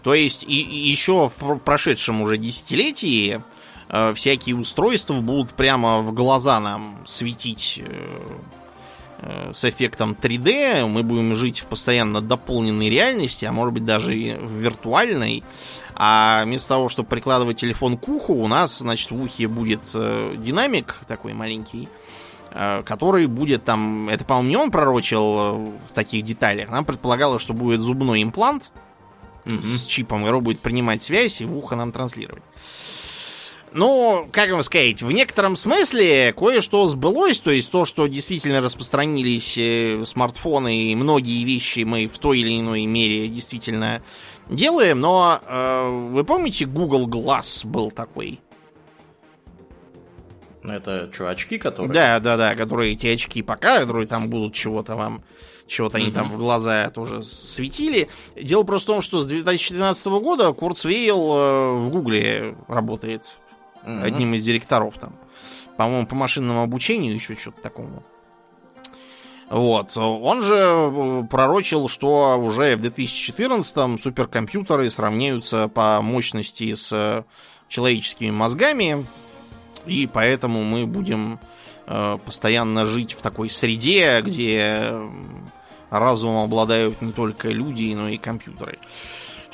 То 0.01 0.13
есть 0.13 0.43
и, 0.43 0.61
и 0.61 0.89
еще 0.89 1.29
в 1.35 1.57
прошедшем 1.57 2.21
уже 2.21 2.37
десятилетии 2.37 3.41
э, 3.89 4.13
всякие 4.15 4.55
устройства 4.55 5.15
будут 5.15 5.51
прямо 5.53 6.01
в 6.01 6.13
глаза 6.13 6.59
нам 6.59 7.03
светить 7.05 7.79
э, 7.83 8.17
с 9.53 9.65
эффектом 9.65 10.15
3D, 10.19 10.85
мы 10.87 11.01
будем 11.03 11.35
жить 11.35 11.59
в 11.59 11.65
постоянно 11.65 12.21
дополненной 12.21 12.89
реальности, 12.89 13.45
а 13.45 13.51
может 13.51 13.73
быть 13.73 13.85
даже 13.85 14.15
и 14.15 14.35
в 14.35 14.51
виртуальной. 14.51 15.43
А 15.95 16.43
вместо 16.43 16.69
того, 16.69 16.89
чтобы 16.89 17.07
прикладывать 17.07 17.57
телефон 17.57 17.97
к 17.97 18.07
уху, 18.09 18.33
у 18.33 18.47
нас, 18.47 18.79
значит, 18.79 19.11
в 19.11 19.21
ухе 19.21 19.47
будет 19.47 19.81
э, 19.93 20.35
динамик 20.37 20.99
такой 21.07 21.33
маленький, 21.33 21.87
э, 22.51 22.83
который 22.83 23.27
будет 23.27 23.63
там... 23.63 24.09
Это, 24.09 24.25
по-моему, 24.25 24.49
не 24.49 24.57
он 24.57 24.71
пророчил 24.71 25.23
э, 25.23 25.51
в 25.89 25.93
таких 25.93 26.25
деталях. 26.25 26.69
Нам 26.69 26.83
предполагалось, 26.83 27.41
что 27.41 27.53
будет 27.53 27.79
зубной 27.79 28.23
имплант 28.23 28.71
mm-hmm. 29.45 29.63
с 29.63 29.85
чипом, 29.85 30.27
и 30.27 30.39
будет 30.41 30.59
принимать 30.59 31.01
связь 31.01 31.39
и 31.39 31.45
в 31.45 31.57
ухо 31.57 31.77
нам 31.77 31.93
транслировать. 31.93 32.43
Ну, 33.77 34.29
как 34.31 34.51
вам 34.51 34.63
сказать, 34.63 35.01
в 35.01 35.11
некотором 35.11 35.57
смысле 35.57 36.31
кое-что 36.31 36.87
сбылось, 36.87 37.41
то 37.41 37.51
есть 37.51 37.69
то, 37.69 37.83
что 37.83 38.07
действительно 38.07 38.61
распространились 38.61 39.57
э, 39.57 40.01
смартфоны 40.05 40.91
и 40.91 40.95
многие 40.95 41.43
вещи 41.43 41.81
мы 41.81 42.07
в 42.07 42.17
той 42.17 42.39
или 42.39 42.57
иной 42.57 42.85
мере 42.85 43.27
действительно 43.27 44.01
делаем, 44.47 45.01
но 45.01 45.41
э, 45.45 45.89
вы 46.13 46.23
помните, 46.23 46.65
Google 46.65 47.09
Glass 47.09 47.67
был 47.67 47.91
такой? 47.91 48.39
Ну, 50.63 50.71
это 50.71 51.11
что, 51.11 51.27
очки, 51.27 51.57
которые? 51.57 51.91
Да, 51.93 52.21
да, 52.21 52.37
да, 52.37 52.55
которые 52.55 52.93
эти 52.93 53.07
очки 53.07 53.41
пока, 53.41 53.81
которые 53.81 54.07
там 54.07 54.29
будут 54.29 54.53
чего-то 54.53 54.95
вам, 54.95 55.21
чего-то 55.67 55.97
они 55.97 56.13
там 56.13 56.31
в 56.31 56.37
глаза 56.37 56.89
тоже 56.91 57.23
светили. 57.23 58.07
Дело 58.41 58.63
просто 58.63 58.85
в 58.85 58.95
том, 58.95 59.01
что 59.01 59.19
с 59.19 59.27
2012 59.27 60.07
года 60.07 60.53
Курцвейл 60.53 61.17
э, 61.19 61.73
в 61.73 61.89
Гугле 61.89 62.55
работает 62.69 63.35
mm-hmm. 63.85 64.03
одним 64.03 64.33
из 64.33 64.43
директоров 64.43 64.97
там. 64.99 65.15
По-моему, 65.77 66.07
по 66.07 66.15
машинному 66.15 66.63
обучению 66.63 67.13
еще 67.13 67.35
что-то 67.35 67.61
такому. 67.61 68.03
Вот. 69.49 69.95
Он 69.95 70.41
же 70.41 70.55
э, 70.57 71.23
пророчил, 71.29 71.87
что 71.87 72.37
уже 72.37 72.75
в 72.75 72.81
2014-м 72.81 73.99
суперкомпьютеры 73.99 74.89
сравняются 74.89 75.67
по 75.67 76.01
мощности 76.01 76.73
с 76.73 77.25
человеческими 77.67 78.31
мозгами, 78.31 79.05
и 79.85 80.07
поэтому 80.11 80.63
мы 80.63 80.87
будем 80.87 81.39
э, 81.85 82.17
постоянно 82.25 82.85
жить 82.85 83.13
в 83.13 83.21
такой 83.21 83.49
среде, 83.49 84.21
где 84.21 84.93
разумом 85.89 86.45
обладают 86.45 87.01
не 87.01 87.11
только 87.11 87.49
люди, 87.49 87.93
но 87.93 88.09
и 88.09 88.17
компьютеры. 88.17 88.79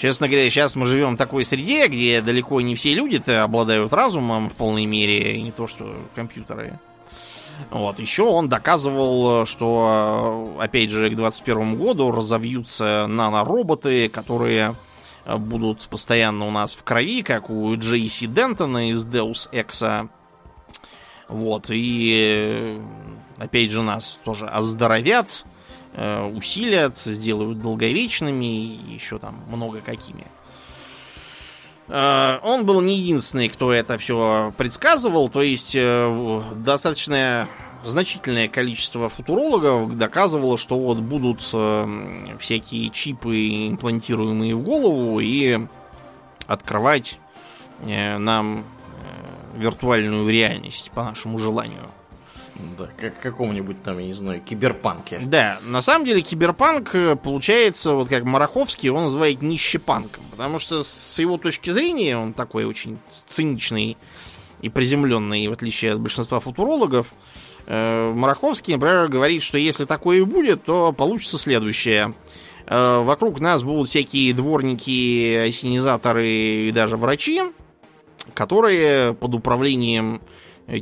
Честно 0.02 0.28
говоря, 0.28 0.50
сейчас 0.50 0.76
мы 0.76 0.88
живем 0.88 1.14
в 1.14 1.18
такой 1.20 1.46
среде, 1.46 1.86
где 1.88 2.22
далеко 2.22 2.60
не 2.60 2.74
все 2.74 2.96
люди-то 2.96 3.44
обладают 3.44 3.94
разумом 3.94 4.50
в 4.50 4.54
полной 4.54 4.88
мере, 4.88 5.36
и 5.36 5.42
не 5.44 5.52
то 5.52 5.68
что 5.68 5.96
компьютеры. 6.16 6.80
Вот. 7.70 8.00
Еще 8.00 8.24
он 8.24 8.50
доказывал, 8.50 9.46
что, 9.46 10.58
опять 10.60 10.90
же, 10.90 11.08
к 11.08 11.16
2021 11.16 11.76
году 11.76 12.12
разовьются 12.12 13.06
нанороботы, 13.08 14.10
которые 14.10 14.74
будут 15.28 15.88
постоянно 15.88 16.48
у 16.48 16.52
нас 16.52 16.74
в 16.74 16.84
крови, 16.84 17.22
как 17.22 17.52
у 17.52 17.76
Джейси 17.76 18.26
Дентона 18.26 18.90
из 18.90 19.06
Deus 19.06 19.52
Ex. 19.52 20.10
Вот. 21.28 21.68
И, 21.70 22.82
опять 23.38 23.70
же, 23.70 23.84
нас 23.84 24.20
тоже 24.26 24.48
оздоровят 24.48 25.46
усилят, 25.94 26.98
сделают 26.98 27.62
долговечными 27.62 28.46
и 28.46 28.94
еще 28.94 29.20
там 29.20 29.44
много 29.48 29.82
какими. 29.82 30.26
Э, 31.88 32.40
он 32.44 32.66
был 32.66 32.82
не 32.82 32.98
единственный, 32.98 33.50
кто 33.50 33.74
это 33.74 33.98
все 33.98 34.54
предсказывал, 34.58 35.30
то 35.30 35.42
есть 35.42 35.76
э, 35.76 36.42
достаточно 36.56 37.50
значительное 37.84 38.48
количество 38.48 39.10
футурологов 39.10 39.98
доказывало, 39.98 40.58
что 40.58 40.80
вот 40.80 41.00
будут 41.00 41.42
всякие 42.40 42.90
чипы, 42.92 43.68
имплантируемые 43.70 44.56
в 44.56 44.62
голову, 44.62 45.20
и 45.20 45.60
открывать 46.46 47.18
нам 47.84 48.64
виртуальную 49.56 50.30
реальность 50.30 50.92
по 50.92 51.04
нашему 51.04 51.40
желанию. 51.40 51.90
Да, 52.78 52.90
как 52.98 53.20
какому-нибудь 53.20 53.82
там, 53.84 53.98
я 54.00 54.06
не 54.06 54.14
знаю, 54.14 54.42
киберпанке. 54.42 55.20
Да, 55.20 55.60
на 55.66 55.82
самом 55.82 56.06
деле 56.06 56.22
киберпанк 56.22 56.94
э, 56.96 57.16
получается, 57.16 57.94
вот 57.94 58.10
как 58.10 58.24
Мараховский, 58.24 58.90
он 58.90 59.04
называет 59.04 59.42
нищепанком. 59.42 60.24
Потому 60.32 60.60
что 60.60 60.84
с 60.84 61.18
его 61.20 61.38
точки 61.38 61.70
зрения, 61.70 62.18
он 62.18 62.34
такой 62.34 62.66
очень 62.66 63.00
циничный 63.28 63.98
и 64.62 64.70
приземленный, 64.70 65.48
в 65.48 65.54
отличие 65.54 65.94
от 65.94 66.00
большинства 66.00 66.40
футурологов. 66.40 67.14
Э, 67.66 68.12
Мараховский, 68.14 68.74
например, 68.74 69.08
говорит, 69.08 69.44
что 69.44 69.58
если 69.58 69.86
такое 69.86 70.20
и 70.20 70.24
будет, 70.24 70.64
то 70.64 70.92
получится 70.92 71.38
следующее. 71.38 72.14
Э, 72.68 73.02
вокруг 73.04 73.40
нас 73.40 73.64
будут 73.64 73.90
всякие 73.90 74.34
дворники, 74.34 75.48
осенизаторы 75.48 76.30
и 76.68 76.72
даже 76.72 76.98
врачи, 76.98 77.42
которые 78.34 79.14
под 79.14 79.36
управлением 79.36 80.22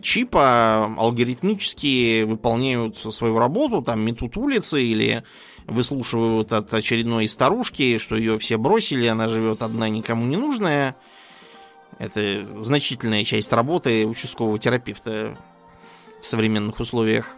чипа 0.02 0.86
алгоритмически 0.98 2.24
выполняют 2.24 2.98
свою 2.98 3.38
работу, 3.40 3.82
там 3.82 4.02
метут 4.02 4.38
улицы 4.38 4.84
или 4.84 5.24
выслушивают 5.66 6.52
от 6.52 6.74
очередной 6.74 7.28
старушки, 7.28 7.98
что 7.98 8.16
ее 8.16 8.40
все 8.40 8.58
бросили, 8.58 9.08
она 9.08 9.28
живет 9.28 9.62
одна, 9.62 9.90
никому 9.90 10.26
не 10.26 10.38
нужная. 10.38 10.96
Это 11.98 12.48
значительная 12.64 13.24
часть 13.24 13.52
работы 13.52 14.06
участкового 14.06 14.58
терапевта 14.58 15.38
в 16.22 16.26
современных 16.26 16.80
условиях. 16.80 17.36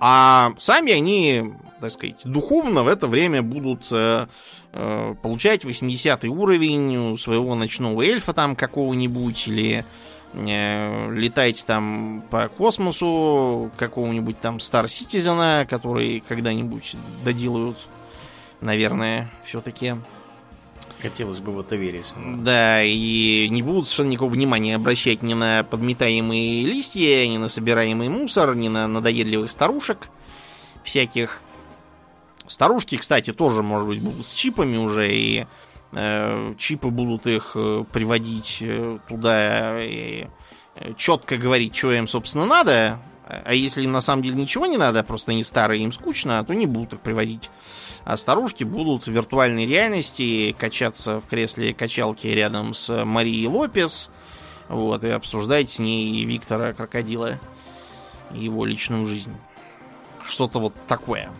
А 0.00 0.52
сами 0.58 0.92
они, 0.92 1.52
так 1.80 1.90
сказать, 1.90 2.20
духовно 2.24 2.82
в 2.82 2.88
это 2.88 3.08
время 3.08 3.42
будут 3.42 3.86
э, 3.90 4.26
э, 4.72 5.14
получать 5.22 5.64
80 5.64 6.24
уровень 6.24 6.96
у 7.12 7.16
своего 7.16 7.54
ночного 7.54 8.02
эльфа 8.02 8.32
там 8.32 8.54
какого-нибудь 8.54 9.48
или 9.48 9.84
э, 10.34 11.12
летать 11.12 11.64
там 11.66 12.22
по 12.30 12.48
космосу 12.48 13.70
какого-нибудь 13.76 14.40
там 14.40 14.56
Star 14.58 14.84
Citizen, 14.84 15.66
который 15.66 16.22
когда-нибудь 16.26 16.96
доделают, 17.24 17.78
наверное, 18.60 19.30
все-таки. 19.44 19.94
Хотелось 21.00 21.38
бы 21.38 21.52
в 21.52 21.60
это 21.60 21.76
верить. 21.76 22.12
Да, 22.26 22.82
и 22.82 23.48
не 23.50 23.62
будут 23.62 23.86
совершенно 23.86 24.10
никакого 24.10 24.30
внимания 24.30 24.74
обращать 24.74 25.22
ни 25.22 25.34
на 25.34 25.62
подметаемые 25.62 26.62
листья, 26.62 27.26
ни 27.28 27.38
на 27.38 27.48
собираемый 27.48 28.08
мусор, 28.08 28.56
ни 28.56 28.68
на 28.68 28.88
надоедливых 28.88 29.50
старушек 29.52 30.08
всяких. 30.82 31.40
Старушки, 32.48 32.96
кстати, 32.96 33.32
тоже, 33.32 33.62
может 33.62 33.86
быть, 33.88 34.00
будут 34.00 34.26
с 34.26 34.32
чипами 34.32 34.76
уже, 34.78 35.14
и 35.14 35.46
чипы 35.92 36.88
будут 36.88 37.26
их 37.26 37.52
э, 37.54 37.84
приводить 37.92 38.58
э, 38.60 38.98
туда 39.08 39.82
и 39.82 40.26
четко 40.96 41.38
говорить, 41.38 41.74
что 41.74 41.92
им, 41.92 42.06
собственно, 42.06 42.44
надо. 42.44 43.00
А 43.26 43.52
если 43.52 43.82
им 43.82 43.92
на 43.92 44.00
самом 44.00 44.22
деле 44.22 44.36
ничего 44.36 44.66
не 44.66 44.76
надо, 44.76 45.02
просто 45.02 45.32
они 45.32 45.42
старые, 45.44 45.82
им 45.82 45.92
скучно, 45.92 46.42
то 46.44 46.54
не 46.54 46.66
будут 46.66 46.94
их 46.94 47.00
приводить. 47.00 47.50
А 48.04 48.16
старушки 48.16 48.64
будут 48.64 49.06
в 49.06 49.10
виртуальной 49.10 49.66
реальности 49.66 50.54
качаться 50.58 51.20
в 51.20 51.26
кресле 51.26 51.74
качалки 51.74 52.26
рядом 52.26 52.72
с 52.72 53.04
Марией 53.04 53.46
Лопес, 53.46 54.08
вот, 54.68 55.04
и 55.04 55.08
обсуждать 55.08 55.70
с 55.70 55.78
ней 55.78 56.24
Виктора 56.24 56.72
Крокодила 56.72 57.38
и 58.32 58.44
его 58.44 58.64
личную 58.64 59.04
жизнь. 59.04 59.34
Что-то 60.24 60.58
вот 60.58 60.74
такое. 60.86 61.30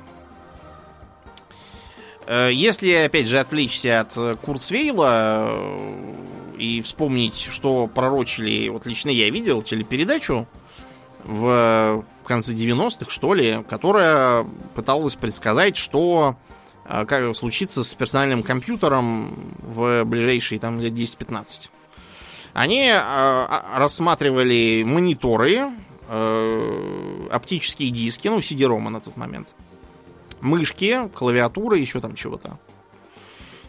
Э, 2.29 2.51
если, 2.53 2.93
опять 2.93 3.27
же, 3.27 3.39
отвлечься 3.39 4.01
от 4.01 4.15
э, 4.19 4.37
Курцвейла 4.43 5.47
э, 5.49 6.57
и 6.59 6.83
вспомнить, 6.83 7.49
что 7.51 7.87
пророчили, 7.87 8.69
вот 8.69 8.85
лично 8.85 9.09
я 9.09 9.31
видел 9.31 9.63
телепередачу 9.63 10.47
в 11.25 12.05
конце 12.25 12.53
90-х, 12.53 13.11
что 13.11 13.33
ли, 13.33 13.65
которая 13.69 14.47
пыталась 14.75 15.17
предсказать, 15.17 15.77
что 15.77 16.37
как 16.85 17.37
случится 17.37 17.85
с 17.85 17.93
персональным 17.93 18.43
компьютером 18.43 19.35
в 19.59 20.05
ближайшие 20.05 20.59
там 20.59 20.81
лет 20.81 20.95
10-15. 20.95 21.69
Они 22.55 22.91
рассматривали 22.91 24.85
мониторы, 24.85 25.71
оптические 27.31 27.91
диски, 27.91 28.29
ну, 28.29 28.39
CD-ROM 28.39 28.89
на 28.89 29.01
тот 29.01 29.17
момент– 29.17 29.49
мышки, 30.41 31.09
клавиатуры, 31.15 31.79
еще 31.79 32.01
там 32.01 32.15
чего-то. 32.15 32.59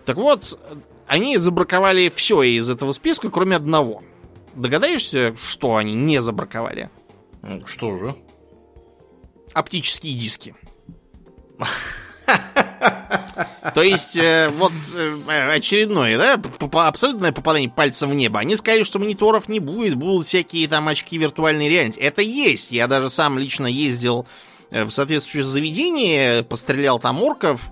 Так 0.05 0.17
вот, 0.17 0.59
они 1.07 1.37
забраковали 1.37 2.11
все 2.15 2.41
из 2.41 2.69
этого 2.69 2.91
списка, 2.91 3.29
кроме 3.29 3.55
одного. 3.55 4.03
Догадаешься, 4.55 5.35
что 5.43 5.75
они 5.75 5.93
не 5.93 6.21
забраковали? 6.21 6.89
Что 7.65 7.95
же? 7.95 8.15
Оптические 9.53 10.13
диски. 10.15 10.55
То 13.73 13.81
есть, 13.81 14.15
э, 14.15 14.49
вот 14.49 14.71
э, 14.95 15.51
очередное, 15.55 16.17
да, 16.17 16.41
абсолютное 16.87 17.31
попадание 17.31 17.69
пальцем 17.69 18.09
в 18.09 18.13
небо. 18.13 18.39
Они 18.39 18.55
сказали, 18.55 18.83
что 18.83 18.99
мониторов 18.99 19.47
не 19.49 19.59
будет, 19.59 19.95
будут 19.95 20.27
всякие 20.27 20.67
там 20.67 20.87
очки 20.87 21.17
виртуальной 21.17 21.69
реальности. 21.69 21.99
Это 21.99 22.21
есть. 22.21 22.71
Я 22.71 22.87
даже 22.87 23.09
сам 23.09 23.39
лично 23.39 23.67
ездил 23.67 24.27
в 24.71 24.89
соответствующее 24.89 25.43
заведение, 25.43 26.43
пострелял 26.43 26.99
там 26.99 27.21
орков, 27.21 27.71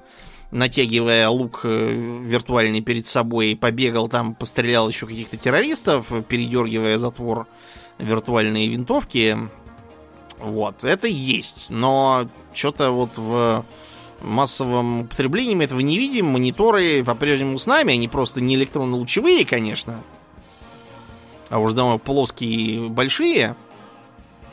натягивая 0.51 1.27
лук 1.29 1.61
э, 1.63 2.21
виртуальный 2.23 2.81
перед 2.81 3.05
собой, 3.05 3.57
побегал 3.59 4.07
там, 4.07 4.33
пострелял 4.35 4.87
еще 4.87 5.05
каких-то 5.05 5.37
террористов, 5.37 6.11
передергивая 6.27 6.97
затвор 6.97 7.47
виртуальные 7.97 8.69
винтовки. 8.69 9.37
Вот, 10.39 10.83
это 10.83 11.07
есть. 11.07 11.67
Но 11.69 12.29
что-то 12.53 12.91
вот 12.91 13.11
в 13.17 13.65
массовом 14.21 15.01
употреблении 15.01 15.55
мы 15.55 15.63
этого 15.63 15.79
не 15.79 15.97
видим. 15.97 16.27
Мониторы 16.27 17.03
по-прежнему 17.03 17.57
с 17.57 17.65
нами, 17.65 17.93
они 17.93 18.07
просто 18.07 18.41
не 18.41 18.55
электронно-лучевые, 18.55 19.45
конечно. 19.45 20.01
А 21.49 21.59
уж 21.59 21.73
дома 21.73 21.97
плоские 21.97 22.89
большие. 22.89 23.55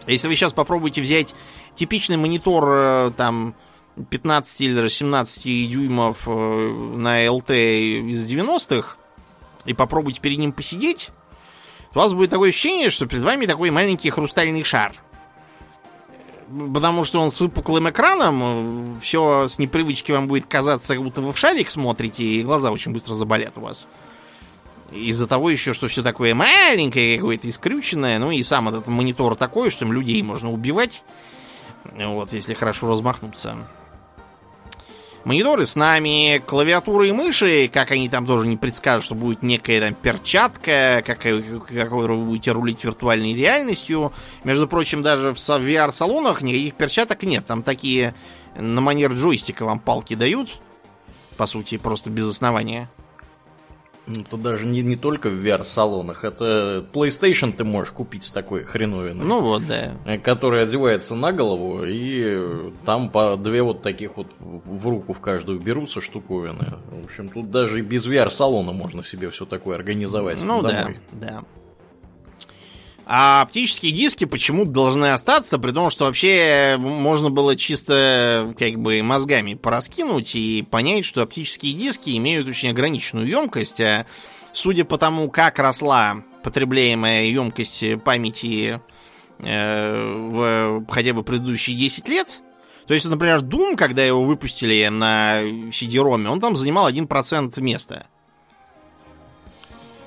Если 0.07 0.29
вы 0.29 0.35
сейчас 0.35 0.53
попробуете 0.53 1.01
взять 1.01 1.35
типичный 1.77 2.17
монитор 2.17 2.65
э, 2.69 3.11
там 3.17 3.55
15 4.11 4.61
или 4.61 4.75
даже 4.75 4.91
17 4.91 5.71
дюймов 5.71 6.25
э, 6.27 6.31
на 6.97 7.31
ЛТ 7.31 7.51
из 7.51 8.25
90-х 8.31 8.97
и 9.65 9.73
попробуйте 9.73 10.21
перед 10.21 10.39
ним 10.39 10.53
посидеть, 10.53 11.11
у 11.95 11.99
вас 11.99 12.13
будет 12.13 12.31
такое 12.31 12.51
ощущение, 12.51 12.91
что 12.91 13.07
перед 13.07 13.23
вами 13.23 13.47
такой 13.47 13.71
маленький 13.71 14.11
хрустальный 14.11 14.65
шар. 14.65 14.95
Потому 16.75 17.05
что 17.05 17.21
он 17.21 17.31
с 17.31 17.41
выпуклым 17.41 17.89
экраном, 17.89 19.01
все 19.01 19.49
с 19.49 19.59
непривычки 19.59 20.13
вам 20.13 20.29
будет 20.29 20.47
казаться, 20.47 20.95
будто 21.01 21.23
вы 21.23 21.33
в 21.33 21.39
шарик 21.39 21.71
смотрите, 21.71 22.23
и 22.23 22.43
глаза 22.43 22.71
очень 22.71 22.93
быстро 22.93 23.15
заболят 23.15 23.57
у 23.57 23.63
вас. 23.63 23.87
Из-за 24.93 25.27
того 25.27 25.51
еще, 25.51 25.73
что 25.73 25.89
все 25.89 26.03
такое 26.03 26.35
маленькое, 26.35 27.17
какое-то 27.17 27.49
искрюченное, 27.49 28.19
ну 28.19 28.31
и 28.31 28.43
сам 28.43 28.69
этот 28.69 28.87
монитор 28.89 29.35
такой, 29.37 29.71
что 29.71 29.85
им 29.85 29.93
людей 29.93 30.23
можно 30.23 30.53
убивать, 30.53 31.03
вот, 31.93 32.33
если 32.33 32.55
хорошо 32.55 32.89
размахнуться. 32.89 33.57
Мониторы 35.25 35.65
с 35.65 35.75
нами, 35.75 36.43
клавиатуры 36.47 37.09
и 37.09 37.13
мыши, 37.13 37.71
как 37.73 37.91
они 37.93 38.11
там 38.11 38.27
тоже 38.27 38.47
не 38.47 38.59
предскажут, 38.59 39.05
что 39.05 39.15
будет 39.15 39.43
некая 39.43 39.81
там 39.81 39.95
перчатка, 39.95 41.03
какой, 41.05 41.43
какой 41.61 42.07
вы 42.09 42.25
будете 42.25 42.53
рулить 42.53 42.85
виртуальной 42.85 43.33
реальностью. 43.33 44.13
Между 44.45 44.69
прочим, 44.69 45.01
даже 45.01 45.33
в 45.33 45.37
VR-салонах 45.37 46.43
никаких 46.43 46.75
перчаток 46.75 47.23
нет. 47.23 47.47
Там 47.47 47.63
такие 47.63 48.15
на 48.55 48.83
манер 48.83 49.13
джойстика 49.15 49.65
вам 49.65 49.81
палки 49.81 50.15
дают. 50.15 50.59
По 51.39 51.47
сути, 51.47 51.79
просто 51.79 52.11
без 52.11 52.29
основания. 52.29 52.91
Ну, 54.07 54.21
это 54.21 54.37
даже 54.37 54.67
не, 54.67 54.83
не 54.83 54.97
только 54.97 55.31
в 55.31 55.35
VR-салонах, 55.35 56.25
это 56.25 56.85
PlayStation 56.93 57.53
ты 57.53 57.65
можешь 57.65 57.93
купить 57.93 58.25
с 58.25 58.31
такой 58.31 58.65
хреновиной. 58.65 59.25
Ну 59.25 59.41
вот, 59.41 59.67
да. 59.67 59.97
Э, 60.05 60.19
Который 60.19 60.63
одевается 60.63 61.15
на 61.15 61.33
голову, 61.33 61.85
и 61.85 62.71
там 62.85 63.09
по 63.09 63.37
две 63.37 63.63
вот 63.63 63.83
таких 63.83 64.17
вот 64.17 64.27
в 64.41 64.89
руку 64.89 65.15
в 65.15 65.21
каждую 65.21 65.59
берутся 65.59 66.01
штуковины. 66.01 66.75
В 66.91 67.05
общем, 67.05 67.29
тут 67.29 67.51
даже 67.51 67.79
и 67.79 67.83
без 67.83 68.07
VR-салона 68.07 68.73
можно 68.73 69.03
себе 69.03 69.31
все 69.31 69.47
такое 69.47 69.77
организовать. 69.77 70.45
Ну 70.45 70.61
домой. 70.61 70.99
да, 71.13 71.27
да. 71.27 71.45
А 73.07 73.43
оптические 73.43 73.93
диски 73.93 74.25
почему-то 74.25 74.71
должны 74.71 75.13
остаться, 75.13 75.59
при 75.59 75.73
том, 75.73 75.91
что 75.91 76.07
вообще 76.07 76.77
можно 76.79 77.29
было 77.29 77.55
чисто 77.55 78.55
как 78.59 78.77
бы 78.77 79.03
мозгами 79.03 79.55
пораскинуть 79.55 80.35
и 80.35 80.63
понять, 80.63 81.05
что 81.05 81.23
оптические 81.23 81.75
диски 81.75 82.17
имеют 82.17 82.49
очень 82.49 82.71
ограниченную 82.71 83.27
емкость, 83.27 83.81
а 83.81 84.07
судя 84.55 84.87
по 84.87 84.97
тому, 84.97 85.31
как 85.31 85.59
росла 85.59 86.23
потребляемая 86.43 87.25
емкость 87.25 87.85
памяти 88.05 88.81
э, 89.39 90.15
в 90.15 90.87
хотя 90.89 91.13
бы 91.13 91.23
предыдущие 91.23 91.77
10 91.77 92.09
лет, 92.09 92.41
то 92.87 92.95
есть, 92.95 93.07
например, 93.07 93.41
Doom, 93.41 93.77
когда 93.77 94.05
его 94.05 94.25
выпустили 94.25 94.89
на 94.89 95.43
CD-ROM, 95.43 96.27
он 96.27 96.41
там 96.41 96.57
занимал 96.57 96.91
1% 96.91 97.61
места. 97.61 98.07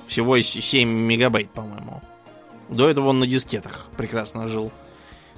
Всего 0.06 0.40
7 0.40 0.88
мегабайт, 0.88 1.50
по-моему. 1.50 2.02
До 2.68 2.88
этого 2.88 3.08
он 3.08 3.20
на 3.20 3.26
дискетах 3.26 3.86
прекрасно 3.96 4.48
жил. 4.48 4.70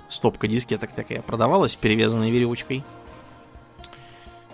Стопка 0.08 0.48
дискеток 0.48 0.90
такая 0.92 1.22
продавалась, 1.22 1.76
перевязанная 1.76 2.30
веревочкой. 2.30 2.84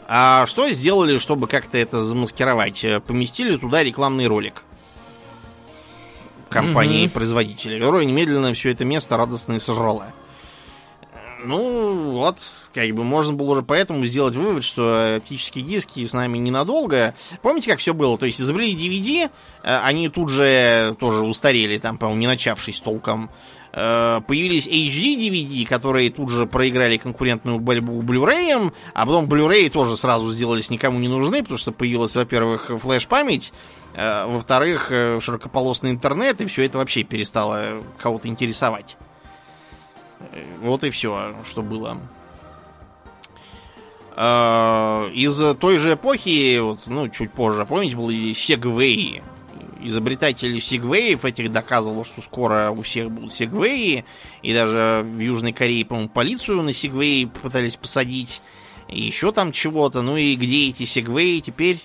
А 0.06 0.46
что 0.46 0.68
сделали, 0.70 1.18
чтобы 1.18 1.48
как-то 1.48 1.78
это 1.78 2.04
замаскировать? 2.04 2.84
Поместили 3.06 3.56
туда 3.56 3.82
рекламный 3.82 4.26
ролик 4.26 4.62
компании-производителя, 6.48 7.78
которая 7.78 8.04
немедленно 8.04 8.54
все 8.54 8.70
это 8.70 8.84
место 8.84 9.16
радостно 9.16 9.54
и 9.54 9.58
сожрала. 9.58 10.12
Ну, 11.44 12.12
вот, 12.12 12.38
как 12.72 12.88
бы 12.92 13.04
можно 13.04 13.34
было 13.34 13.52
уже 13.52 13.62
поэтому 13.62 14.04
сделать 14.06 14.34
вывод, 14.34 14.64
что 14.64 15.16
оптические 15.16 15.64
диски 15.64 16.06
с 16.06 16.12
нами 16.12 16.38
ненадолго. 16.38 17.14
Помните, 17.42 17.70
как 17.70 17.80
все 17.80 17.94
было? 17.94 18.16
То 18.16 18.26
есть 18.26 18.40
изобрели 18.40 18.74
DVD, 18.74 19.30
э, 19.62 19.78
они 19.82 20.08
тут 20.08 20.30
же 20.30 20.96
тоже 20.98 21.24
устарели, 21.24 21.78
там, 21.78 21.98
по-моему, 21.98 22.20
не 22.20 22.26
начавшись 22.26 22.80
толком. 22.80 23.30
Э, 23.72 24.22
появились 24.26 24.66
HD 24.66 25.16
DVD, 25.16 25.66
которые 25.66 26.10
тут 26.10 26.30
же 26.30 26.46
проиграли 26.46 26.96
конкурентную 26.96 27.60
борьбу 27.60 28.02
Blu-ray, 28.02 28.72
а 28.94 29.06
потом 29.06 29.26
Blu-ray 29.26 29.68
тоже 29.68 29.96
сразу 29.98 30.30
сделались 30.32 30.70
никому 30.70 30.98
не 30.98 31.08
нужны, 31.08 31.42
потому 31.42 31.58
что 31.58 31.70
появилась, 31.70 32.16
во-первых, 32.16 32.70
флеш-память, 32.80 33.52
э, 33.94 34.26
во-вторых, 34.26 34.86
широкополосный 35.20 35.90
интернет, 35.90 36.40
и 36.40 36.46
все 36.46 36.64
это 36.64 36.78
вообще 36.78 37.02
перестало 37.02 37.82
кого-то 37.98 38.26
интересовать. 38.28 38.96
Вот 40.60 40.84
и 40.84 40.90
все, 40.90 41.34
что 41.44 41.62
было. 41.62 41.98
А, 44.18 45.10
из 45.12 45.38
той 45.58 45.78
же 45.78 45.94
эпохи, 45.94 46.58
вот, 46.58 46.80
ну, 46.86 47.08
чуть 47.10 47.30
позже, 47.32 47.66
помните, 47.66 47.96
были 47.96 48.32
сегвеи. 48.32 49.22
Изобретатели 49.82 50.58
сегвеев 50.58 51.24
этих 51.26 51.52
доказывал, 51.52 52.04
что 52.04 52.22
скоро 52.22 52.70
у 52.70 52.80
всех 52.80 53.10
будут 53.10 53.32
сегвеи. 53.32 54.06
И 54.42 54.54
даже 54.54 55.04
в 55.04 55.18
Южной 55.18 55.52
Корее, 55.52 55.84
по-моему, 55.84 56.08
полицию 56.08 56.62
на 56.62 56.72
сегвеи 56.72 57.26
пытались 57.26 57.76
посадить. 57.76 58.40
И 58.88 59.02
еще 59.02 59.32
там 59.32 59.52
чего-то. 59.52 60.00
Ну 60.00 60.16
и 60.16 60.34
где 60.34 60.70
эти 60.70 60.86
сегвеи 60.86 61.40
теперь? 61.40 61.84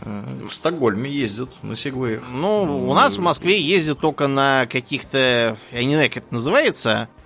В 0.00 0.48
Стокгольме 0.48 1.08
ездят 1.08 1.50
на 1.62 1.76
сегвеях. 1.76 2.24
Ну, 2.32 2.88
у 2.88 2.92
нас 2.92 3.16
в 3.16 3.20
Москве 3.20 3.60
ездят 3.60 4.00
только 4.00 4.26
на 4.26 4.66
каких-то... 4.66 5.56
Я 5.70 5.84
не 5.84 5.94
знаю, 5.94 6.10
как 6.10 6.24
это 6.24 6.34
называется 6.34 7.08
Э, 7.08 7.21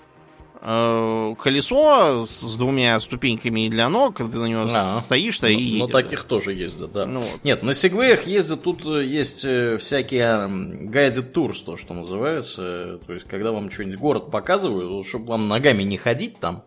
колесо 0.67 2.27
с 2.27 2.57
двумя 2.57 2.99
ступеньками 2.99 3.69
для 3.69 3.89
ног, 3.89 4.17
ты 4.17 4.25
на 4.25 4.47
него 4.47 4.67
а, 4.69 5.01
стоишь 5.01 5.39
то 5.39 5.47
и 5.47 5.79
Но 5.79 5.87
таких 5.87 6.25
тоже 6.25 6.55
ездят, 6.55 6.93
да. 6.93 7.07
Ну, 7.07 7.21
вот. 7.21 7.45
Нет, 7.45 7.63
на 7.63 7.73
сегвеях 7.73 8.27
ездят, 8.27 8.65
тут 8.65 8.85
э, 8.85 9.05
есть 9.05 9.45
э, 9.45 9.77
всякие 9.79 10.49
guided 10.89 11.33
tours, 11.33 11.65
то, 11.65 11.77
что 11.77 11.95
называется. 11.95 12.99
То 13.07 13.13
есть, 13.13 13.29
когда 13.29 13.53
вам 13.53 13.71
что-нибудь 13.71 13.99
город 13.99 14.31
показывают, 14.33 15.07
чтобы 15.07 15.27
вам 15.27 15.47
ногами 15.47 15.85
не 15.85 15.99
ходить 15.99 16.41
там, 16.41 16.65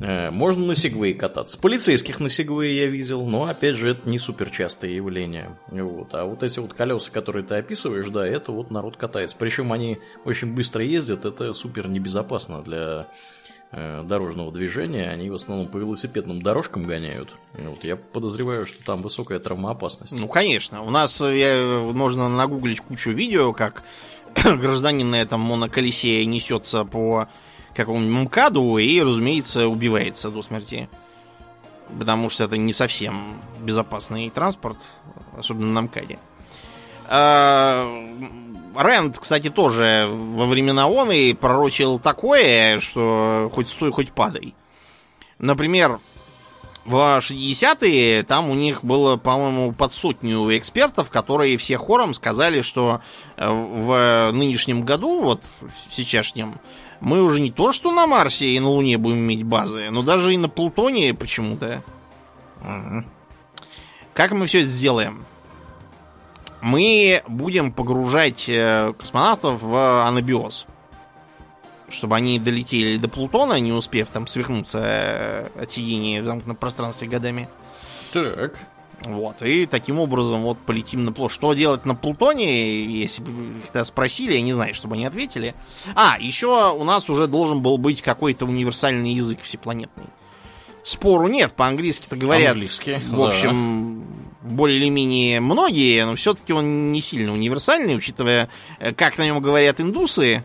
можно 0.00 0.64
на 0.64 0.74
сегвее 0.74 1.14
кататься. 1.14 1.58
Полицейских 1.60 2.20
на 2.20 2.28
сегвее 2.28 2.76
я 2.76 2.86
видел, 2.86 3.26
но 3.26 3.44
опять 3.44 3.74
же 3.74 3.90
это 3.90 4.08
не 4.08 4.18
супер 4.18 4.50
частое 4.50 4.90
явление. 4.90 5.58
Вот. 5.68 6.14
А 6.14 6.24
вот 6.24 6.42
эти 6.42 6.60
вот 6.60 6.74
колеса, 6.74 7.10
которые 7.10 7.44
ты 7.44 7.56
описываешь, 7.56 8.08
да, 8.10 8.26
это 8.26 8.52
вот 8.52 8.70
народ 8.70 8.96
катается. 8.96 9.36
Причем 9.36 9.72
они 9.72 9.98
очень 10.24 10.54
быстро 10.54 10.84
ездят, 10.84 11.24
это 11.24 11.52
супер 11.52 11.88
небезопасно 11.88 12.62
для 12.62 13.08
э, 13.72 14.04
дорожного 14.04 14.52
движения. 14.52 15.08
Они 15.10 15.30
в 15.30 15.34
основном 15.34 15.68
по 15.68 15.78
велосипедным 15.78 16.42
дорожкам 16.42 16.84
гоняют. 16.84 17.30
Вот. 17.54 17.82
Я 17.82 17.96
подозреваю, 17.96 18.66
что 18.66 18.84
там 18.84 19.02
высокая 19.02 19.40
травмоопасность. 19.40 20.20
Ну, 20.20 20.28
конечно. 20.28 20.82
У 20.82 20.90
нас 20.90 21.20
э, 21.20 21.38
я, 21.38 21.92
можно 21.92 22.28
нагуглить 22.28 22.80
кучу 22.80 23.10
видео, 23.10 23.52
как 23.52 23.82
гражданин 24.44 25.10
на 25.10 25.20
этом 25.20 25.40
моноколесе 25.40 26.24
несется 26.24 26.84
по 26.84 27.28
какому-нибудь 27.78 28.26
МКАДу 28.26 28.78
и, 28.78 29.00
разумеется, 29.00 29.68
убивается 29.68 30.30
до 30.30 30.42
смерти. 30.42 30.88
Потому 31.98 32.28
что 32.28 32.44
это 32.44 32.56
не 32.56 32.72
совсем 32.72 33.34
безопасный 33.60 34.28
транспорт, 34.30 34.78
особенно 35.36 35.72
на 35.72 35.82
МКАДе. 35.82 36.18
А, 37.06 37.88
Рэнд, 38.74 39.18
кстати, 39.18 39.48
тоже 39.48 40.08
во 40.10 40.44
времена 40.44 40.88
он 40.88 41.10
и 41.10 41.32
пророчил 41.32 41.98
такое, 41.98 42.80
что 42.80 43.50
хоть 43.54 43.70
стой, 43.70 43.90
хоть 43.90 44.12
падай. 44.12 44.54
Например, 45.38 46.00
в 46.88 47.18
60-е 47.20 48.22
там 48.22 48.48
у 48.48 48.54
них 48.54 48.82
было, 48.82 49.16
по-моему, 49.16 49.72
под 49.72 49.92
сотню 49.92 50.56
экспертов, 50.56 51.10
которые 51.10 51.58
все 51.58 51.76
хором 51.76 52.14
сказали, 52.14 52.62
что 52.62 53.02
э, 53.36 53.46
в 53.46 54.30
нынешнем 54.32 54.84
году, 54.84 55.22
вот 55.22 55.42
в 55.60 55.94
сейчасшнем, 55.94 56.58
мы 57.00 57.22
уже 57.22 57.40
не 57.40 57.50
то, 57.50 57.72
что 57.72 57.92
на 57.92 58.06
Марсе 58.06 58.48
и 58.48 58.60
на 58.60 58.68
Луне 58.68 58.98
будем 58.98 59.18
иметь 59.18 59.44
базы, 59.44 59.90
но 59.90 60.02
даже 60.02 60.34
и 60.34 60.36
на 60.36 60.48
Плутоне 60.48 61.14
почему-то. 61.14 61.82
Угу. 62.60 63.04
Как 64.14 64.32
мы 64.32 64.46
все 64.46 64.60
это 64.60 64.68
сделаем? 64.68 65.24
Мы 66.60 67.22
будем 67.28 67.72
погружать 67.72 68.48
э, 68.48 68.92
космонавтов 68.98 69.62
в 69.62 70.06
анабиоз. 70.06 70.66
чтобы 71.88 72.16
они 72.16 72.40
долетели 72.40 72.96
до 72.96 73.08
Плутона, 73.08 73.60
не 73.60 73.72
успев 73.72 74.08
там 74.08 74.26
свихнуться 74.26 74.80
э, 74.82 75.48
от 75.62 75.70
сидения 75.70 76.20
в 76.20 76.24
замкнутом 76.24 76.56
пространстве 76.56 77.06
годами. 77.06 77.48
Так. 78.12 78.58
Вот, 79.04 79.42
и 79.42 79.66
таким 79.66 80.00
образом 80.00 80.42
вот 80.42 80.58
полетим 80.58 81.04
на 81.04 81.12
Плутон. 81.12 81.30
Что 81.30 81.54
делать 81.54 81.84
на 81.84 81.94
Плутоне, 81.94 82.84
если 82.84 83.22
бы 83.22 83.30
их 83.30 83.86
спросили, 83.86 84.34
я 84.34 84.40
не 84.40 84.52
знаю, 84.52 84.74
чтобы 84.74 84.94
они 84.96 85.06
ответили. 85.06 85.54
А, 85.94 86.16
еще 86.18 86.72
у 86.72 86.84
нас 86.84 87.08
уже 87.08 87.26
должен 87.26 87.62
был 87.62 87.78
быть 87.78 88.02
какой-то 88.02 88.44
универсальный 88.44 89.12
язык 89.14 89.40
всепланетный. 89.42 90.06
Спору 90.82 91.28
нет, 91.28 91.52
по-английски-то 91.52 92.16
говорят. 92.16 92.52
Английский, 92.52 92.98
В 93.10 93.22
общем, 93.22 94.04
более 94.42 94.78
или 94.78 94.88
менее 94.88 95.40
многие, 95.40 96.04
но 96.04 96.16
все-таки 96.16 96.52
он 96.52 96.92
не 96.92 97.00
сильно 97.00 97.32
универсальный, 97.32 97.94
учитывая, 97.94 98.48
э, 98.78 98.92
как 98.92 99.18
на 99.18 99.26
нем 99.26 99.40
говорят 99.40 99.80
индусы, 99.80 100.44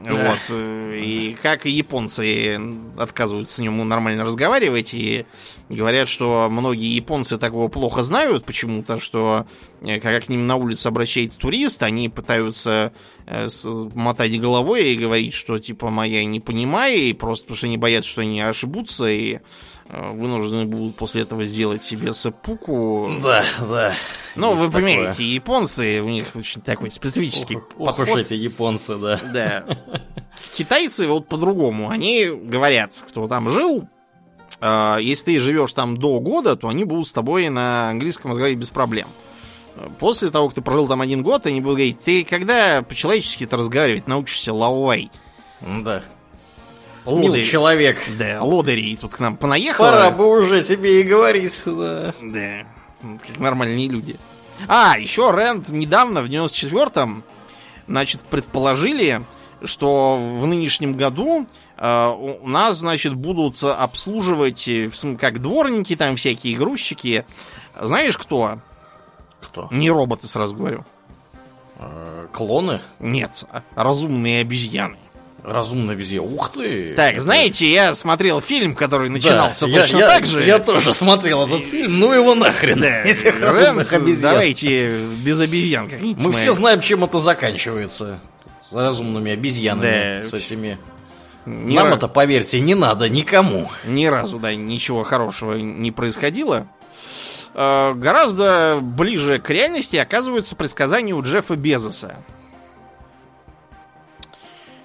Вот, 0.00 0.38
э, 0.50 1.00
и 1.02 1.34
как 1.34 1.66
и 1.66 1.70
японцы 1.70 2.60
отказываются 2.96 3.56
с 3.56 3.58
ним 3.58 3.86
нормально 3.88 4.24
разговаривать, 4.24 4.94
и 4.94 5.26
говорят, 5.68 6.08
что 6.08 6.48
многие 6.50 6.94
японцы 6.94 7.36
такого 7.36 7.68
плохо 7.68 8.02
знают 8.04 8.44
почему-то, 8.44 9.00
что 9.00 9.46
э, 9.80 9.98
когда 9.98 10.20
к 10.20 10.28
ним 10.28 10.46
на 10.46 10.54
улице 10.54 10.86
обращается 10.86 11.38
турист, 11.38 11.82
они 11.82 12.08
пытаются 12.08 12.92
э, 13.26 13.48
мотать 13.64 14.40
головой 14.40 14.92
и 14.92 14.96
говорить, 14.96 15.34
что 15.34 15.58
типа 15.58 15.90
моя 15.90 16.24
не 16.24 16.38
понимаю, 16.38 16.96
и 16.96 17.12
просто 17.12 17.46
потому 17.46 17.56
что 17.56 17.66
они 17.66 17.76
боятся, 17.76 18.10
что 18.10 18.20
они 18.20 18.40
ошибутся, 18.40 19.08
и 19.08 19.40
вынуждены 19.88 20.66
будут 20.66 20.96
после 20.96 21.22
этого 21.22 21.44
сделать 21.44 21.82
себе 21.82 22.12
сапуку. 22.14 23.10
Да, 23.22 23.44
да. 23.70 23.94
Ну, 24.36 24.54
вы 24.54 24.66
такое. 24.66 24.82
понимаете, 24.82 25.24
японцы, 25.24 26.00
у 26.02 26.08
них 26.08 26.28
очень 26.34 26.60
такой 26.60 26.90
специфический 26.90 27.56
Ох, 27.56 27.64
ох 27.78 27.90
уж 27.98 28.06
подход. 28.06 28.18
эти 28.18 28.34
японцы, 28.34 28.96
да. 28.96 29.20
Да. 29.32 29.64
Китайцы 30.56 31.06
вот 31.08 31.26
по-другому. 31.28 31.88
Они 31.90 32.26
говорят, 32.26 32.92
кто 33.08 33.26
там 33.28 33.48
жил, 33.48 33.88
э, 34.60 34.96
если 35.00 35.24
ты 35.24 35.40
живешь 35.40 35.72
там 35.72 35.96
до 35.96 36.20
года, 36.20 36.54
то 36.56 36.68
они 36.68 36.84
будут 36.84 37.08
с 37.08 37.12
тобой 37.12 37.48
на 37.48 37.90
английском 37.90 38.30
разговаривать 38.32 38.60
без 38.60 38.70
проблем. 38.70 39.08
Э, 39.76 39.88
После 39.98 40.30
того, 40.30 40.48
как 40.48 40.56
ты 40.56 40.60
прожил 40.62 40.86
там 40.86 41.00
один 41.00 41.22
год, 41.22 41.46
они 41.46 41.60
будут 41.60 41.76
говорить, 41.78 41.98
ты 42.00 42.24
когда 42.24 42.82
по-человечески-то 42.82 43.56
разговаривать 43.56 44.06
научишься 44.06 44.52
лаовай? 44.52 45.10
Да. 45.60 46.02
Мил 47.08 47.30
Лодырь. 47.30 47.44
человек. 47.44 47.98
Да, 48.18 48.42
лодырей 48.42 48.96
тут 48.96 49.14
к 49.14 49.20
нам 49.20 49.36
понаехало. 49.36 49.86
Пора 49.86 50.10
бы 50.10 50.28
уже 50.40 50.62
тебе 50.62 51.00
и 51.00 51.02
говорить, 51.02 51.62
да. 51.66 52.14
Да, 52.20 52.66
как 53.26 53.38
нормальные 53.38 53.88
люди. 53.88 54.16
А, 54.66 54.98
еще 54.98 55.30
Рэнд 55.30 55.68
недавно, 55.70 56.20
в 56.20 56.26
94-м, 56.26 57.22
значит, 57.86 58.20
предположили, 58.22 59.22
что 59.62 60.16
в 60.16 60.46
нынешнем 60.46 60.94
году 60.94 61.46
э, 61.76 62.06
у 62.08 62.46
нас, 62.46 62.78
значит, 62.78 63.14
будут 63.14 63.62
обслуживать, 63.62 64.66
э, 64.68 64.90
как 65.18 65.40
дворники, 65.40 65.96
там 65.96 66.16
всякие 66.16 66.56
грузчики. 66.56 67.24
Знаешь 67.80 68.18
кто? 68.18 68.58
Кто? 69.40 69.68
Не 69.70 69.90
роботы, 69.90 70.26
сразу 70.26 70.54
говорю. 70.54 70.84
Э, 71.76 72.26
Клоны? 72.32 72.82
Нет, 72.98 73.44
разумные 73.74 74.40
обезьяны. 74.40 74.98
Разумно 75.44 75.92
везде. 75.92 76.20
Ух 76.20 76.50
ты! 76.52 76.94
Так, 76.94 77.14
Это- 77.14 77.22
знаете, 77.22 77.70
я 77.72 77.94
смотрел 77.94 78.40
фильм, 78.40 78.74
который 78.74 79.08
Да, 79.08 79.12
начинался 79.14 79.66
я- 79.66 79.80
точно 79.82 79.98
я, 79.98 80.06
так 80.06 80.26
же. 80.26 80.44
Я 80.44 80.58
тоже 80.58 80.92
смотрел 80.92 81.46
этот 81.46 81.64
фильм, 81.64 81.98
ну 82.00 82.12
его 82.12 82.34
нахрен, 82.34 82.82
этих 83.04 83.40
разумных 83.40 83.92
обезьян. 83.92 84.32
давайте 84.32 84.90
без 85.24 85.40
обезьян 85.40 85.88
как-нибудь. 85.88 86.22
Мы 86.22 86.32
все 86.32 86.52
знаем, 86.52 86.80
чем 86.80 87.04
это 87.04 87.18
заканчивается. 87.18 88.20
С 88.60 88.72
разумными 88.74 89.32
обезьянами, 89.32 90.20
Да. 90.20 90.22
с 90.22 90.34
этими. 90.34 90.78
Ни 91.46 91.74
Нам 91.76 91.86
ра- 91.86 91.96
это, 91.96 92.08
поверьте, 92.08 92.60
не 92.60 92.74
надо 92.74 93.08
никому. 93.08 93.70
Ни 93.86 94.04
разу, 94.06 94.38
да, 94.38 94.54
ничего 94.54 95.02
хорошего 95.04 95.54
не 95.54 95.90
происходило. 95.92 96.66
Э, 97.54 97.94
Гораздо 97.94 98.80
ближе 98.82 99.38
к 99.38 99.48
реальности 99.48 99.96
оказывается 99.96 100.54
предсказание 100.56 101.14
у 101.14 101.22
Джеффа 101.22 101.56
Безоса. 101.56 102.16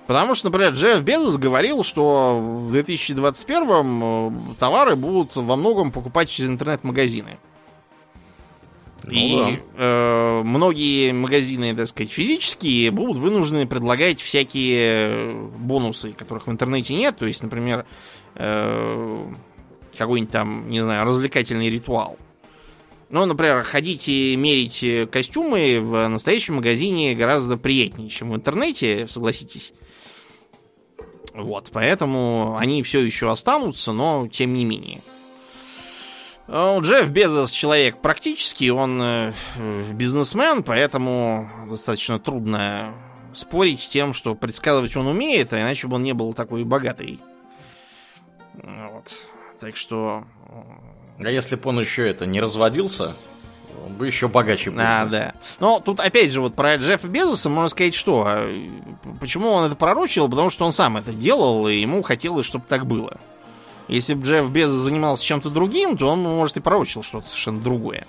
Потому 0.08 0.34
что, 0.34 0.47
например, 0.47 0.74
Джефф 0.74 1.01
Безос 1.01 1.38
говорил, 1.38 1.84
что 1.84 2.39
в 2.39 2.72
2021 2.72 4.01
э, 4.04 4.32
товары 4.60 4.95
будут 4.95 5.36
во 5.36 5.56
многом 5.56 5.91
покупать 5.91 6.30
через 6.30 6.49
интернет-магазины. 6.49 7.38
Ну 9.06 9.12
И 9.12 9.60
э, 9.76 10.41
многие 10.43 11.12
магазины, 11.14 11.74
так 11.76 11.88
сказать, 11.88 12.12
физические 12.12 12.91
будут 12.91 13.18
вынуждены 13.18 13.66
предлагать 13.66 14.22
всякие 14.22 15.34
бонусы, 15.58 16.12
которых 16.12 16.47
в 16.47 16.51
интернете 16.51 16.95
нет. 16.95 17.18
То 17.18 17.26
есть, 17.26 17.41
например, 17.41 17.86
э, 18.36 19.26
какой-нибудь 19.97 20.32
там, 20.32 20.70
не 20.70 20.82
знаю, 20.82 21.06
развлекательный 21.06 21.70
ритуал. 21.70 22.18
Ну, 23.10 23.26
например, 23.26 23.64
ходить 23.64 24.10
и 24.10 24.36
мерить 24.36 25.10
костюмы 25.12 25.80
в 25.80 26.08
настоящем 26.08 26.56
магазине 26.56 27.14
гораздо 27.14 27.58
приятнее, 27.58 28.10
чем 28.10 28.32
в 28.32 28.36
интернете, 28.36 29.08
согласитесь. 29.08 29.72
Вот, 31.34 31.72
поэтому 31.74 32.58
они 32.58 32.84
все 32.84 33.00
еще 33.00 33.32
останутся, 33.32 33.92
но 33.92 34.28
тем 34.28 34.54
не 34.54 34.66
менее. 34.66 35.00
Ну, 36.48 36.82
Джефф 36.82 37.10
Безос 37.10 37.52
человек 37.52 38.02
практический, 38.02 38.70
он 38.70 39.02
э, 39.02 39.34
э, 39.56 39.92
бизнесмен, 39.94 40.62
поэтому 40.62 41.50
достаточно 41.70 42.20
трудно 42.20 42.94
спорить 43.34 43.82
с 43.82 43.88
тем, 43.88 44.14
что 44.14 44.36
предсказывать 44.36 44.96
он 44.96 45.08
умеет, 45.08 45.54
а 45.54 45.62
иначе 45.62 45.88
бы 45.88 45.96
он 45.96 46.04
не 46.04 46.14
был 46.14 46.34
такой 46.34 46.64
богатый. 46.66 47.20
Вот. 48.54 49.14
Так 49.60 49.78
что... 49.78 50.26
А 51.20 51.30
если 51.30 51.56
бы 51.56 51.70
он 51.70 51.80
еще 51.80 52.08
это 52.08 52.26
не 52.26 52.42
разводился, 52.42 53.16
он 53.86 53.94
бы 53.94 54.08
еще 54.08 54.28
богаче 54.28 54.72
был. 54.72 54.82
А, 54.82 55.06
да. 55.06 55.34
Но 55.60 55.80
тут 55.80 56.00
опять 56.00 56.32
же 56.32 56.42
вот 56.42 56.56
про 56.56 56.76
Джеффа 56.76 57.08
Безоса 57.08 57.50
можно 57.50 57.70
сказать, 57.70 57.96
что 57.96 58.26
э, 58.28 58.68
почему 59.20 59.50
он 59.50 59.66
это 59.66 59.76
пророчил, 59.76 60.30
потому 60.30 60.50
что 60.50 60.66
он 60.66 60.74
сам 60.74 60.98
это 60.98 61.12
делал, 61.12 61.68
и 61.68 61.76
ему 61.76 62.02
хотелось, 62.04 62.46
чтобы 62.46 62.66
так 62.68 62.86
было. 62.86 63.18
Если 63.88 64.14
бы 64.14 64.26
Джефф 64.26 64.50
Безос 64.50 64.78
занимался 64.78 65.24
чем-то 65.24 65.50
другим, 65.50 65.98
то 65.98 66.08
он, 66.08 66.22
может, 66.22 66.58
и 66.58 66.62
пророчил 66.62 67.04
что-то 67.04 67.28
совершенно 67.28 67.62
другое. 67.62 68.06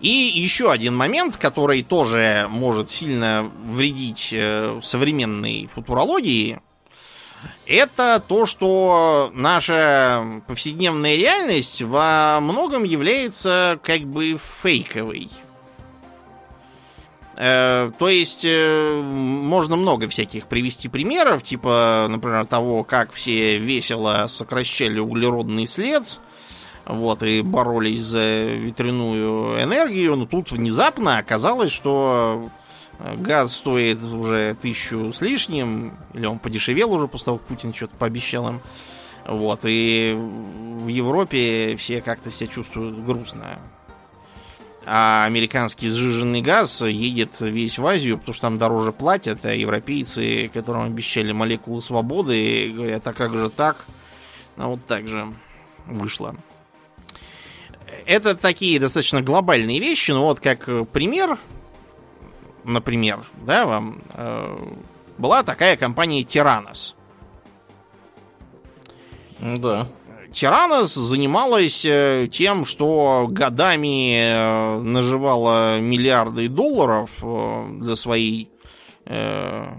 И 0.00 0.08
еще 0.08 0.70
один 0.70 0.96
момент, 0.96 1.36
который 1.36 1.82
тоже 1.82 2.46
может 2.48 2.90
сильно 2.90 3.50
вредить 3.64 4.30
э, 4.32 4.80
современной 4.82 5.66
футурологии, 5.66 6.60
это 7.66 8.22
то, 8.26 8.46
что 8.46 9.30
наша 9.32 10.42
повседневная 10.46 11.16
реальность 11.16 11.82
во 11.82 12.40
многом 12.40 12.84
является 12.84 13.78
как 13.82 14.02
бы 14.02 14.36
фейковой. 14.62 15.30
Э, 17.42 17.90
то 17.98 18.08
есть 18.10 18.44
э, 18.44 19.00
можно 19.02 19.76
много 19.76 20.08
всяких 20.08 20.46
привести 20.46 20.88
примеров, 20.88 21.42
типа, 21.42 22.06
например, 22.10 22.44
того, 22.44 22.84
как 22.84 23.12
все 23.12 23.56
весело 23.58 24.26
сокращали 24.28 24.98
углеродный 24.98 25.66
след, 25.66 26.18
вот, 26.84 27.22
и 27.22 27.40
боролись 27.40 28.02
за 28.02 28.42
ветряную 28.44 29.62
энергию, 29.62 30.16
но 30.16 30.26
тут 30.26 30.50
внезапно 30.50 31.16
оказалось, 31.16 31.72
что 31.72 32.50
газ 33.16 33.56
стоит 33.56 34.02
уже 34.02 34.56
тысячу 34.60 35.12
с 35.12 35.20
лишним, 35.20 35.94
или 36.14 36.26
он 36.26 36.38
подешевел 36.38 36.92
уже 36.92 37.08
после 37.08 37.26
того, 37.26 37.38
как 37.38 37.46
Путин 37.46 37.74
что-то 37.74 37.96
пообещал 37.96 38.48
им. 38.48 38.60
Вот, 39.26 39.60
и 39.64 40.16
в 40.16 40.88
Европе 40.88 41.76
все 41.76 42.00
как-то 42.00 42.32
себя 42.32 42.48
чувствуют 42.48 43.04
грустно. 43.04 43.58
А 44.86 45.24
американский 45.26 45.88
сжиженный 45.88 46.40
газ 46.40 46.80
едет 46.80 47.40
весь 47.40 47.78
в 47.78 47.86
Азию, 47.86 48.18
потому 48.18 48.32
что 48.32 48.42
там 48.42 48.58
дороже 48.58 48.92
платят, 48.92 49.44
а 49.44 49.54
европейцы, 49.54 50.50
которым 50.52 50.84
обещали 50.84 51.32
молекулы 51.32 51.82
свободы, 51.82 52.72
говорят, 52.74 53.06
а 53.06 53.12
как 53.12 53.36
же 53.36 53.50
так? 53.50 53.84
А 54.56 54.68
вот 54.68 54.84
так 54.86 55.06
же 55.06 55.32
вышло. 55.86 56.34
Это 58.06 58.34
такие 58.34 58.80
достаточно 58.80 59.20
глобальные 59.20 59.80
вещи, 59.80 60.12
но 60.12 60.24
вот 60.24 60.40
как 60.40 60.68
пример, 60.90 61.38
например, 62.64 63.24
да, 63.46 63.66
вам 63.66 64.00
э, 64.14 64.58
была 65.18 65.42
такая 65.42 65.76
компания 65.76 66.22
Tiranos. 66.22 66.94
Да. 69.40 69.86
Тиранос 70.32 70.94
занималась 70.94 71.84
э, 71.84 72.28
тем, 72.30 72.64
что 72.64 73.26
годами 73.28 74.14
э, 74.14 74.80
наживала 74.80 75.80
миллиарды 75.80 76.48
долларов 76.48 77.10
э, 77.22 77.66
для 77.80 77.96
своей 77.96 78.49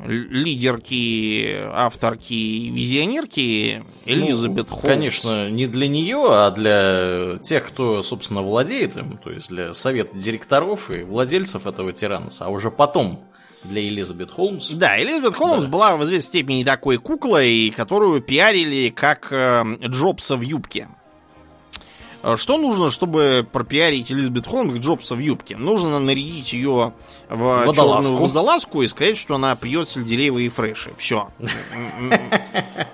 лидерки, 0.06 1.56
авторки, 1.74 2.70
визионерки 2.70 3.82
Элизабет 4.06 4.68
ну, 4.70 4.76
Холмс. 4.76 4.86
Конечно, 4.86 5.50
не 5.50 5.68
для 5.68 5.88
нее, 5.88 6.26
а 6.30 6.52
для 6.52 7.38
тех, 7.40 7.68
кто, 7.70 8.02
собственно, 8.02 8.42
владеет 8.42 8.98
им, 8.98 9.18
то 9.18 9.32
есть 9.32 9.48
для 9.50 9.74
совета 9.74 10.18
директоров 10.18 10.92
и 10.92 11.04
владельцев 11.04 11.66
этого 11.66 11.94
тираноса, 11.94 12.46
а 12.46 12.50
уже 12.50 12.72
потом 12.72 13.24
для 13.64 13.82
Элизабет 13.88 14.32
Холмс. 14.32 14.72
Да, 14.72 15.02
Элизабет 15.02 15.36
Холмс 15.36 15.64
да. 15.64 15.70
была 15.70 15.96
в 15.96 16.04
известной 16.04 16.28
степени 16.28 16.64
такой 16.64 16.98
куклой, 16.98 17.72
которую 17.76 18.22
пиарили 18.22 18.90
как 18.90 19.32
э, 19.32 19.64
Джобса 19.86 20.36
в 20.36 20.42
юбке. 20.42 20.90
Э, 22.24 22.38
что 22.38 22.58
нужно, 22.58 22.92
чтобы 22.92 23.46
пропиарить 23.52 24.12
Элизабет 24.12 24.48
Холмс 24.48 24.80
Джобса 24.80 25.16
в 25.16 25.20
юбке? 25.20 25.58
Нужно 25.58 26.00
нарядить 26.00 26.54
ее 26.54 26.94
в 27.30 27.66
водолазку. 27.66 27.76
черную 27.76 28.28
водолазку 28.28 28.82
и 28.84 28.88
сказать, 28.88 29.18
что 29.18 29.36
она 29.36 29.56
пьет 29.56 29.90
сельдереевые 29.90 30.50
фреши. 30.50 30.94
Все. 30.98 31.30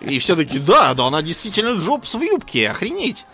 И 0.02 0.20
все 0.20 0.36
таки 0.36 0.60
да, 0.60 0.94
да, 0.94 1.08
она 1.08 1.22
действительно 1.22 1.78
Джобс 1.78 2.16
в 2.16 2.22
юбке, 2.22 2.70
охренеть. 2.70 3.26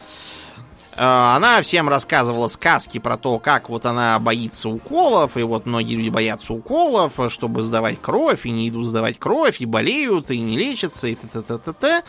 Э, 0.95 1.35
она 1.35 1.61
всем 1.61 1.89
рассказывала 1.89 2.47
сказки 2.47 2.99
про 2.99 3.17
то, 3.17 3.39
как 3.39 3.69
вот 3.69 3.85
она 3.85 4.19
боится 4.19 4.69
уколов, 4.69 5.37
и 5.37 5.43
вот 5.43 5.65
многие 5.65 5.95
люди 5.95 6.09
боятся 6.09 6.53
уколов, 6.53 7.13
чтобы 7.29 7.63
сдавать 7.63 8.01
кровь, 8.01 8.45
и 8.45 8.51
не 8.51 8.69
идут 8.69 8.87
сдавать 8.87 9.17
кровь, 9.17 9.61
и 9.61 9.65
болеют, 9.65 10.31
и 10.31 10.39
не 10.39 10.57
лечатся, 10.57 11.07
и 11.07 11.15
т-т-т-т-т. 11.15 12.03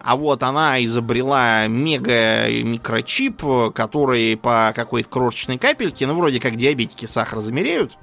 А 0.00 0.16
вот 0.16 0.42
она 0.42 0.82
изобрела 0.84 1.66
мега-микрочип, 1.66 3.42
который 3.74 4.36
по 4.36 4.72
какой-то 4.74 5.08
крошечной 5.08 5.58
капельке, 5.58 6.06
ну, 6.06 6.14
вроде 6.14 6.40
как 6.40 6.56
диабетики 6.56 7.06
сахар 7.06 7.40
замеряют, 7.40 7.96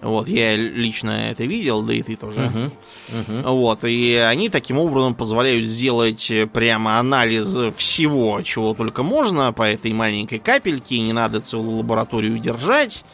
вот, 0.00 0.28
я 0.28 0.54
лично 0.56 1.30
это 1.30 1.44
видел, 1.44 1.82
да 1.82 1.92
и 1.92 2.02
ты 2.02 2.16
тоже. 2.16 2.40
Uh-huh. 2.40 2.72
Uh-huh. 3.08 3.50
Вот, 3.50 3.84
и 3.84 4.14
они 4.14 4.48
таким 4.48 4.78
образом 4.78 5.14
позволяют 5.14 5.66
сделать 5.66 6.30
прямо 6.52 6.98
анализ 6.98 7.56
всего, 7.76 8.40
чего 8.42 8.74
только 8.74 9.02
можно 9.02 9.52
по 9.52 9.62
этой 9.62 9.92
маленькой 9.92 10.38
капельке, 10.38 11.00
не 11.00 11.12
надо 11.12 11.40
целую 11.40 11.78
лабораторию 11.78 12.38
держать. 12.38 13.04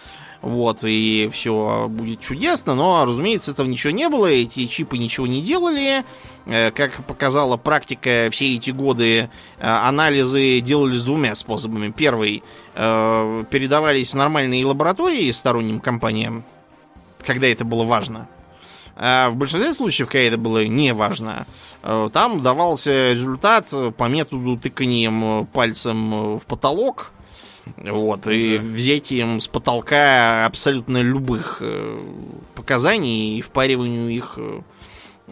Вот, 0.44 0.80
и 0.82 1.30
все 1.32 1.86
будет 1.88 2.20
чудесно, 2.20 2.74
но, 2.74 3.06
разумеется, 3.06 3.52
этого 3.52 3.66
ничего 3.66 3.94
не 3.94 4.10
было, 4.10 4.26
эти 4.26 4.66
чипы 4.66 4.98
ничего 4.98 5.26
не 5.26 5.40
делали. 5.40 6.04
Э, 6.44 6.70
как 6.70 7.02
показала 7.06 7.56
практика, 7.56 8.28
все 8.30 8.54
эти 8.54 8.70
годы 8.70 9.16
э, 9.16 9.28
анализы 9.58 10.60
делались 10.60 11.02
двумя 11.02 11.34
способами. 11.34 11.94
Первый, 11.96 12.42
э, 12.74 13.44
передавались 13.50 14.10
в 14.10 14.16
нормальные 14.16 14.66
лаборатории 14.66 15.30
сторонним 15.30 15.80
компаниям, 15.80 16.44
когда 17.24 17.46
это 17.46 17.64
было 17.64 17.84
важно. 17.84 18.28
А 18.96 19.30
в 19.30 19.36
большинстве 19.36 19.72
случаев, 19.72 20.08
когда 20.08 20.28
это 20.28 20.38
было 20.38 20.64
не 20.66 20.94
важно, 20.94 21.46
э, 21.82 22.10
там 22.12 22.42
давался 22.42 23.10
результат 23.10 23.68
по 23.96 24.04
методу 24.04 24.56
тыканием 24.56 25.46
пальцем 25.46 26.38
в 26.38 26.42
потолок. 26.46 27.10
Вот, 27.78 28.26
и 28.26 28.58
взятием 28.58 29.40
с 29.40 29.48
потолка 29.48 30.44
абсолютно 30.44 30.98
любых 30.98 31.58
э, 31.60 31.98
показаний 32.54 33.38
и 33.38 33.40
впариванию 33.40 34.10
их 34.10 34.34
э, 34.36 34.60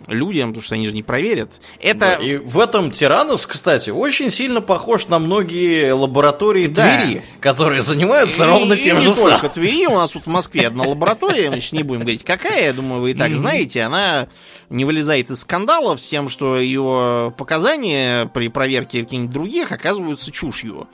людям, 0.07 0.51
потому 0.51 0.63
что 0.63 0.75
они 0.75 0.87
же 0.87 0.93
не 0.93 1.03
проверят. 1.03 1.61
Это... 1.81 1.99
Да, 1.99 2.15
и 2.15 2.37
в 2.37 2.59
этом 2.59 2.91
Тиранос, 2.91 3.47
кстати, 3.47 3.91
очень 3.91 4.31
сильно 4.31 4.61
похож 4.61 5.09
на 5.09 5.19
многие 5.19 5.93
лаборатории 5.93 6.67
да. 6.67 7.05
Твери, 7.05 7.23
которые 7.41 7.83
занимаются 7.83 8.45
и, 8.45 8.47
ровно 8.47 8.77
тем 8.77 8.99
и 8.99 9.01
же 9.03 9.13
самым. 9.13 9.41
только 9.41 9.55
Твери, 9.55 9.87
у 9.87 9.95
нас 9.95 10.11
тут 10.11 10.25
в 10.25 10.29
Москве 10.29 10.67
одна 10.67 10.85
лаборатория, 10.85 11.51
мы 11.51 11.61
сейчас 11.61 11.73
не 11.73 11.83
будем 11.83 12.01
говорить, 12.01 12.25
какая, 12.25 12.67
я 12.67 12.73
думаю, 12.73 13.03
вы 13.03 13.13
и 13.13 13.15
так 13.15 13.37
знаете, 13.37 13.83
она 13.83 14.29
не 14.71 14.85
вылезает 14.85 15.31
из 15.31 15.41
скандалов 15.41 16.01
с 16.01 16.09
тем, 16.09 16.29
что 16.29 16.59
ее 16.59 17.33
показания 17.37 18.27
при 18.27 18.49
проверке 18.49 19.03
каких-нибудь 19.03 19.33
других 19.33 19.73
оказываются 19.73 20.33
чушью, 20.33 20.89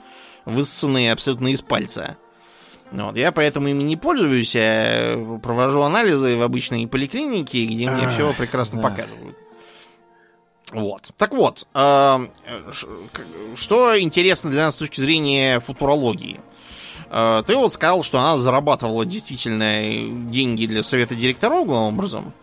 высосанные 0.45 1.13
абсолютно 1.13 1.47
из 1.49 1.61
пальца. 1.61 2.17
Вот, 2.91 3.15
я 3.17 3.31
поэтому 3.31 3.67
ими 3.67 3.83
не 3.83 3.97
пользуюсь, 3.97 4.55
а 4.55 5.39
провожу 5.41 5.81
анализы 5.81 6.35
в 6.35 6.41
обычной 6.41 6.87
поликлинике, 6.87 7.65
где 7.65 7.89
мне 7.89 8.09
все 8.09 8.33
прекрасно 8.33 8.81
да. 8.81 8.89
показывают. 8.89 9.37
Вот. 10.71 11.11
Так 11.17 11.33
вот, 11.33 11.67
э, 11.73 12.27
что 13.55 13.99
интересно 13.99 14.51
для 14.51 14.65
нас 14.65 14.75
с 14.75 14.77
точки 14.77 15.01
зрения 15.01 15.59
футурологии? 15.59 16.39
Э, 17.09 17.43
ты 17.45 17.55
вот 17.55 17.73
сказал, 17.73 18.03
что 18.03 18.19
она 18.19 18.37
зарабатывала 18.37 19.05
действительно 19.05 20.31
деньги 20.31 20.65
для 20.65 20.83
совета 20.83 21.15
директоров, 21.15 21.65
главным 21.65 21.95
образом. 21.95 22.33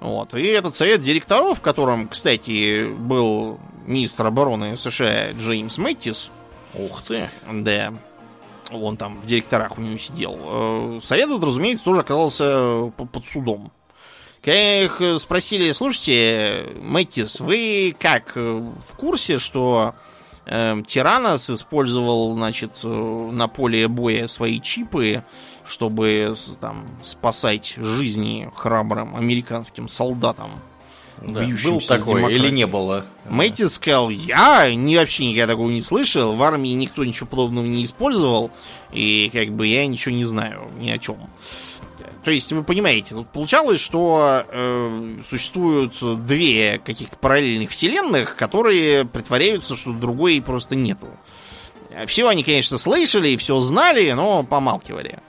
Вот. 0.00 0.34
И 0.34 0.42
этот 0.42 0.76
совет 0.76 1.00
директоров, 1.00 1.58
в 1.58 1.62
котором, 1.62 2.08
кстати, 2.08 2.86
был 2.86 3.58
министр 3.86 4.26
обороны 4.26 4.76
США 4.76 5.32
Джеймс 5.32 5.78
Мэттис. 5.78 6.30
Ух 6.74 7.02
ты! 7.02 7.30
Да 7.50 7.92
он 8.70 8.96
там 8.96 9.20
в 9.20 9.26
директорах 9.26 9.78
у 9.78 9.80
него 9.80 9.98
сидел. 9.98 10.38
Э, 10.38 11.00
совет, 11.02 11.30
разумеется, 11.42 11.84
тоже 11.84 12.00
оказался 12.00 12.92
под 12.96 13.26
судом. 13.26 13.72
Когда 14.44 14.82
их 14.82 15.00
спросили, 15.20 15.72
слушайте, 15.72 16.68
Мэттис, 16.82 17.40
вы 17.40 17.96
как, 17.98 18.36
э, 18.36 18.40
в 18.42 18.94
курсе, 18.94 19.38
что 19.38 19.94
э, 20.44 20.82
Тиранос 20.86 21.48
использовал, 21.48 22.34
значит, 22.34 22.78
э, 22.84 22.88
на 22.88 23.48
поле 23.48 23.88
боя 23.88 24.26
свои 24.26 24.60
чипы, 24.60 25.24
чтобы 25.66 26.36
там 26.60 26.86
спасать 27.02 27.74
жизни 27.78 28.50
храбрым 28.54 29.16
американским 29.16 29.88
солдатам? 29.88 30.60
Да, 31.22 31.42
был 31.42 31.80
такой 31.80 32.34
или 32.34 32.50
не 32.50 32.66
было? 32.66 33.06
Мэтти 33.28 33.66
сказал, 33.68 34.10
я 34.10 34.74
ни, 34.74 34.96
вообще 34.96 35.26
никогда 35.26 35.54
такого 35.54 35.70
не 35.70 35.80
слышал, 35.80 36.34
в 36.34 36.42
армии 36.42 36.70
никто 36.70 37.04
ничего 37.04 37.26
подобного 37.26 37.64
не 37.64 37.84
использовал, 37.84 38.50
и 38.92 39.30
как 39.32 39.50
бы 39.50 39.66
я 39.66 39.86
ничего 39.86 40.14
не 40.14 40.24
знаю 40.24 40.70
ни 40.78 40.90
о 40.90 40.98
чем. 40.98 41.16
То 42.24 42.30
есть, 42.30 42.52
вы 42.52 42.64
понимаете, 42.64 43.14
тут 43.14 43.28
получалось, 43.28 43.80
что 43.80 44.44
э, 44.48 45.16
существуют 45.28 45.94
две 46.26 46.80
каких-то 46.84 47.16
параллельных 47.16 47.70
вселенных, 47.70 48.36
которые 48.36 49.04
притворяются, 49.04 49.76
что 49.76 49.92
другой 49.92 50.40
просто 50.40 50.74
нету. 50.74 51.08
Все 52.06 52.26
они, 52.26 52.42
конечно, 52.42 52.78
слышали 52.78 53.28
и 53.28 53.36
все 53.36 53.60
знали, 53.60 54.10
но 54.12 54.42
помалкивали. 54.42 55.20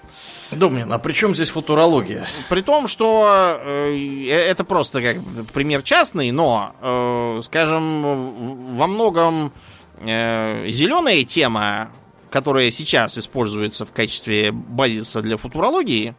Домнин, 0.51 0.91
а 0.91 0.99
при 0.99 1.13
чем 1.13 1.33
здесь 1.33 1.49
футурология? 1.49 2.27
При 2.49 2.61
том, 2.61 2.87
что 2.87 3.59
э, 3.63 4.27
это 4.29 4.63
просто 4.63 5.01
как 5.01 5.47
пример 5.53 5.81
частный, 5.81 6.31
но, 6.31 6.75
э, 6.81 7.41
скажем, 7.43 8.75
во 8.75 8.87
многом 8.87 9.51
э, 9.99 10.67
зеленая 10.69 11.23
тема, 11.23 11.89
которая 12.29 12.69
сейчас 12.71 13.17
используется 13.17 13.85
в 13.85 13.91
качестве 13.91 14.51
базиса 14.51 15.21
для 15.21 15.37
футурологии, 15.37 16.15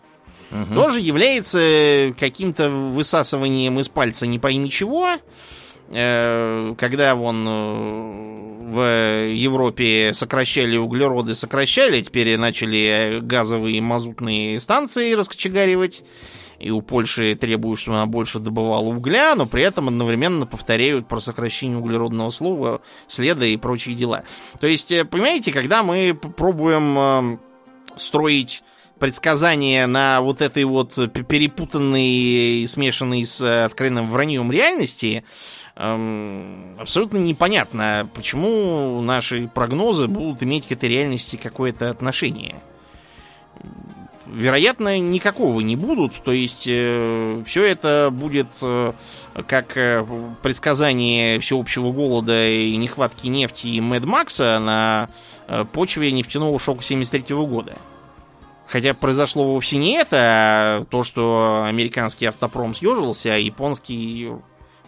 угу. 0.51 0.75
тоже 0.75 1.01
является 1.01 2.15
каким-то 2.19 2.71
высасыванием 2.71 3.79
из 3.81 3.89
пальца 3.89 4.27
не 4.27 4.39
пойми 4.39 4.71
чего, 4.71 5.07
э, 5.09 5.19
когда 5.89 7.15
вон 7.15 7.47
э, 7.49 8.67
в 8.67 9.31
Европе 9.33 10.13
сокращали 10.15 10.77
углероды, 10.77 11.35
сокращали, 11.35 12.03
теперь 12.03 12.37
начали 12.37 13.21
газовые 13.23 13.81
мазутные 13.81 14.61
станции 14.61 15.13
раскочегаривать. 15.13 16.03
И 16.59 16.71
у 16.71 16.81
Польши 16.81 17.35
требуют, 17.35 17.79
чтобы 17.79 17.99
она 17.99 18.07
больше 18.07 18.39
добывала 18.39 18.87
угля, 18.87 19.35
но 19.35 19.45
при 19.45 19.63
этом 19.63 19.89
одновременно 19.89 20.47
повторяют 20.47 21.07
про 21.07 21.21
сокращение 21.21 21.79
углеродного 21.79 22.31
слова, 22.31 22.81
следа 23.09 23.45
и 23.45 23.59
прочие 23.59 23.95
дела. 23.95 24.25
То 24.59 24.67
есть, 24.67 24.91
э, 24.91 25.05
понимаете, 25.05 25.53
когда 25.53 25.83
мы 25.83 26.15
пробуем 26.15 26.99
э, 26.99 27.39
строить 27.99 28.63
предсказания 28.99 29.87
на 29.87 30.21
вот 30.23 30.41
этой 30.41 30.65
вот 30.65 30.95
перепутанной 31.29 32.63
и 32.63 32.67
смешанной 32.67 33.25
с 33.27 33.65
откровенным 33.65 34.11
враньем 34.11 34.51
реальности, 34.51 35.25
эм, 35.77 36.77
абсолютно 36.79 37.19
непонятно, 37.19 38.09
почему 38.15 39.01
наши 39.03 39.49
прогнозы 39.49 40.09
будут 40.09 40.43
иметь 40.43 40.67
к 40.67 40.73
этой 40.73 40.89
реальности 40.89 41.37
какое-то 41.37 41.91
отношение. 41.91 42.57
Вероятно, 44.27 44.99
никакого 44.99 45.61
не 45.61 45.77
будут, 45.77 46.15
то 46.15 46.33
есть 46.33 46.65
э, 46.67 47.43
все 47.47 47.65
это 47.65 48.09
будет 48.11 48.49
э, 48.61 48.93
как 49.47 49.77
э, 49.77 50.05
предсказание 50.43 51.39
всеобщего 51.39 51.93
голода 51.93 52.49
и 52.49 52.77
нехватки 52.77 53.29
нефти 53.29 53.69
и 53.69 53.81
Мэд 53.81 54.05
Макса 54.05 54.59
на 54.59 55.11
э, 55.47 55.65
почве 55.73 56.11
нефтяного 56.11 56.59
шока 56.59 56.83
73 56.83 57.37
года. 57.37 57.77
Хотя 58.67 58.95
произошло 58.95 59.53
вовсе 59.53 59.77
не 59.77 59.97
это, 59.97 60.17
а 60.19 60.85
то, 60.91 61.05
что 61.05 61.65
американский 61.69 62.27
автопром 62.27 62.75
съежился, 62.75 63.33
а 63.33 63.39
японский 63.39 64.33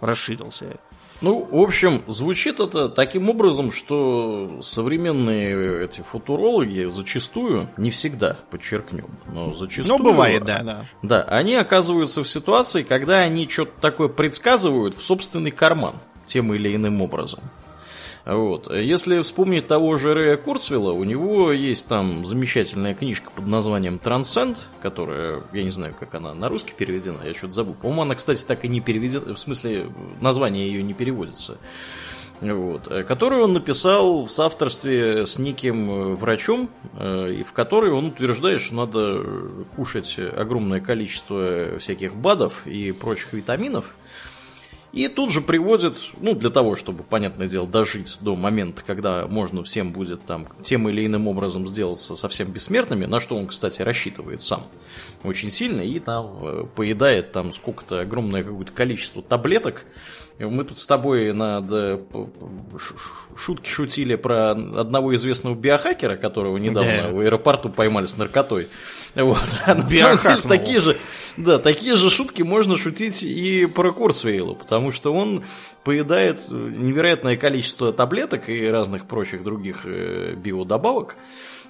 расширился. 0.01 0.78
Ну, 1.20 1.49
в 1.51 1.61
общем, 1.61 2.03
звучит 2.07 2.61
это 2.61 2.88
таким 2.88 3.28
образом, 3.28 3.72
что 3.72 4.59
современные 4.61 5.84
эти 5.84 6.01
футурологи 6.01 6.88
зачастую, 6.88 7.68
не 7.76 7.90
всегда, 7.90 8.36
подчеркнем, 8.51 9.07
но 9.26 9.53
зачастую... 9.53 9.99
Ну, 9.99 10.05
бывает, 10.05 10.44
да, 10.44 10.62
да. 10.62 10.84
Да, 11.03 11.22
они 11.22 11.57
оказываются 11.57 12.22
в 12.22 12.28
ситуации, 12.28 12.84
когда 12.84 13.18
они 13.20 13.49
что-то 13.49 13.72
такое 13.80 14.09
предсказывают 14.09 14.94
в 14.96 15.03
собственный 15.03 15.51
карман 15.51 15.96
тем 16.24 16.55
или 16.55 16.74
иным 16.74 17.03
образом. 17.03 17.40
Вот. 18.29 18.70
Если 18.70 19.22
вспомнить 19.22 19.68
того 19.68 19.97
же 19.97 20.12
Рэя 20.12 20.37
Курцвилла, 20.37 20.93
у 20.93 21.03
него 21.05 21.51
есть 21.51 21.89
там 21.89 22.26
замечательная 22.26 22.95
книжка 22.95 23.31
под 23.35 23.47
названием 23.47 23.99
«Трансценд», 23.99 24.68
которая, 24.83 25.45
я 25.55 25.62
не 25.62 25.70
знаю, 25.70 25.95
как 25.99 26.14
она 26.14 26.35
на 26.35 26.51
русский 26.51 26.74
переведена, 26.76 27.22
я 27.24 27.33
что-то 27.33 27.55
забыл. 27.55 27.72
По-моему, 27.72 28.03
она, 28.03 28.14
кстати, 28.16 28.45
так 28.45 28.66
и 28.66 28.68
не 28.68 28.83
переведена, 28.83 29.33
в 29.33 29.39
смысле, 29.39 29.91
название 30.20 30.68
ее 30.68 30.83
не 30.83 30.93
переводится. 30.93 31.57
Вот, 32.43 32.87
которую 33.09 33.45
он 33.45 33.55
написал 33.55 34.24
в 34.24 34.31
соавторстве 34.31 35.24
с 35.24 35.39
неким 35.39 36.14
врачом, 36.14 36.70
э, 36.93 37.33
и 37.41 37.43
в 37.43 37.53
которой 37.53 37.91
он 37.91 38.07
утверждает, 38.09 38.61
что 38.61 38.74
надо 38.74 39.24
кушать 39.74 40.20
огромное 40.37 40.81
количество 40.81 41.79
всяких 41.79 42.14
БАДов 42.14 42.66
и 42.66 42.93
прочих 42.93 43.33
витаминов, 43.33 43.97
и 44.93 45.09
тут 45.09 45.30
же 45.30 45.41
приводит, 45.41 45.97
ну, 46.20 46.34
для 46.34 46.51
того, 46.51 46.76
чтобы, 46.76 47.05
понятное 47.05 47.47
дело, 47.47 47.66
дожить 47.66 48.18
до 48.20 48.36
момента, 48.36 48.82
когда 48.84 49.26
можно 49.26 49.62
всем 49.62 49.93
будет 49.93 50.24
там 50.24 50.49
тем 50.62 50.89
или 50.89 51.05
иным 51.05 51.28
образом 51.28 51.66
сделаться 51.66 52.16
совсем 52.16 52.51
бессмертными, 52.51 53.05
на 53.05 53.20
что 53.20 53.36
он, 53.36 53.47
кстати, 53.49 53.82
рассчитывает 53.82 54.41
сам 54.41 54.62
очень 55.24 55.51
сильно, 55.51 55.82
и 55.82 55.99
там 55.99 56.39
э, 56.43 56.64
поедает 56.74 57.32
там 57.32 57.53
сколько-то 57.53 58.01
огромное 58.01 58.43
какое-то 58.43 58.72
количество 58.72 59.22
таблеток, 59.22 59.84
мы 60.39 60.64
тут 60.64 60.78
с 60.78 60.86
тобой 60.86 61.32
над 61.32 61.70
шутки 63.36 63.68
шутили 63.68 64.16
про 64.16 64.51
одного 64.53 65.14
известного 65.14 65.55
биохакера, 65.55 66.16
которого 66.16 66.57
недавно 66.57 67.03
да. 67.03 67.11
в 67.11 67.20
аэропорту 67.20 67.70
поймали 67.70 68.07
с 68.07 68.16
наркотой. 68.16 68.68
Вот. 69.14 69.39
А 69.64 69.74
на 69.74 69.89
самом 69.89 70.18
деле, 70.18 70.36
такие 70.49 70.80
же, 70.80 70.99
да, 71.36 71.59
такие 71.59 71.95
же 71.97 72.11
шутки 72.11 72.43
можно 72.43 72.76
шутить 72.76 73.22
и 73.22 73.66
про 73.66 73.93
Курсвейла, 73.93 74.55
потому 74.55 74.93
что 74.93 75.12
он 75.12 75.45
поедает 75.84 76.47
невероятное 76.51 77.36
количество 77.36 77.93
таблеток 77.93 78.49
и 78.49 78.66
разных 78.66 79.07
прочих 79.07 79.43
других 79.43 79.82
э, 79.84 80.34
биодобавок 80.36 81.16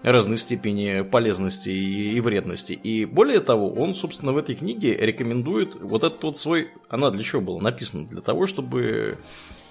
разной 0.03 0.39
степени 0.39 1.03
полезности 1.03 1.71
и 1.71 2.21
вредности. 2.21 2.73
И 2.73 3.05
более 3.05 3.41
того, 3.41 3.73
он, 3.73 3.95
собственно, 3.95 4.33
в 4.33 4.37
этой 4.37 4.55
книге 4.55 4.97
рекомендует 4.97 5.75
вот 5.81 6.05
этот 6.05 6.23
вот 6.23 6.37
свой... 6.37 6.71
Она 6.89 7.11
для 7.11 7.23
чего 7.23 7.41
была 7.41 7.61
написана? 7.61 8.07
Для 8.07 8.21
того, 8.21 8.47
чтобы 8.47 9.19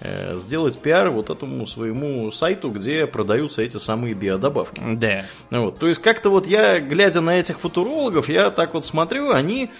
э, 0.00 0.36
сделать 0.36 0.78
пиар 0.78 1.10
вот 1.10 1.30
этому 1.30 1.66
своему 1.66 2.30
сайту, 2.30 2.70
где 2.70 3.06
продаются 3.06 3.62
эти 3.62 3.78
самые 3.78 4.14
биодобавки. 4.14 4.82
Да. 4.96 5.24
Вот. 5.50 5.78
То 5.78 5.88
есть, 5.88 6.02
как-то 6.02 6.30
вот 6.30 6.46
я, 6.46 6.80
глядя 6.80 7.20
на 7.20 7.38
этих 7.38 7.58
футурологов, 7.58 8.28
я 8.28 8.50
так 8.50 8.74
вот 8.74 8.84
смотрю, 8.84 9.30
они 9.30 9.70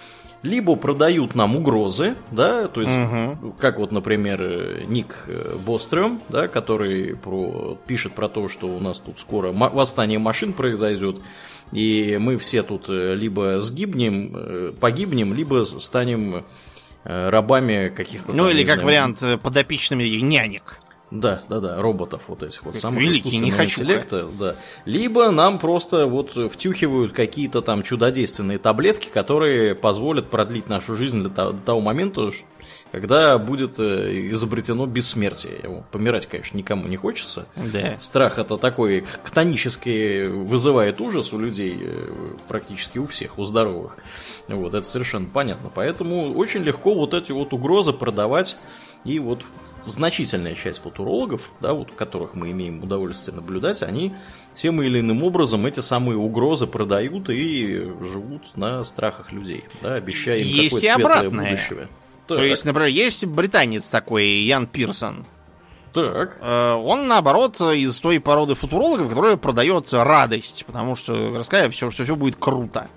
либо 0.43 0.77
продают 0.77 1.35
нам 1.35 1.57
угрозы, 1.57 2.15
да, 2.31 2.69
то 2.69 2.81
есть, 2.81 2.97
угу. 2.97 3.55
как 3.59 3.79
вот, 3.79 3.91
например, 3.91 4.85
Ник 4.87 5.25
э, 5.27 5.57
Бострем, 5.65 6.21
да, 6.29 6.49
который 6.49 7.17
про, 7.17 7.77
пишет 7.87 8.13
про 8.13 8.29
то, 8.29 8.49
что 8.49 8.69
у 8.69 8.79
нас 8.79 9.01
тут 9.01 9.19
скоро 9.19 9.53
восстание 9.53 10.19
машин 10.19 10.53
произойдет, 10.53 11.17
и 11.73 12.19
мы 12.21 12.37
все 12.37 12.63
тут 12.63 12.89
э, 12.89 13.15
либо 13.15 13.59
сгибнем, 13.59 14.33
э, 14.35 14.73
погибнем, 14.81 15.35
либо 15.35 15.65
станем 15.65 16.45
рабами 17.05 17.91
каких-то... 17.97 18.33
Ну, 18.33 18.45
там, 18.45 18.51
или 18.51 18.65
как 18.65 18.81
знаю, 18.81 18.87
вариант 18.87 19.43
подопечными 19.43 20.03
нянек. 20.05 20.79
Да, 21.11 21.43
да, 21.49 21.61
да, 21.61 21.81
роботов 21.81 22.25
вот 22.29 22.43
этих 22.43 22.65
вот 22.65 22.77
самых 22.77 23.01
Великий, 23.01 23.39
не 23.39 23.51
хочу 23.51 23.81
интеллекта, 23.81 24.29
да. 24.39 24.57
Либо 24.85 25.31
нам 25.31 25.59
просто 25.59 26.07
вот 26.07 26.33
втюхивают 26.53 27.13
какие-то 27.13 27.63
там 27.63 27.83
чудодейственные 27.83 28.59
таблетки, 28.59 29.09
которые 29.09 29.75
позволят 29.75 30.29
продлить 30.29 30.69
нашу 30.69 30.97
жизнь 30.97 31.23
до 31.23 31.53
того 31.53 31.81
момента, 31.81 32.31
когда 32.93 33.39
будет 33.39 33.79
э, 33.79 34.31
изобретено 34.31 34.85
бессмертие. 34.85 35.85
Помирать, 35.93 36.27
конечно, 36.27 36.59
никому 36.59 36.87
не 36.89 36.97
хочется. 36.97 37.47
Да. 37.57 37.99
Страх 37.99 38.39
это 38.39 38.59
такой 38.59 39.07
хтонический 39.25 40.29
вызывает 40.29 41.01
ужас 41.01 41.33
у 41.33 41.39
людей, 41.39 41.79
э, 41.81 42.11
практически 42.49 42.99
у 42.99 43.07
всех, 43.07 43.39
у 43.39 43.45
здоровых. 43.45 43.97
Вот, 44.47 44.75
это 44.75 44.87
совершенно 44.87 45.27
понятно. 45.27 45.71
Поэтому 45.75 46.35
очень 46.35 46.63
легко 46.63 46.95
вот 46.95 47.15
эти 47.15 47.33
вот 47.33 47.55
угрозы 47.55 47.93
продавать 47.93 48.59
и 49.05 49.19
вот 49.19 49.45
значительная 49.87 50.55
часть 50.55 50.83
футурологов, 50.83 51.53
да, 51.61 51.73
вот 51.73 51.93
которых 51.93 52.35
мы 52.35 52.51
имеем 52.51 52.83
удовольствие 52.83 53.37
наблюдать, 53.37 53.83
они 53.83 54.15
тем 54.53 54.83
или 54.83 55.01
иным 55.01 55.23
образом 55.23 55.67
эти 55.67 55.81
самые 55.81 56.19
угрозы 56.19 56.67
продают 56.67 57.31
и 57.31 57.91
живут 58.01 58.57
на 58.57 58.83
страхах 58.85 59.33
людей, 59.33 59.65
да, 59.81 59.95
обещая 59.95 60.39
им 60.39 60.65
какое-то 60.65 60.95
светлое 60.95 61.31
будущее. 61.31 61.89
Так. 62.27 62.39
То 62.39 62.45
есть, 62.45 62.65
например, 62.65 62.89
есть 62.89 63.25
британец 63.25 63.89
такой, 63.89 64.27
Ян 64.27 64.67
Пирсон. 64.67 65.25
Так. 65.93 66.39
Э, 66.43 66.75
он, 66.75 67.09
наоборот, 67.09 67.59
из 67.61 67.99
той 67.99 68.21
породы 68.21 68.55
футурологов, 68.55 69.09
которая 69.09 69.37
продает 69.37 69.93
радость, 69.93 70.65
потому 70.67 70.95
что 70.97 71.35
рассказывает 71.35 71.75
все, 71.75 71.91
что 71.91 72.05
все 72.05 72.15
будет 72.15 72.37
круто 72.37 72.89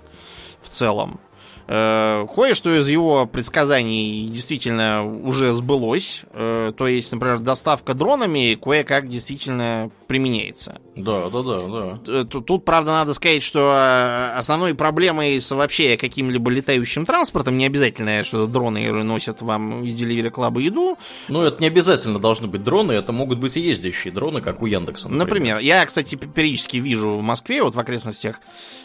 в 0.60 0.68
целом. 0.68 1.18
Э, 1.68 2.26
кое-что 2.34 2.74
из 2.78 2.88
его 2.88 3.26
предсказаний 3.26 4.28
действительно 4.28 5.04
уже 5.04 5.52
сбылось. 5.52 6.22
Э, 6.32 6.72
то 6.76 6.86
есть, 6.86 7.12
например, 7.12 7.40
доставка 7.40 7.94
дронами 7.94 8.58
кое-как 8.60 9.08
действительно 9.08 9.90
применяется. 10.06 10.80
Да, 10.96 11.28
да, 11.30 11.42
да, 11.42 11.58
да. 11.66 11.98
Э, 12.06 12.24
тут, 12.24 12.64
правда, 12.64 12.92
надо 12.92 13.14
сказать, 13.14 13.42
что 13.42 14.32
основной 14.36 14.74
проблемой 14.74 15.40
с 15.40 15.50
вообще 15.50 15.96
каким-либо 15.96 16.50
летающим 16.50 17.06
транспортом 17.06 17.56
не 17.56 17.66
обязательно, 17.66 18.24
что 18.24 18.46
дроны 18.46 18.90
носят 19.02 19.42
вам 19.42 19.84
из 19.84 20.00
Delivery 20.00 20.30
Club 20.30 20.60
еду. 20.60 20.98
Ну, 21.28 21.42
это 21.42 21.60
не 21.60 21.68
обязательно 21.68 22.18
должны 22.18 22.48
быть 22.48 22.62
дроны, 22.62 22.92
это 22.92 23.12
могут 23.12 23.38
быть 23.38 23.56
и 23.56 23.60
ездящие 23.60 24.12
дроны, 24.12 24.40
как 24.40 24.62
у 24.62 24.66
Яндекса. 24.66 25.08
Например, 25.08 25.42
например 25.42 25.58
я, 25.58 25.84
кстати, 25.86 26.14
периодически 26.14 26.76
вижу 26.76 27.10
в 27.10 27.22
Москве, 27.22 27.62
вот 27.62 27.74
в 27.74 27.78
окрестностях 27.78 28.40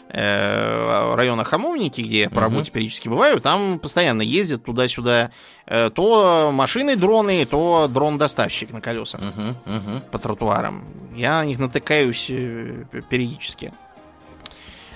э, 0.08 1.14
района 1.14 1.44
Хамовники, 1.44 2.00
где 2.00 2.20
я 2.20 2.30
по 2.30 2.40
работе 2.58 2.70
периодически 2.70 3.08
бываю, 3.08 3.40
там 3.40 3.78
постоянно 3.78 4.22
ездят 4.22 4.64
туда-сюда 4.64 5.30
э, 5.66 5.90
то 5.90 6.50
машины 6.52 6.96
дроны, 6.96 7.44
то 7.46 7.88
дрон-доставщик 7.88 8.72
на 8.72 8.80
колесах 8.80 9.20
uh-huh, 9.20 9.54
uh-huh. 9.64 10.10
по 10.10 10.18
тротуарам. 10.18 10.84
Я 11.14 11.38
на 11.38 11.44
них 11.44 11.58
натыкаюсь 11.58 12.26
э, 12.28 12.84
периодически. 13.08 13.72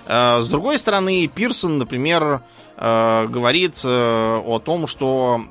Э, 0.07 0.41
с 0.43 0.49
другой 0.49 0.79
стороны, 0.79 1.27
Пирсон, 1.29 1.79
например, 1.79 2.43
говорит 2.75 3.85
о 3.85 4.61
том, 4.65 4.89
что 4.89 5.43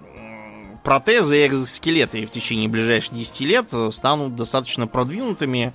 протезы 0.84 1.44
и 1.44 1.48
экзоскелеты 1.48 2.26
в 2.26 2.32
течение 2.32 2.68
ближайших 2.68 3.14
10 3.14 3.40
лет 3.42 3.70
станут 3.92 4.36
достаточно 4.36 4.86
продвинутыми, 4.86 5.72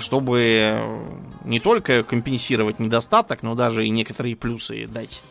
чтобы 0.00 0.82
не 1.44 1.60
только 1.60 2.02
компенсировать 2.02 2.80
недостаток, 2.80 3.42
но 3.42 3.54
даже 3.54 3.86
и 3.86 3.88
некоторые 3.88 4.36
плюсы 4.36 4.86
дать 4.86 5.22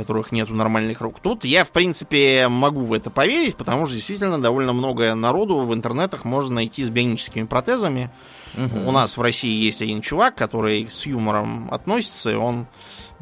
которых 0.00 0.32
нет 0.32 0.50
у 0.50 0.54
нормальных 0.54 1.02
рук. 1.02 1.20
Тут 1.20 1.44
я, 1.44 1.64
в 1.64 1.70
принципе, 1.70 2.48
могу 2.48 2.80
в 2.80 2.94
это 2.94 3.10
поверить, 3.10 3.54
потому 3.54 3.84
что 3.84 3.94
действительно 3.94 4.40
довольно 4.40 4.72
много 4.72 5.14
народу 5.14 5.58
в 5.58 5.74
интернетах 5.74 6.24
можно 6.24 6.54
найти 6.54 6.84
с 6.84 6.88
бионическими 6.88 7.44
протезами. 7.44 8.10
Угу. 8.56 8.88
У 8.88 8.92
нас 8.92 9.18
в 9.18 9.20
России 9.20 9.52
есть 9.52 9.82
один 9.82 10.00
чувак, 10.00 10.36
который 10.36 10.88
с 10.90 11.04
юмором 11.04 11.68
относится, 11.70 12.30
и 12.30 12.34
он 12.34 12.66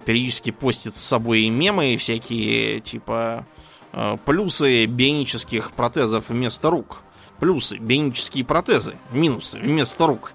периодически 0.04 0.52
постит 0.52 0.94
с 0.94 1.00
собой 1.00 1.48
мемы 1.48 1.96
всякие, 1.96 2.78
типа, 2.80 3.44
э, 3.92 4.16
плюсы 4.24 4.86
бионических 4.86 5.72
протезов 5.72 6.28
вместо 6.28 6.70
рук. 6.70 7.02
Плюсы. 7.38 7.78
Бионические 7.78 8.44
протезы. 8.44 8.94
Минусы. 9.12 9.58
Вместо 9.58 10.06
рук. 10.06 10.32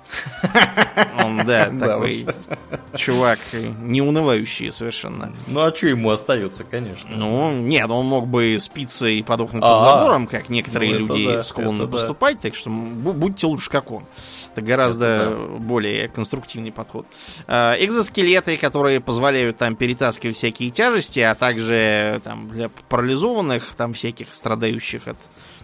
Он, 1.17 1.45
да, 1.45 1.65
такой 1.79 2.25
чувак, 2.95 3.39
неунывающий 3.81 4.71
совершенно. 4.71 5.33
Ну, 5.47 5.61
а 5.61 5.75
что 5.75 5.87
ему 5.87 6.09
остается, 6.11 6.63
конечно? 6.63 7.15
Ну, 7.15 7.51
нет, 7.51 7.89
он 7.89 8.05
мог 8.05 8.27
бы 8.27 8.57
спиться 8.59 9.07
и 9.07 9.21
подохнуть 9.21 9.61
под 9.61 9.81
забором, 9.81 10.27
как 10.27 10.49
некоторые 10.49 10.99
ну, 10.99 10.99
люди 10.99 11.41
склонны 11.41 11.87
поступать, 11.87 12.39
так 12.39 12.55
что 12.55 12.69
будьте 12.69 13.47
лучше, 13.47 13.69
как 13.69 13.91
он. 13.91 14.05
Это 14.55 14.61
гораздо 14.61 15.35
более 15.57 16.07
конструктивный 16.09 16.71
подход. 16.71 17.07
А, 17.47 17.75
экзоскелеты, 17.79 18.55
которые 18.57 18.99
позволяют 18.99 19.57
там 19.57 19.75
перетаскивать 19.75 20.37
всякие 20.37 20.69
тяжести, 20.69 21.19
а 21.19 21.33
также 21.33 22.21
там 22.23 22.49
для 22.49 22.69
парализованных, 22.69 23.73
там 23.75 23.93
всяких 23.93 24.35
страдающих 24.35 25.07
от 25.07 25.17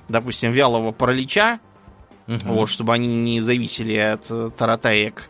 допустим, 0.09 0.51
вялого 0.51 0.91
паралича, 0.91 1.59
угу. 2.27 2.37
вот, 2.45 2.69
чтобы 2.69 2.93
они 2.93 3.07
не 3.07 3.39
зависели 3.39 3.95
от 3.95 4.25
э, 4.29 4.49
таратаек 4.57 5.29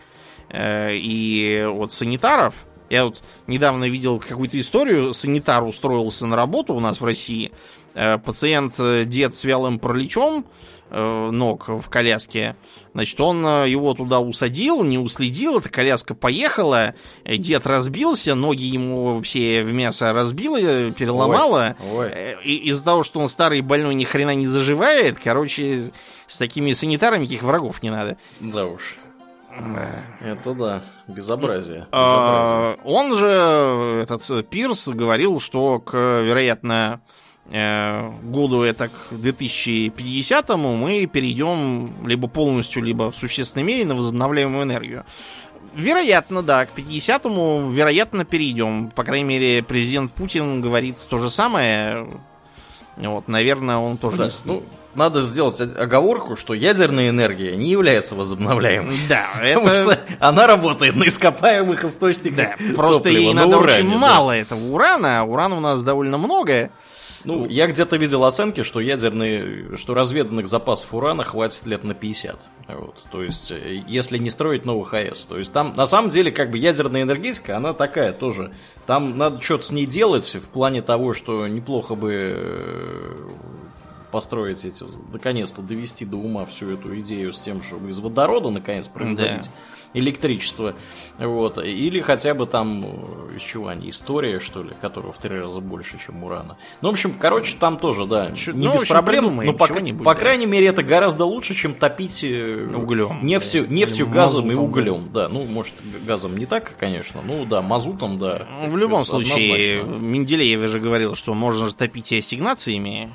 э, 0.50 0.96
и 0.96 1.64
от 1.70 1.92
санитаров, 1.92 2.66
Я 2.90 3.06
вот 3.06 3.22
недавно 3.46 3.88
видел 3.88 4.20
какую-то 4.20 4.60
историю, 4.60 5.14
санитар 5.14 5.64
устроился 5.64 6.26
на 6.26 6.36
работу 6.36 6.74
у 6.74 6.80
нас 6.80 7.00
в 7.00 7.06
России, 7.06 7.52
э, 7.94 8.18
пациент, 8.18 8.76
э, 8.80 9.06
дед 9.06 9.36
с 9.36 9.44
вялым 9.44 9.78
параличом, 9.78 10.46
ног 10.92 11.68
в 11.68 11.90
коляске. 11.90 12.56
Значит, 12.94 13.22
он 13.22 13.46
э, 13.46 13.70
его 13.70 13.94
туда 13.94 14.20
усадил, 14.20 14.84
не 14.84 14.98
уследил, 14.98 15.60
эта 15.60 15.70
коляска 15.70 16.16
поехала, 16.16 16.96
э, 17.24 17.38
дед 17.38 17.68
разбился, 17.68 18.36
ноги 18.36 18.64
ему 18.64 19.22
все 19.22 19.64
в 19.64 19.72
мясо 19.74 20.12
разбило, 20.12 20.58
переломало. 20.92 21.76
Ой, 21.92 21.98
ой. 21.98 22.10
Э, 22.10 22.36
И 22.44 22.56
из-за 22.70 22.84
того, 22.84 23.04
что 23.04 23.20
он 23.20 23.28
старый 23.28 23.62
больной 23.62 23.96
ни 23.96 24.04
хрена 24.04 24.34
не 24.36 24.48
заживает, 24.48 25.20
короче, 25.24 25.92
с 26.28 26.38
такими 26.38 26.74
санитарами 26.74 27.24
никаких 27.24 27.44
врагов 27.44 27.84
не 27.84 27.90
надо. 27.92 28.18
Да 28.40 28.66
уж. 28.66 28.98
Это 30.22 30.54
да, 30.54 30.84
безобразие. 31.08 31.80
безобразие. 31.80 31.88
А, 31.92 32.76
Он 32.84 33.16
же, 33.16 33.28
этот 34.02 34.28
э, 34.30 34.44
Пирс, 34.44 34.88
говорил, 34.88 35.40
что 35.40 35.80
к, 35.80 35.94
вероятно, 36.22 37.02
э, 37.06 37.29
году 37.52 38.62
это 38.62 38.90
к 38.90 39.12
2050-му 39.12 40.76
мы 40.76 41.06
перейдем 41.08 41.92
либо 42.06 42.28
полностью, 42.28 42.84
либо 42.84 43.10
в 43.12 43.16
существенной 43.16 43.64
мере 43.64 43.86
на 43.86 43.96
возобновляемую 43.96 44.64
энергию. 44.64 45.06
Вероятно, 45.76 46.42
да, 46.44 46.66
к 46.66 46.70
50-му, 46.76 47.70
вероятно, 47.70 48.26
перейдем. 48.26 48.90
По 48.90 49.04
крайней 49.04 49.26
мере, 49.26 49.64
президент 49.64 50.12
Путин 50.12 50.62
говорит 50.62 50.98
то 51.10 51.20
же 51.20 51.30
самое. 51.30 52.08
Вот, 52.98 53.28
наверное, 53.28 53.78
он 53.78 53.98
тоже 53.98 54.18
Да, 54.18 54.26
не... 54.26 54.32
ну, 54.46 54.64
надо 54.96 55.22
сделать 55.22 55.60
оговорку, 55.62 56.36
что 56.36 56.54
ядерная 56.54 57.10
энергия 57.10 57.56
не 57.56 57.70
является 57.70 58.16
возобновляемой. 58.16 58.98
да, 59.08 59.30
Потому 59.54 59.68
это... 59.68 59.94
что 59.94 60.00
она 60.20 60.48
работает 60.48 60.96
на 60.96 61.08
ископаемых 61.08 61.86
источниках 61.86 62.58
Да, 62.60 62.74
просто 62.76 63.04
топлива, 63.04 63.20
ей 63.22 63.34
на 63.34 63.46
надо 63.46 63.58
уране, 63.60 63.80
очень 63.80 63.92
да. 63.92 63.98
мало 63.98 64.32
этого 64.32 64.60
урана, 64.72 65.22
а 65.22 65.24
урана 65.24 65.58
у 65.58 65.62
нас 65.62 65.84
довольно 65.84 66.18
много. 66.18 66.72
Ну, 67.24 67.46
я 67.48 67.68
где-то 67.68 67.98
видел 67.98 68.24
оценки, 68.24 68.64
что 68.64 68.80
ядерные, 68.80 69.76
что 69.78 69.94
разведанных 69.94 70.48
запасов 70.48 70.94
урана 70.94 71.24
хватит 71.24 71.66
лет 71.66 71.84
на 71.84 71.94
50. 71.94 72.50
Вот, 72.68 72.96
то 73.12 73.24
есть, 73.24 73.52
э, 73.52 73.84
если 73.88 74.18
не 74.18 74.30
строить 74.30 74.66
новых 74.66 74.94
АЭС. 74.94 75.26
То 75.26 75.38
есть, 75.38 75.52
там, 75.52 75.74
на 75.76 75.86
самом 75.86 76.10
деле, 76.10 76.32
как 76.32 76.52
бы 76.52 76.58
ядерная 76.58 77.04
энергетика, 77.04 77.58
она 77.58 77.74
такая 77.74 78.14
тоже. 78.14 78.54
Там 78.86 79.18
надо 79.18 79.42
что-то 79.42 79.66
с 79.66 79.72
ней 79.72 79.86
делать 79.86 80.36
в 80.36 80.48
плане 80.50 80.82
того, 80.82 81.14
что 81.14 81.48
неплохо 81.48 81.96
бы 81.96 82.14
э, 82.14 83.30
построить 84.12 84.66
эти, 84.66 84.84
наконец-то 85.14 85.62
довести 85.62 86.06
до 86.06 86.18
ума 86.18 86.46
всю 86.46 86.72
эту 86.74 87.00
идею 87.00 87.32
с 87.32 87.40
тем, 87.42 87.62
чтобы 87.64 87.90
из 87.90 88.00
водорода, 88.00 88.50
наконец, 88.50 88.88
производить 88.88 89.50
электричество. 89.94 90.76
Вот. 91.18 91.58
Или 91.58 92.02
хотя 92.02 92.34
бы 92.34 92.46
там, 92.46 92.86
э, 92.86 93.36
из 93.38 93.42
чего 93.42 93.68
они, 93.68 93.90
история, 93.90 94.40
что 94.40 94.62
ли, 94.64 94.72
которого 94.82 95.12
в 95.12 95.18
три 95.18 95.40
раза 95.40 95.60
больше, 95.62 95.98
чем 96.00 96.24
урана. 96.24 96.58
Ну, 96.82 96.90
в 96.90 96.92
общем, 96.92 97.14
короче, 97.20 97.58
там 97.60 97.78
тоже, 97.78 98.06
да, 98.06 98.32
Чё- 98.32 98.52
не 98.54 98.68
ну, 98.68 98.74
без 98.74 98.82
общем, 98.82 98.94
проблем, 98.94 99.24
придумаем 99.26 99.52
но 99.52 99.58
по, 99.58 99.68
по 100.04 100.14
да. 100.14 100.20
крайней 100.20 100.46
мере 100.46 100.68
это 100.68 100.84
гораздо 100.84 101.26
лучше, 101.26 101.54
чем 101.56 101.74
топить 101.74 102.24
э, 102.24 102.68
Углем. 102.76 103.26
нефтью, 103.26 103.66
Да. 103.68 103.74
нефтью 103.74 104.06
Или 104.06 104.14
газом 104.14 104.46
и 104.52 104.56
мазутом, 104.56 104.64
углем. 104.66 105.10
Да. 105.12 105.28
ну, 105.28 105.44
может, 105.46 105.74
газом 106.06 106.38
не 106.38 106.46
так, 106.46 106.78
конечно, 106.78 107.22
ну, 107.24 107.46
да, 107.46 107.62
мазутом, 107.62 108.20
да. 108.20 108.48
В 108.68 108.78
любом 108.78 109.04
случае, 109.04 109.80
однозначно. 109.80 110.06
Менделеев 110.06 110.70
же 110.70 110.80
говорил, 110.80 111.16
что 111.16 111.34
можно 111.34 111.68
же 111.68 111.74
топить 111.76 112.12
и 112.12 112.20
ассигнациями. 112.20 113.10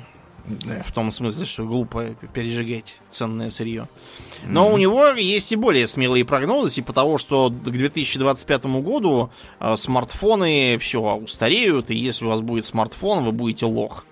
В 0.47 0.91
том 0.91 1.11
смысле, 1.11 1.45
что 1.45 1.65
глупо 1.65 2.15
пережигать 2.33 2.97
ценное 3.09 3.49
сырье. 3.49 3.87
Но 4.45 4.71
у 4.71 4.77
него 4.77 5.07
есть 5.07 5.51
и 5.51 5.55
более 5.55 5.87
смелые 5.87 6.23
прогнозы, 6.23 6.75
типа 6.75 6.93
того, 6.93 7.17
что 7.17 7.49
к 7.49 7.71
2025 7.71 8.65
году 8.65 9.31
э, 9.59 9.75
смартфоны 9.75 10.77
все 10.79 11.01
устареют, 11.15 11.89
и 11.89 11.95
если 11.95 12.25
у 12.25 12.29
вас 12.29 12.41
будет 12.41 12.65
смартфон, 12.65 13.25
вы 13.25 13.31
будете 13.31 13.65
лох. 13.65 14.05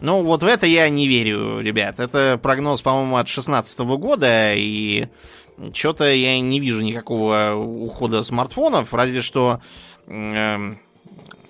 Ну, 0.00 0.24
вот 0.24 0.42
в 0.42 0.46
это 0.46 0.66
я 0.66 0.88
не 0.88 1.06
верю, 1.06 1.60
ребят. 1.60 2.00
Это 2.00 2.38
прогноз, 2.42 2.82
по-моему, 2.82 3.16
от 3.16 3.26
2016 3.26 3.78
года, 3.80 4.54
и 4.54 5.06
что-то 5.72 6.12
я 6.12 6.38
не 6.40 6.58
вижу 6.58 6.82
никакого 6.82 7.54
ухода 7.54 8.22
смартфонов, 8.22 8.92
разве 8.92 9.22
что 9.22 9.60
эм, 10.08 10.80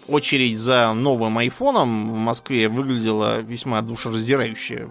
очередь 0.08 0.58
за 0.58 0.92
новым 0.94 1.38
айфоном 1.38 2.08
в 2.08 2.16
Москве 2.16 2.68
выглядела 2.68 3.40
весьма 3.40 3.80
душераздирающе. 3.82 4.90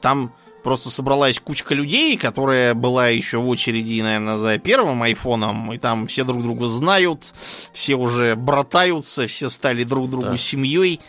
Там 0.00 0.32
просто 0.62 0.90
собралась 0.90 1.38
кучка 1.40 1.74
людей, 1.74 2.16
которая 2.16 2.74
была 2.74 3.08
еще 3.08 3.38
в 3.38 3.48
очереди, 3.48 4.00
наверное, 4.00 4.38
за 4.38 4.58
первым 4.58 5.02
айфоном, 5.02 5.72
и 5.72 5.78
там 5.78 6.06
все 6.06 6.24
друг 6.24 6.42
друга 6.42 6.66
знают, 6.66 7.32
все 7.72 7.94
уже 7.96 8.36
братаются, 8.36 9.26
все 9.26 9.48
стали 9.48 9.84
друг 9.84 10.10
другу 10.10 10.26
Да. 10.26 10.36
семьей. 10.36 11.00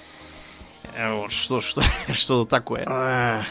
Э, 0.96 1.14
Вот 1.16 1.32
что, 1.32 1.62
что, 1.62 1.82
что 2.14 2.46
такое. 2.46 2.86
А. 2.88 3.42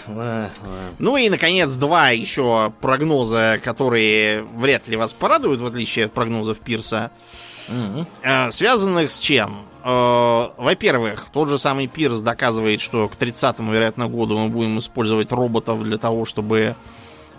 Ну 0.99 1.17
и, 1.17 1.29
наконец, 1.31 1.73
два 1.75 2.11
еще 2.11 2.73
прогноза, 2.81 3.61
которые 3.63 4.43
вряд 4.43 4.89
ли 4.89 4.97
вас 4.97 5.13
порадуют, 5.13 5.61
в 5.61 5.67
отличие 5.67 6.07
от 6.07 6.13
прогнозов 6.13 6.59
Пирса. 6.61 7.11
Э, 8.23 8.51
связанных 8.51 9.11
с 9.13 9.21
чем? 9.21 9.63
Э, 9.85 10.49
Во-первых, 10.57 11.27
тот 11.33 11.49
же 11.49 11.59
самый 11.59 11.87
Пирс 11.87 12.21
доказывает, 12.21 12.81
что 12.81 13.09
к 13.09 13.17
30-му, 13.17 13.73
вероятно, 13.73 14.09
году 14.09 14.39
мы 14.39 14.49
будем 14.49 14.79
использовать 14.79 15.33
роботов 15.33 15.83
для 15.83 15.99
того, 15.99 16.25
чтобы 16.25 16.77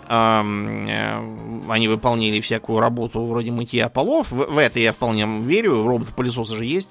эм, 0.08 0.86
э, 0.88 1.62
они 1.68 1.88
выполнили 1.88 2.40
всякую 2.40 2.80
работу 2.80 3.24
вроде 3.24 3.50
мытья 3.50 3.88
полов. 3.88 4.30
В, 4.30 4.52
в 4.52 4.58
это 4.58 4.80
я 4.80 4.92
вполне 4.92 5.26
верю. 5.42 5.86
Роботы-пылесосы 5.86 6.54
же 6.56 6.64
есть. 6.64 6.90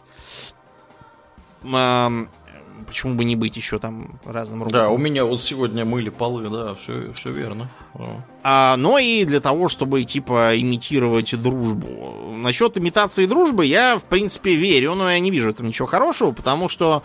Эм, 1.63 2.29
почему 2.87 3.15
бы 3.15 3.23
не 3.23 3.35
быть 3.35 3.55
еще 3.55 3.79
там 3.79 4.19
разным 4.25 4.63
роботом? 4.63 4.79
Да, 4.79 4.89
у 4.89 4.97
меня 4.97 5.25
вот 5.25 5.41
сегодня 5.41 5.85
мыли 5.85 6.09
полы, 6.09 6.49
да, 6.49 6.73
все, 6.75 7.11
все 7.13 7.31
верно. 7.31 7.69
А, 8.43 8.75
но 8.77 8.97
и 8.97 9.23
для 9.25 9.39
того, 9.39 9.67
чтобы, 9.69 10.03
типа, 10.03 10.59
имитировать 10.59 11.39
дружбу. 11.41 12.30
Насчет 12.41 12.77
имитации 12.77 13.25
дружбы 13.25 13.65
я, 13.65 13.97
в 13.97 14.03
принципе, 14.03 14.55
верю, 14.55 14.95
но 14.95 15.11
я 15.11 15.19
не 15.19 15.31
вижу 15.31 15.53
там 15.53 15.67
ничего 15.67 15.87
хорошего, 15.87 16.31
потому 16.31 16.69
что 16.69 17.03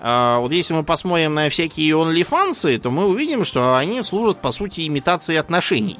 а, 0.00 0.38
вот 0.40 0.52
если 0.52 0.74
мы 0.74 0.82
посмотрим 0.82 1.34
на 1.34 1.48
всякие 1.50 1.92
OnlyFans, 1.94 2.78
то 2.78 2.90
мы 2.90 3.06
увидим, 3.06 3.44
что 3.44 3.76
они 3.76 4.02
служат, 4.02 4.40
по 4.40 4.50
сути, 4.52 4.86
имитацией 4.86 5.38
отношений. 5.38 5.98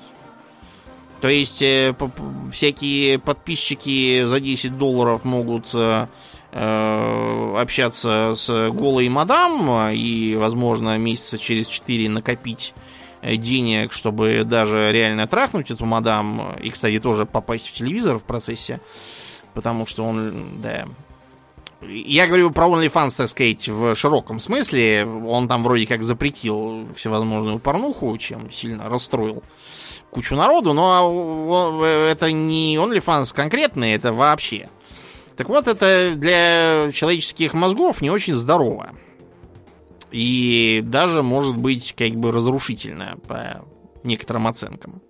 То 1.20 1.28
есть 1.28 1.60
э, 1.60 1.94
п- 1.98 2.08
п- 2.08 2.50
всякие 2.50 3.18
подписчики 3.18 4.24
за 4.24 4.40
10 4.40 4.78
долларов 4.78 5.22
могут 5.24 5.68
э, 5.74 6.06
э, 6.52 7.54
общаться 7.58 8.32
с 8.34 8.70
голой 8.70 9.08
мадам 9.10 9.90
и, 9.92 10.34
возможно, 10.36 10.96
месяца 10.96 11.38
через 11.38 11.68
4 11.68 12.08
накопить 12.08 12.72
э, 12.74 12.80
денег, 13.22 13.92
чтобы 13.92 14.44
даже 14.44 14.92
реально 14.92 15.26
трахнуть 15.26 15.70
эту 15.70 15.84
мадам. 15.86 16.56
И, 16.62 16.70
кстати, 16.70 16.98
тоже 16.98 17.26
попасть 17.26 17.68
в 17.68 17.72
телевизор 17.72 18.18
в 18.18 18.24
процессе. 18.24 18.80
Потому 19.54 19.86
что 19.86 20.04
он, 20.04 20.60
да... 20.62 20.86
Я 21.82 22.26
говорю 22.26 22.50
про 22.50 22.66
OnlyFans, 22.66 23.16
так 23.16 23.28
сказать, 23.30 23.66
в 23.68 23.94
широком 23.94 24.38
смысле. 24.38 25.06
Он 25.26 25.48
там 25.48 25.62
вроде 25.62 25.86
как 25.86 26.02
запретил 26.02 26.86
всевозможную 26.94 27.58
порнуху, 27.58 28.16
чем 28.18 28.52
сильно 28.52 28.88
расстроил 28.88 29.42
кучу 30.10 30.34
народу, 30.34 30.72
но 30.72 31.82
это 31.84 32.32
не 32.32 32.76
OnlyFans 32.76 33.34
конкретный, 33.34 33.92
это 33.92 34.12
вообще. 34.12 34.68
Так 35.36 35.48
вот, 35.48 35.68
это 35.68 36.12
для 36.16 36.90
человеческих 36.92 37.54
мозгов 37.54 38.02
не 38.02 38.10
очень 38.10 38.34
здорово. 38.34 38.90
И 40.10 40.82
даже 40.84 41.22
может 41.22 41.56
быть 41.56 41.94
как 41.96 42.12
бы 42.12 42.32
разрушительно 42.32 43.16
по 43.26 43.64
некоторым 44.02 44.46
оценкам. 44.46 45.02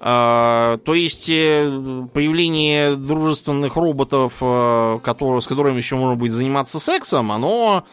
А, 0.00 0.78
то 0.84 0.94
есть 0.94 1.28
э, 1.28 2.06
появление 2.12 2.94
дружественных 2.96 3.76
роботов, 3.76 4.34
э, 4.40 5.00
которые, 5.02 5.40
с 5.40 5.46
которыми 5.46 5.78
еще 5.78 5.96
можно 5.96 6.14
будет 6.16 6.32
заниматься 6.32 6.78
сексом, 6.78 7.32
оно, 7.32 7.84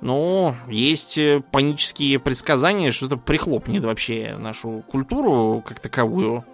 ну, 0.00 0.54
есть 0.68 1.18
э, 1.18 1.42
панические 1.50 2.20
предсказания, 2.20 2.92
что 2.92 3.06
это 3.06 3.16
прихлопнет 3.16 3.84
вообще 3.84 4.36
нашу 4.38 4.84
культуру 4.88 5.62
как 5.66 5.80
таковую. 5.80 6.44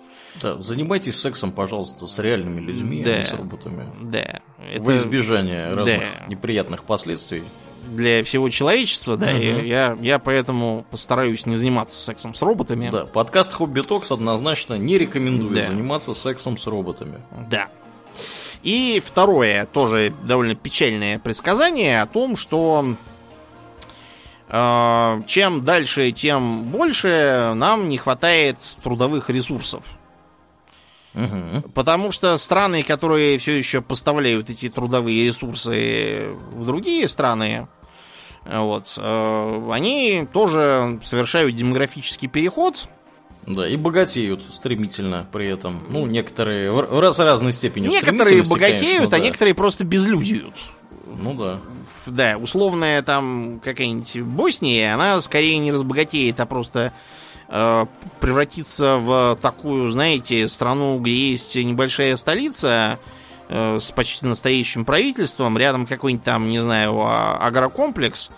Да, 0.43 0.59
занимайтесь 0.59 1.17
сексом, 1.17 1.53
пожалуйста, 1.53 2.07
с 2.07 2.19
реальными 2.19 2.61
людьми, 2.61 3.03
а 3.03 3.07
Да. 3.07 3.17
не 3.19 3.23
с 3.25 3.33
роботами. 3.35 3.87
Да. 4.03 4.41
Во 4.79 4.93
Это 4.93 4.97
избежание 4.97 5.75
разных 5.75 6.01
Да. 6.01 6.27
неприятных 6.29 6.85
последствий. 6.85 7.43
Для 7.87 8.23
всего 8.25 8.49
человечества, 8.51 9.17
да, 9.17 9.27
Мгм. 9.33 9.41
и 9.41 9.67
я, 9.69 9.97
я 10.01 10.19
поэтому 10.19 10.85
постараюсь 10.91 11.47
не 11.47 11.57
заниматься 11.57 11.99
сексом 11.99 12.35
с 12.35 12.43
роботами. 12.43 12.91
Да, 12.91 13.07
подкаст 13.07 13.53
Хобби 13.53 13.81
Токс 13.81 14.11
однозначно 14.13 14.75
не 14.75 14.99
рекомендует 14.99 15.55
Да. 15.55 15.63
заниматься 15.63 16.15
сексом 16.15 16.57
с 16.57 16.67
роботами. 16.67 17.21
Да. 17.51 17.69
И 18.63 19.03
второе, 19.05 19.67
тоже 19.67 20.13
довольно 20.25 20.55
печальное 20.55 21.19
предсказание 21.19 22.03
о 22.03 22.07
том, 22.07 22.37
что 22.37 22.97
э, 24.49 25.21
чем 25.27 25.65
дальше, 25.65 26.11
тем 26.13 26.65
больше 26.65 27.53
нам 27.55 27.89
не 27.89 27.99
хватает 27.99 28.59
трудовых 28.83 29.31
ресурсов. 29.31 29.85
Угу. 31.15 31.71
Потому 31.75 32.13
что 32.13 32.37
страны, 32.37 32.83
которые 32.83 33.39
все 33.39 33.53
еще 33.57 33.81
поставляют 33.81 34.51
эти 34.51 34.69
трудовые 34.69 35.25
ресурсы 35.25 36.29
в 36.53 36.67
другие 36.67 37.09
страны, 37.09 37.69
вот, 38.49 38.95
э, 38.97 39.71
они 39.73 40.27
тоже 40.33 41.01
совершают 41.05 41.55
демографический 41.55 42.29
переход. 42.29 42.87
Да, 43.47 43.67
и 43.69 43.77
богатеют 43.77 44.43
стремительно 44.51 45.27
при 45.33 45.49
этом. 45.49 45.83
Ну, 45.89 46.07
некоторые 46.07 46.73
в 46.73 47.01
раз 47.01 47.21
разной 47.21 47.53
степени 47.53 47.89
Некоторые 47.89 48.43
богатеют, 48.43 48.81
конечно, 48.81 49.07
а 49.07 49.11
да. 49.11 49.19
некоторые 49.21 49.55
просто 49.55 49.85
безлюдиют. 49.85 50.55
Ну 51.07 51.35
да. 51.35 51.61
Да, 52.07 52.37
условная 52.39 53.03
там 53.03 53.61
какая-нибудь 53.63 54.21
Босния, 54.21 54.95
она 54.95 55.21
скорее 55.21 55.59
не 55.59 55.73
разбогатеет, 55.73 56.39
а 56.41 56.47
просто 56.47 56.93
э, 57.49 57.87
превратится 58.21 58.99
в 58.99 59.39
такую, 59.41 59.91
знаете, 59.93 60.47
страну, 60.49 60.99
где 61.01 61.31
есть 61.31 61.55
небольшая 61.55 62.17
столица 62.17 62.99
с 63.49 63.93
почти 63.93 64.27
настоящим 64.27 64.85
правительством, 64.85 65.57
рядом 65.57 65.87
какой-нибудь 65.87 66.25
там, 66.25 66.49
не 66.49 66.61
знаю, 66.61 67.01
а, 67.01 67.39
агрокомплекс, 67.39 68.31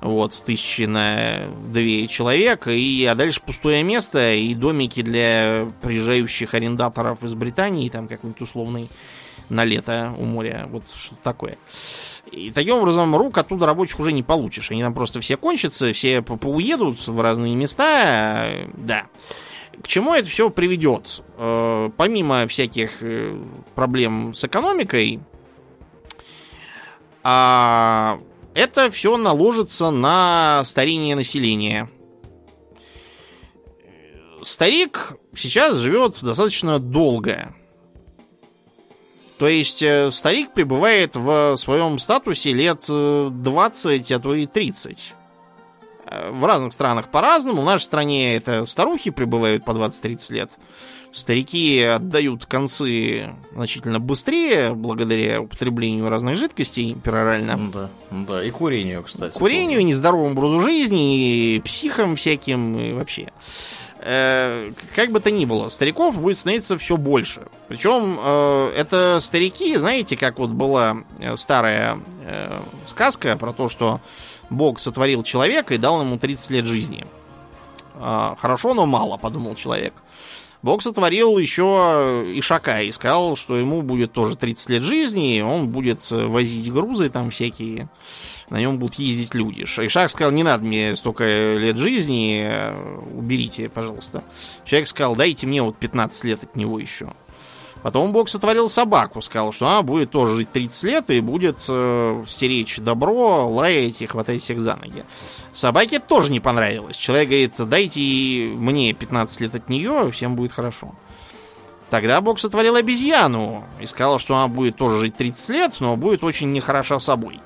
вот, 0.00 0.42
тысячи 0.44 0.82
на 0.82 1.48
две 1.68 2.06
человек, 2.08 2.66
и, 2.68 3.04
а 3.06 3.14
дальше 3.14 3.40
пустое 3.40 3.82
место 3.82 4.34
и 4.34 4.54
домики 4.54 5.02
для 5.02 5.68
приезжающих 5.82 6.54
арендаторов 6.54 7.22
из 7.24 7.34
Британии, 7.34 7.88
там 7.88 8.06
какой-нибудь 8.06 8.42
условный 8.42 8.88
на 9.48 9.64
лето 9.64 10.14
у 10.18 10.24
моря, 10.24 10.68
вот 10.70 10.84
что-то 10.94 11.22
такое. 11.22 11.58
И 12.30 12.50
таким 12.50 12.76
образом 12.76 13.14
рук 13.16 13.36
оттуда 13.38 13.66
рабочих 13.66 14.00
уже 14.00 14.12
не 14.12 14.22
получишь. 14.22 14.70
Они 14.70 14.82
там 14.82 14.94
просто 14.94 15.20
все 15.20 15.36
кончатся, 15.36 15.92
все 15.92 16.22
поуедут 16.22 17.06
в 17.06 17.20
разные 17.20 17.54
места. 17.54 18.50
Да. 18.74 19.04
К 19.82 19.86
чему 19.86 20.14
это 20.14 20.28
все 20.28 20.50
приведет? 20.50 21.22
Э, 21.36 21.90
помимо 21.96 22.46
всяких 22.46 23.02
э, 23.02 23.38
проблем 23.74 24.34
с 24.34 24.44
экономикой, 24.44 25.20
а 27.22 28.20
это 28.54 28.90
все 28.90 29.16
наложится 29.16 29.90
на 29.90 30.62
старение 30.64 31.16
населения. 31.16 31.90
Старик 34.42 35.14
сейчас 35.34 35.78
живет 35.78 36.18
достаточно 36.22 36.78
долго. 36.78 37.54
То 39.38 39.48
есть 39.48 39.82
э, 39.82 40.10
старик 40.12 40.52
пребывает 40.52 41.16
в 41.16 41.56
своем 41.56 41.98
статусе 41.98 42.52
лет 42.52 42.84
20, 42.86 44.10
э, 44.10 44.14
а 44.14 44.18
то 44.20 44.34
и 44.34 44.46
30. 44.46 45.14
Э, 46.14 46.30
в 46.30 46.44
разных 46.44 46.72
странах 46.72 47.08
по-разному. 47.08 47.62
В 47.62 47.64
нашей 47.64 47.84
стране 47.84 48.36
это 48.36 48.64
старухи 48.66 49.10
пребывают 49.10 49.64
по 49.64 49.72
20-30 49.72 50.32
лет. 50.32 50.50
Старики 51.12 51.80
отдают 51.80 52.44
концы 52.46 53.34
значительно 53.52 54.00
быстрее, 54.00 54.74
благодаря 54.74 55.40
употреблению 55.40 56.08
разных 56.08 56.36
жидкостей 56.36 56.96
перорально. 56.96 57.70
Да, 57.72 57.90
да, 58.10 58.44
и 58.44 58.50
курению, 58.50 59.04
кстати. 59.04 59.38
Курению, 59.38 59.78
помню. 59.78 59.86
нездоровому 59.86 60.32
образу 60.32 60.58
жизни, 60.58 61.54
и 61.54 61.60
психам 61.60 62.16
всяким, 62.16 62.78
и 62.80 62.92
вообще. 62.92 63.28
Э, 64.00 64.72
как 64.96 65.12
бы 65.12 65.20
то 65.20 65.30
ни 65.30 65.44
было, 65.44 65.68
стариков 65.68 66.20
будет 66.20 66.36
становиться 66.36 66.76
все 66.78 66.96
больше. 66.96 67.42
Причем 67.68 68.18
э, 68.20 68.72
это 68.76 69.20
старики, 69.22 69.76
знаете, 69.76 70.16
как 70.16 70.40
вот 70.40 70.50
была 70.50 71.04
старая 71.36 72.00
э, 72.24 72.58
сказка 72.86 73.36
про 73.36 73.52
то, 73.52 73.68
что 73.68 74.00
Бог 74.50 74.80
сотворил 74.80 75.22
человека 75.22 75.74
и 75.74 75.78
дал 75.78 76.00
ему 76.00 76.18
30 76.18 76.50
лет 76.50 76.66
жизни. 76.66 77.06
Э, 77.94 78.34
хорошо, 78.38 78.74
но 78.74 78.86
мало, 78.86 79.16
подумал 79.16 79.54
человек. 79.54 79.94
Бог 80.62 80.82
сотворил 80.82 81.36
еще 81.36 82.24
Ишака 82.34 82.80
и 82.80 82.90
сказал, 82.90 83.36
что 83.36 83.56
ему 83.56 83.82
будет 83.82 84.12
тоже 84.12 84.34
30 84.34 84.70
лет 84.70 84.82
жизни, 84.82 85.36
и 85.36 85.42
он 85.42 85.68
будет 85.68 86.10
возить 86.10 86.72
грузы 86.72 87.10
там 87.10 87.30
всякие 87.30 87.90
на 88.50 88.60
нем 88.60 88.78
будут 88.78 88.98
ездить 88.98 89.34
люди. 89.34 89.64
Шайшак 89.64 90.10
сказал, 90.10 90.32
не 90.32 90.42
надо 90.42 90.64
мне 90.64 90.94
столько 90.96 91.24
лет 91.24 91.76
жизни, 91.76 92.42
э, 92.44 92.98
уберите, 93.14 93.68
пожалуйста. 93.68 94.22
Человек 94.64 94.88
сказал, 94.88 95.16
дайте 95.16 95.46
мне 95.46 95.62
вот 95.62 95.76
15 95.76 96.24
лет 96.24 96.42
от 96.42 96.56
него 96.56 96.78
еще. 96.78 97.12
Потом 97.84 98.12
Бог 98.12 98.30
сотворил 98.30 98.70
собаку, 98.70 99.20
сказал, 99.20 99.52
что 99.52 99.66
она 99.66 99.82
будет 99.82 100.10
тоже 100.10 100.36
жить 100.36 100.50
30 100.50 100.82
лет 100.84 101.10
и 101.10 101.20
будет 101.20 101.58
э, 101.68 102.24
стеречь 102.26 102.78
добро, 102.78 103.46
лаять 103.46 104.00
и 104.00 104.06
хватать 104.06 104.42
всех 104.42 104.62
за 104.62 104.74
ноги. 104.76 105.04
Собаке 105.52 105.98
тоже 105.98 106.32
не 106.32 106.40
понравилось. 106.40 106.96
Человек 106.96 107.28
говорит, 107.28 107.52
дайте 107.58 108.00
мне 108.00 108.94
15 108.94 109.40
лет 109.42 109.54
от 109.54 109.68
нее, 109.68 110.10
всем 110.12 110.34
будет 110.34 110.52
хорошо. 110.52 110.94
Тогда 111.90 112.22
Бог 112.22 112.40
сотворил 112.40 112.76
обезьяну 112.76 113.64
и 113.78 113.84
сказал, 113.84 114.18
что 114.18 114.34
она 114.34 114.48
будет 114.48 114.76
тоже 114.76 114.96
жить 114.96 115.16
30 115.16 115.48
лет, 115.50 115.76
но 115.80 115.98
будет 115.98 116.24
очень 116.24 116.52
нехороша 116.52 116.98
собой. 116.98 117.38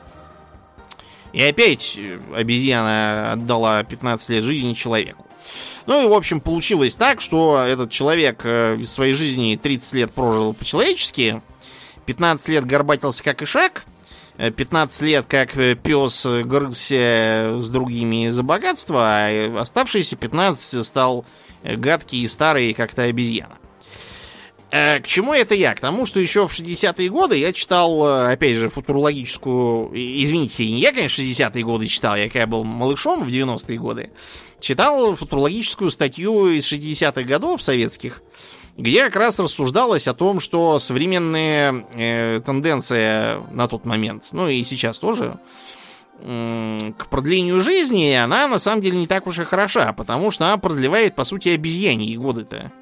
И 1.33 1.43
опять 1.43 1.97
э, 1.99 2.21
обезьяна 2.33 3.33
отдала 3.33 3.83
15 3.83 4.29
лет 4.29 4.45
жизни 4.45 4.75
человеку. 4.75 5.28
Ну 5.87 6.05
и, 6.05 6.09
в 6.09 6.13
общем, 6.13 6.41
получилось 6.41 6.95
так, 6.95 7.21
что 7.21 7.65
этот 7.67 7.91
человек 7.91 8.41
э, 8.45 8.77
из 8.79 8.93
своей 8.93 9.15
жизни 9.15 9.59
30 9.61 9.93
лет 9.95 10.13
прожил 10.13 10.55
по-человечески, 10.55 11.43
15 12.07 12.49
лет 12.49 12.67
горбатился 12.67 13.23
как 13.23 13.43
ишак, 13.43 13.85
15 14.37 15.03
э, 15.03 15.05
лет 15.05 15.27
как 15.27 15.53
пес 15.83 16.27
грызся 16.27 17.57
с 17.59 17.69
другими 17.69 18.29
за 18.29 18.43
богатство, 18.43 19.01
а 19.03 19.61
оставшиеся 19.61 20.17
15 20.17 20.87
стал 20.87 21.25
гадкий 21.65 22.23
и 22.23 22.29
старый, 22.29 22.75
как 22.75 22.95
то 22.95 23.03
обезьяна. 23.03 23.57
Э, 24.71 25.01
к 25.01 25.07
чему 25.07 25.33
это 25.33 25.55
я? 25.55 25.75
К 25.75 25.81
тому, 25.81 26.05
что 26.05 26.21
еще 26.21 26.47
в 26.47 26.53
60-е 26.53 27.09
годы 27.09 27.39
я 27.39 27.53
читал, 27.53 28.07
э, 28.07 28.33
опять 28.33 28.57
же, 28.57 28.69
футурологическую... 28.69 29.91
Извините, 29.95 30.65
не 30.71 30.81
я, 30.81 30.93
конечно, 30.93 31.23
60-е 31.23 31.65
годы 31.65 31.87
читал, 31.87 32.17
я 32.17 32.29
когда 32.29 32.47
был 32.47 32.65
малышом 32.65 33.25
в 33.25 33.29
90-е 33.29 33.79
годы. 33.79 34.11
Читал 34.61 35.15
футурологическую 35.15 35.91
статью 35.91 36.49
из 36.49 36.71
60-х 36.71 37.23
годов 37.23 37.63
советских, 37.63 38.23
где 38.77 39.05
как 39.05 39.17
раз 39.17 39.39
рассуждалось 39.39 40.07
о 40.07 40.15
том, 40.15 40.39
что 40.41 40.79
современная 40.79 41.87
э, 41.95 42.41
тенденция 42.45 43.41
на 43.51 43.69
тот 43.69 43.87
момент, 43.87 44.25
ну 44.33 44.49
и 44.49 44.65
сейчас 44.65 44.99
тоже, 44.99 45.39
к 46.21 47.07
продлению 47.11 47.61
жизни, 47.61 48.13
она 48.13 48.49
на 48.49 48.59
самом 48.59 48.83
деле 48.83 48.99
не 48.99 49.07
так 49.07 49.29
уж 49.29 49.39
и 49.39 49.45
хороша, 49.45 49.93
потому 49.93 50.33
что 50.33 50.47
она 50.47 50.57
продлевает, 50.57 51.15
по 51.15 51.23
сути, 51.23 51.51
обезьяньи 51.51 52.17
годы-то. 52.17 52.73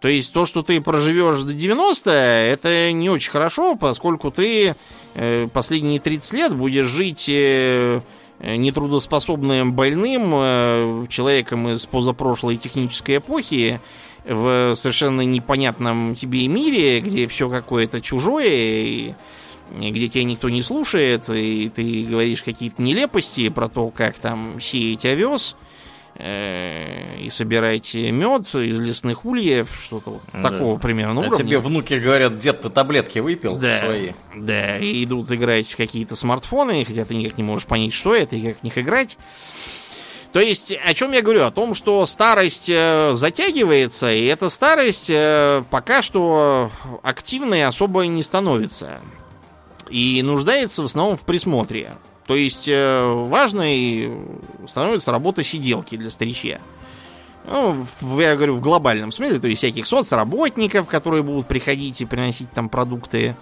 То 0.00 0.08
есть 0.08 0.32
то, 0.32 0.46
что 0.46 0.62
ты 0.62 0.80
проживешь 0.80 1.42
до 1.42 1.52
90, 1.52 2.10
это 2.10 2.90
не 2.90 3.10
очень 3.10 3.30
хорошо, 3.30 3.76
поскольку 3.76 4.30
ты 4.30 4.74
э, 5.14 5.48
последние 5.52 6.00
30 6.00 6.32
лет 6.32 6.56
будешь 6.56 6.86
жить 6.86 7.26
э, 7.28 8.00
нетрудоспособным 8.40 9.74
больным 9.74 10.32
э, 10.32 11.06
человеком 11.10 11.68
из 11.68 11.84
позапрошлой 11.84 12.56
технической 12.56 13.18
эпохи 13.18 13.80
в 14.24 14.74
совершенно 14.74 15.20
непонятном 15.20 16.16
тебе 16.16 16.48
мире, 16.48 17.00
где 17.00 17.26
все 17.26 17.50
какое-то 17.50 18.00
чужое, 18.00 18.48
и 18.48 19.14
где 19.78 20.08
тебя 20.08 20.24
никто 20.24 20.48
не 20.48 20.62
слушает, 20.62 21.28
и 21.28 21.70
ты 21.74 22.04
говоришь 22.04 22.42
какие-то 22.42 22.80
нелепости 22.80 23.50
про 23.50 23.68
то, 23.68 23.90
как 23.90 24.18
там 24.18 24.60
сеять 24.60 25.04
овес, 25.04 25.56
Э, 25.56 25.69
и 26.22 27.30
собирайте 27.30 28.10
мед 28.10 28.46
из 28.54 28.78
лесных 28.78 29.24
ульев, 29.24 29.68
что-то 29.78 30.10
вот 30.10 30.22
да. 30.32 30.50
такого 30.50 30.78
примерно 30.78 31.22
а 31.22 31.26
уровня. 31.26 31.36
тебе 31.36 31.58
внуки 31.58 31.94
говорят, 31.94 32.38
дед, 32.38 32.62
ты 32.62 32.70
таблетки 32.70 33.18
выпил 33.18 33.56
да, 33.56 33.78
свои? 33.78 34.12
Да, 34.34 34.78
и 34.78 35.04
идут 35.04 35.30
играть 35.30 35.68
в 35.68 35.76
какие-то 35.76 36.16
смартфоны, 36.16 36.84
хотя 36.84 37.04
ты 37.04 37.14
никак 37.14 37.38
не 37.38 37.44
можешь 37.44 37.66
понять, 37.66 37.92
что 37.92 38.14
это 38.14 38.36
и 38.36 38.42
как 38.42 38.60
в 38.60 38.62
них 38.62 38.76
играть. 38.78 39.16
То 40.32 40.40
есть, 40.40 40.72
о 40.72 40.94
чем 40.94 41.12
я 41.12 41.22
говорю? 41.22 41.44
О 41.44 41.50
том, 41.50 41.74
что 41.74 42.06
старость 42.06 42.68
э, 42.68 43.12
затягивается, 43.14 44.12
и 44.12 44.26
эта 44.26 44.48
старость 44.48 45.10
э, 45.10 45.64
пока 45.70 46.02
что 46.02 46.70
активной 47.02 47.64
особо 47.64 48.06
не 48.06 48.22
становится. 48.22 49.00
И 49.88 50.22
нуждается 50.22 50.82
в 50.82 50.84
основном 50.84 51.16
в 51.16 51.22
присмотре. 51.22 51.96
То 52.30 52.36
есть 52.36 52.68
э, 52.68 53.24
важной 53.26 54.12
становится 54.68 55.10
работа 55.10 55.42
сиделки 55.42 55.96
для 55.96 56.12
старичья. 56.12 56.60
Ну, 57.44 57.84
я 58.20 58.36
говорю 58.36 58.54
в 58.54 58.60
глобальном 58.60 59.10
смысле, 59.10 59.40
то 59.40 59.48
есть 59.48 59.58
всяких 59.58 59.88
соцработников, 59.88 60.86
которые 60.86 61.24
будут 61.24 61.48
приходить 61.48 62.00
и 62.00 62.04
приносить 62.04 62.48
там 62.52 62.68
продукты, 62.68 63.34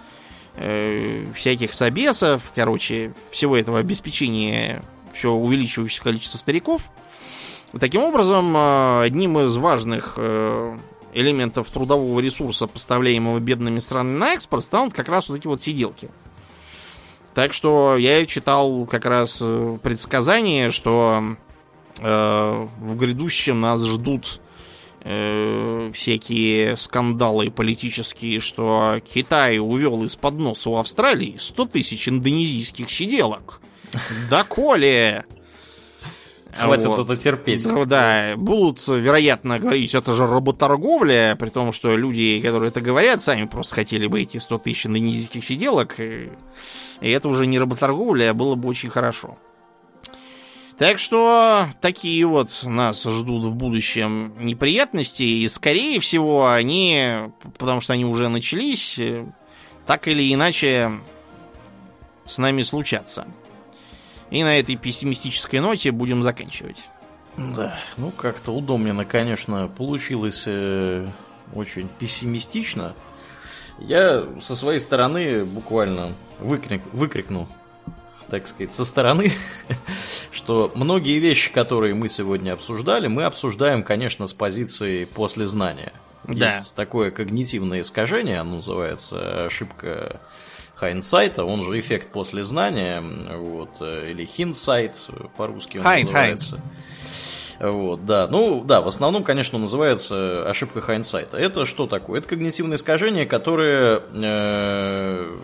э, 0.55 1.23
всяких 1.35 1.73
собесов, 1.73 2.51
короче, 2.55 3.13
всего 3.29 3.55
этого 3.55 3.77
обеспечения 3.77 4.81
все 5.13 5.33
увеличивающего 5.33 6.05
количества 6.05 6.39
стариков. 6.39 6.89
Таким 7.79 8.01
образом, 8.01 8.57
э, 8.57 9.03
одним 9.03 9.37
из 9.37 9.55
важных 9.55 10.15
э, 10.17 10.77
элементов 11.13 11.69
трудового 11.69 12.19
ресурса, 12.21 12.65
поставляемого 12.65 13.37
бедными 13.37 13.81
странами 13.81 14.17
на 14.17 14.33
экспорт, 14.33 14.63
станут 14.63 14.95
как 14.95 15.09
раз 15.09 15.29
вот 15.29 15.37
эти 15.37 15.45
вот 15.45 15.61
сиделки. 15.61 16.09
Так 17.33 17.53
что 17.53 17.95
я 17.97 18.25
читал 18.25 18.85
как 18.85 19.05
раз 19.05 19.37
предсказание, 19.37 20.71
что 20.71 21.35
э, 21.99 22.67
в 22.79 22.95
грядущем 22.97 23.61
нас 23.61 23.85
ждут 23.85 24.41
э, 25.01 25.91
всякие 25.93 26.75
скандалы 26.77 27.51
политические, 27.51 28.39
что 28.39 28.99
Китай 29.05 29.59
увел 29.59 30.03
из-под 30.03 30.39
носа 30.39 30.69
у 30.69 30.77
Австралии 30.77 31.37
100 31.39 31.65
тысяч 31.65 32.09
индонезийских 32.09 32.89
сиделок. 32.89 33.61
Да 34.29 34.43
коли! 34.43 35.25
Хватит 36.55 36.87
вот. 36.87 36.99
это 36.99 37.15
терпеть. 37.15 37.63
Да, 37.63 37.85
да, 37.85 38.33
будут, 38.35 38.85
вероятно, 38.87 39.59
говорить, 39.59 39.93
это 39.93 40.13
же 40.13 40.25
работорговля, 40.25 41.35
при 41.39 41.49
том, 41.49 41.71
что 41.73 41.95
люди, 41.95 42.41
которые 42.43 42.69
это 42.69 42.81
говорят, 42.81 43.21
сами 43.21 43.45
просто 43.45 43.75
хотели 43.75 44.07
бы 44.07 44.21
эти 44.21 44.37
100 44.37 44.57
тысяч 44.59 44.85
индонезийских 44.87 45.43
сиделок, 45.43 45.99
и, 45.99 46.31
и 47.01 47.09
это 47.09 47.29
уже 47.29 47.45
не 47.45 47.59
работорговля, 47.59 48.31
а 48.31 48.33
было 48.33 48.55
бы 48.55 48.67
очень 48.67 48.89
хорошо. 48.89 49.37
Так 50.79 50.97
что 50.97 51.67
такие 51.81 52.25
вот 52.25 52.61
нас 52.63 53.03
ждут 53.03 53.45
в 53.45 53.53
будущем 53.53 54.33
неприятности, 54.39 55.23
и 55.23 55.47
скорее 55.49 55.99
всего 55.99 56.49
они, 56.49 57.15
потому 57.57 57.81
что 57.81 57.93
они 57.93 58.05
уже 58.05 58.29
начались, 58.29 58.97
так 59.85 60.07
или 60.07 60.33
иначе 60.33 60.91
с 62.25 62.37
нами 62.37 62.61
случатся. 62.61 63.27
И 64.31 64.43
на 64.43 64.59
этой 64.59 64.75
пессимистической 64.75 65.59
ноте 65.59 65.91
будем 65.91 66.23
заканчивать. 66.23 66.77
Да, 67.37 67.75
ну 67.97 68.11
как-то 68.11 68.51
удобно, 68.51 69.05
конечно, 69.05 69.67
получилось 69.69 70.43
э, 70.45 71.07
очень 71.53 71.87
пессимистично. 71.99 72.93
Я 73.79 74.27
со 74.41 74.55
своей 74.55 74.79
стороны 74.79 75.45
буквально 75.45 76.13
выкрик, 76.39 76.81
выкрикну, 76.91 77.47
так 78.29 78.47
сказать, 78.47 78.71
со 78.71 78.83
стороны, 78.83 79.31
что 80.31 80.71
многие 80.75 81.17
вещи, 81.19 81.51
которые 81.51 81.95
мы 81.95 82.09
сегодня 82.09 82.51
обсуждали, 82.51 83.07
мы 83.07 83.23
обсуждаем, 83.23 83.83
конечно, 83.83 84.27
с 84.27 84.33
позиции 84.33 85.05
после 85.05 85.47
знания. 85.47 85.93
Да. 86.25 86.45
Есть 86.45 86.75
такое 86.75 87.11
когнитивное 87.11 87.81
искажение, 87.81 88.39
оно 88.39 88.57
называется 88.57 89.45
ошибка 89.45 90.19
hindsight 90.79 91.31
а, 91.31 91.43
он 91.43 91.63
же 91.63 91.77
эффект 91.77 92.09
после 92.09 92.43
знания, 92.43 93.01
вот, 93.01 93.77
э, 93.81 94.11
или 94.11 94.25
hindsight, 94.25 94.95
по-русски 95.35 95.77
он 95.77 95.83
Хайн, 95.83 96.05
называется. 96.05 96.55
Хайн. 96.57 97.73
Вот, 97.73 98.05
да. 98.05 98.27
Ну, 98.27 98.63
да, 98.63 98.79
в 98.81 98.87
основном, 98.87 99.23
конечно, 99.23 99.59
называется 99.59 100.49
ошибка 100.49 100.79
hindsight 100.79 101.27
а. 101.27 101.37
Это 101.37 101.65
что 101.65 101.87
такое? 101.87 102.19
Это 102.19 102.29
когнитивное 102.29 102.77
искажение, 102.77 103.25
которое 103.25 104.01
э, 104.13 105.37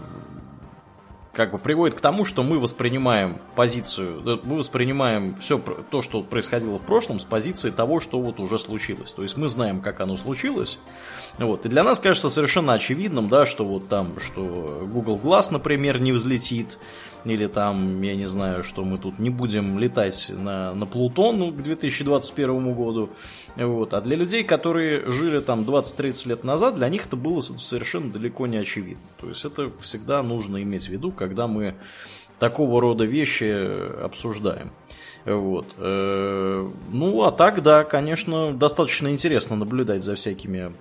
как 1.36 1.52
бы 1.52 1.58
приводит 1.60 1.98
к 1.98 2.02
тому, 2.02 2.24
что 2.24 2.44
мы 2.44 2.60
воспринимаем 2.60 3.38
позицию, 3.56 4.42
мы 4.44 4.58
воспринимаем 4.58 5.36
все 5.36 5.62
то, 5.92 6.02
что 6.02 6.24
происходило 6.24 6.78
в 6.78 6.86
прошлом, 6.86 7.20
с 7.20 7.26
позиции 7.26 7.72
того, 7.72 8.00
что 8.00 8.20
вот 8.22 8.40
уже 8.40 8.58
случилось. 8.58 9.14
То 9.14 9.22
есть 9.22 9.36
мы 9.36 9.50
знаем, 9.50 9.82
как 9.82 10.00
оно 10.00 10.16
случилось. 10.16 10.80
Вот. 11.38 11.66
И 11.66 11.70
для 11.70 11.84
нас 11.84 12.00
кажется 12.00 12.30
совершенно 12.30 12.74
очевидным, 12.74 13.28
да, 13.28 13.46
что 13.46 13.66
вот 13.66 13.90
там, 13.90 14.20
что 14.20 14.88
Google 14.92 15.20
Glass, 15.22 15.52
например, 15.52 16.00
не 16.00 16.14
взлетит, 16.14 16.80
или 17.26 17.48
там, 17.48 18.02
я 18.02 18.16
не 18.16 18.28
знаю, 18.28 18.64
что 18.64 18.86
мы 18.86 18.98
тут 18.98 19.20
не 19.20 19.30
будем 19.30 19.80
летать 19.80 20.32
на, 20.34 20.74
на 20.74 20.86
Плутон 20.86 21.52
к 21.54 21.62
2021 21.62 22.74
году. 22.74 23.10
Вот. 23.56 23.94
А 23.94 24.02
для 24.02 24.16
людей, 24.16 24.44
которые 24.44 25.10
жили 25.10 25.40
там 25.40 25.62
20-30 25.62 26.30
лет 26.30 26.44
назад, 26.44 26.76
для 26.76 26.88
них 26.88 27.08
это 27.08 27.16
было 27.16 27.42
совершенно 27.42 28.12
далеко 28.12 28.48
не 28.48 28.58
очевидно. 28.58 29.04
То 29.20 29.28
есть 29.28 29.44
это 29.44 29.72
всегда 29.80 30.22
нужно 30.22 30.62
иметь 30.62 30.86
в 30.86 30.90
виду, 30.90 31.12
когда 31.28 31.48
мы 31.48 31.76
такого 32.40 32.82
рода 32.82 33.06
вещи 33.06 34.04
обсуждаем. 34.04 34.72
Вот. 35.26 35.76
Э, 35.78 36.70
ну, 36.92 37.24
а 37.24 37.32
так, 37.32 37.62
да, 37.64 37.84
конечно, 37.84 38.54
достаточно 38.54 39.08
интересно 39.10 39.56
наблюдать 39.56 40.04
за 40.04 40.16
всякими 40.16 40.74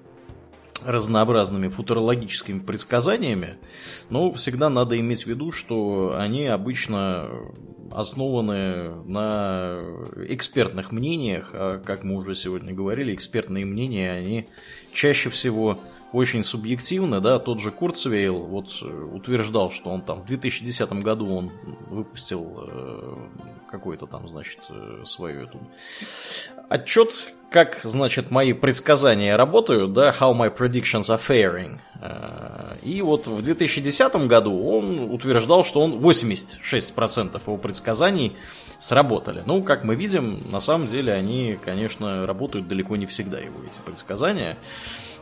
разнообразными 0.84 1.68
футурологическими 1.68 2.58
предсказаниями, 2.58 3.56
но 4.10 4.30
всегда 4.32 4.68
надо 4.68 5.00
иметь 5.00 5.24
в 5.24 5.26
виду, 5.28 5.50
что 5.50 6.14
они 6.18 6.46
обычно 6.46 7.30
основаны 7.90 8.94
на 9.06 9.80
экспертных 10.28 10.92
мнениях, 10.92 11.50
а 11.52 11.78
как 11.78 12.04
мы 12.04 12.16
уже 12.16 12.34
сегодня 12.34 12.74
говорили, 12.74 13.14
экспертные 13.14 13.64
мнения, 13.64 14.12
они 14.12 14.48
чаще 14.92 15.30
всего 15.30 15.78
очень 16.14 16.44
субъективны, 16.44 17.20
да, 17.20 17.38
тот 17.40 17.58
же 17.58 17.72
Курцвейл 17.72 18.38
вот 18.38 18.82
утверждал, 18.82 19.70
что 19.70 19.90
он 19.90 20.00
там 20.00 20.20
в 20.20 20.26
2010 20.26 20.92
году 21.02 21.28
он 21.34 21.50
выпустил 21.90 22.64
э, 22.68 23.16
какой-то 23.68 24.06
там, 24.06 24.28
значит, 24.28 24.60
э, 24.70 25.02
свою 25.04 25.42
эту 25.42 25.58
отчет, 26.68 27.10
как, 27.50 27.80
значит, 27.82 28.30
мои 28.30 28.52
предсказания 28.52 29.36
работают, 29.36 29.92
да, 29.92 30.14
how 30.16 30.32
my 30.32 30.56
predictions 30.56 31.10
are 31.10 31.20
faring. 31.20 31.78
Э, 32.00 32.76
и 32.84 33.02
вот 33.02 33.26
в 33.26 33.42
2010 33.42 34.14
году 34.28 34.68
он 34.68 35.12
утверждал, 35.12 35.64
что 35.64 35.80
он 35.80 35.94
86% 35.94 37.42
его 37.44 37.56
предсказаний 37.56 38.36
сработали. 38.78 39.42
Ну, 39.46 39.64
как 39.64 39.82
мы 39.82 39.96
видим, 39.96 40.40
на 40.52 40.60
самом 40.60 40.86
деле 40.86 41.12
они, 41.12 41.58
конечно, 41.60 42.24
работают 42.24 42.68
далеко 42.68 42.94
не 42.94 43.06
всегда 43.06 43.40
его 43.40 43.58
эти 43.66 43.80
предсказания. 43.80 44.56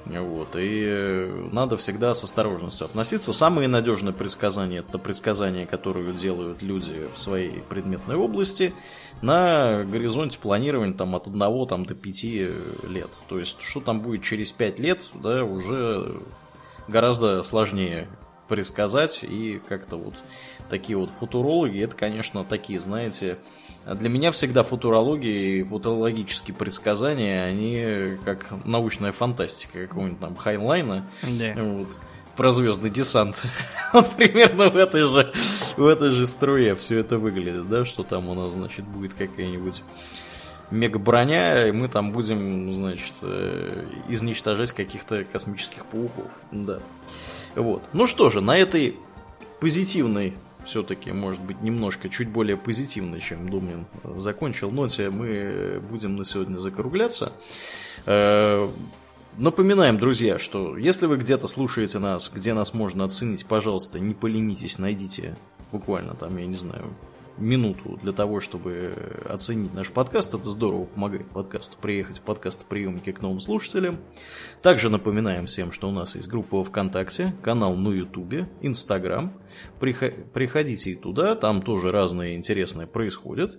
Вот, 0.05 0.57
и 0.57 0.85
э, 0.85 1.49
надо 1.53 1.77
всегда 1.77 2.13
с 2.13 2.25
осторожностью 2.25 2.87
относиться. 2.87 3.33
Самые 3.33 3.69
надежные 3.69 4.13
предсказания 4.13 4.81
это 4.81 4.99
предсказания, 4.99 5.65
которые 5.65 6.13
делают 6.13 6.61
люди 6.61 7.09
в 7.15 7.19
своей 7.19 7.61
предметной 7.61 8.17
области 8.17 8.75
на 9.21 9.85
горизонте 9.85 10.41
планирования 10.41 10.95
там, 10.95 11.15
от 11.15 11.29
1 11.29 11.67
там, 11.69 11.87
до 11.87 11.95
5 11.95 12.25
лет. 12.89 13.11
То 13.29 13.39
есть, 13.39 13.61
что 13.63 13.81
там 13.81 14.01
будет 14.01 14.23
через 14.25 14.51
5 14.53 14.81
лет, 14.81 15.09
да, 15.15 15.45
уже 15.45 16.21
гораздо 16.89 17.43
сложнее 17.45 18.09
предсказать. 18.49 19.25
И 19.25 19.61
как-то 19.69 19.97
вот 19.97 20.15
такие 20.69 20.99
вот 20.99 21.11
футурологи, 21.11 21.81
это, 21.81 21.97
конечно, 21.97 22.45
такие, 22.45 22.81
знаете, 22.81 23.39
для 23.87 24.09
меня 24.09 24.31
всегда 24.31 24.63
футурология 24.63 25.61
и 25.61 25.63
футурологические 25.63 26.55
предсказания, 26.55 27.45
они 27.45 28.19
как 28.25 28.47
научная 28.65 29.13
фантастика 29.13 29.87
какого-нибудь 29.87 30.21
там 30.21 30.37
Хайнлайна. 30.37 31.09
Да. 31.23 31.55
Вот, 31.57 31.99
про 32.37 32.51
звездный 32.51 32.91
десант. 32.91 33.43
вот 33.93 34.11
примерно 34.17 34.69
в 34.71 34.77
этой 34.77 35.07
же 35.07 35.33
в 35.77 35.87
этой 35.87 36.11
же 36.11 36.27
струе 36.27 36.75
все 36.75 36.99
это 36.99 37.19
выглядит, 37.19 37.69
да, 37.69 37.85
что 37.85 38.03
там 38.03 38.29
у 38.29 38.35
нас, 38.35 38.53
значит, 38.53 38.85
будет 38.85 39.15
какая-нибудь 39.15 39.83
мега-броня, 40.71 41.69
и 41.69 41.73
мы 41.73 41.89
там 41.89 42.13
будем, 42.13 42.73
значит, 42.73 43.13
э, 43.23 43.85
изничтожать 44.09 44.73
каких-то 44.73 45.25
космических 45.25 45.87
пауков. 45.87 46.33
Да. 46.51 46.81
Вот. 47.55 47.83
Ну 47.93 48.07
что 48.07 48.31
же, 48.31 48.41
на 48.41 48.57
этой 48.57 48.97
позитивной 49.61 50.35
все-таки, 50.65 51.13
может 51.13 51.43
быть, 51.43 51.61
немножко 51.63 52.09
чуть 52.09 52.29
более 52.29 52.57
позитивно, 52.57 53.21
чем 53.21 53.49
Думнин 53.49 53.87
закончил 54.17 54.71
ноте, 54.71 55.11
мы 55.11 55.83
будем 55.89 56.17
на 56.17 56.25
сегодня 56.25 56.59
закругляться. 56.59 57.33
Э, 58.07 58.69
напоминаем, 59.37 59.99
друзья, 59.99 60.39
что 60.39 60.77
если 60.77 61.07
вы 61.07 61.17
где-то 61.17 61.49
слушаете 61.49 61.99
нас, 61.99 62.31
где 62.35 62.55
нас 62.55 62.75
можно 62.75 63.05
оценить, 63.05 63.47
пожалуйста, 63.47 63.99
не 63.99 64.15
поленитесь, 64.15 64.79
найдите 64.79 65.37
буквально 65.71 66.15
там, 66.15 66.37
я 66.37 66.47
не 66.47 66.55
знаю, 66.55 66.93
минуту 67.39 67.99
для 68.03 68.13
того, 68.13 68.41
чтобы 68.41 68.95
оценить 69.29 69.75
наш 69.75 69.91
подкаст. 69.91 70.35
Это 70.35 70.49
здорово 70.49 70.85
помогает 70.85 71.29
подкасту 71.29 71.77
приехать 71.81 72.19
в 72.19 72.23
подкастоприемники 72.23 73.13
к 73.13 73.23
новым 73.23 73.41
слушателям. 73.41 73.99
Также 74.63 74.91
напоминаем 74.91 75.47
всем, 75.47 75.73
что 75.73 75.89
у 75.89 75.93
нас 75.93 76.17
есть 76.17 76.29
группа 76.29 76.63
ВКонтакте, 76.65 77.35
канал 77.43 77.75
на 77.75 77.91
Ютубе, 77.91 78.49
Инстаграм. 78.61 79.33
Приходите 79.81 80.91
и 80.91 80.95
туда, 80.95 81.35
там 81.35 81.63
тоже 81.63 81.91
разные 81.91 82.37
интересные 82.37 82.87
происходят. 82.87 83.59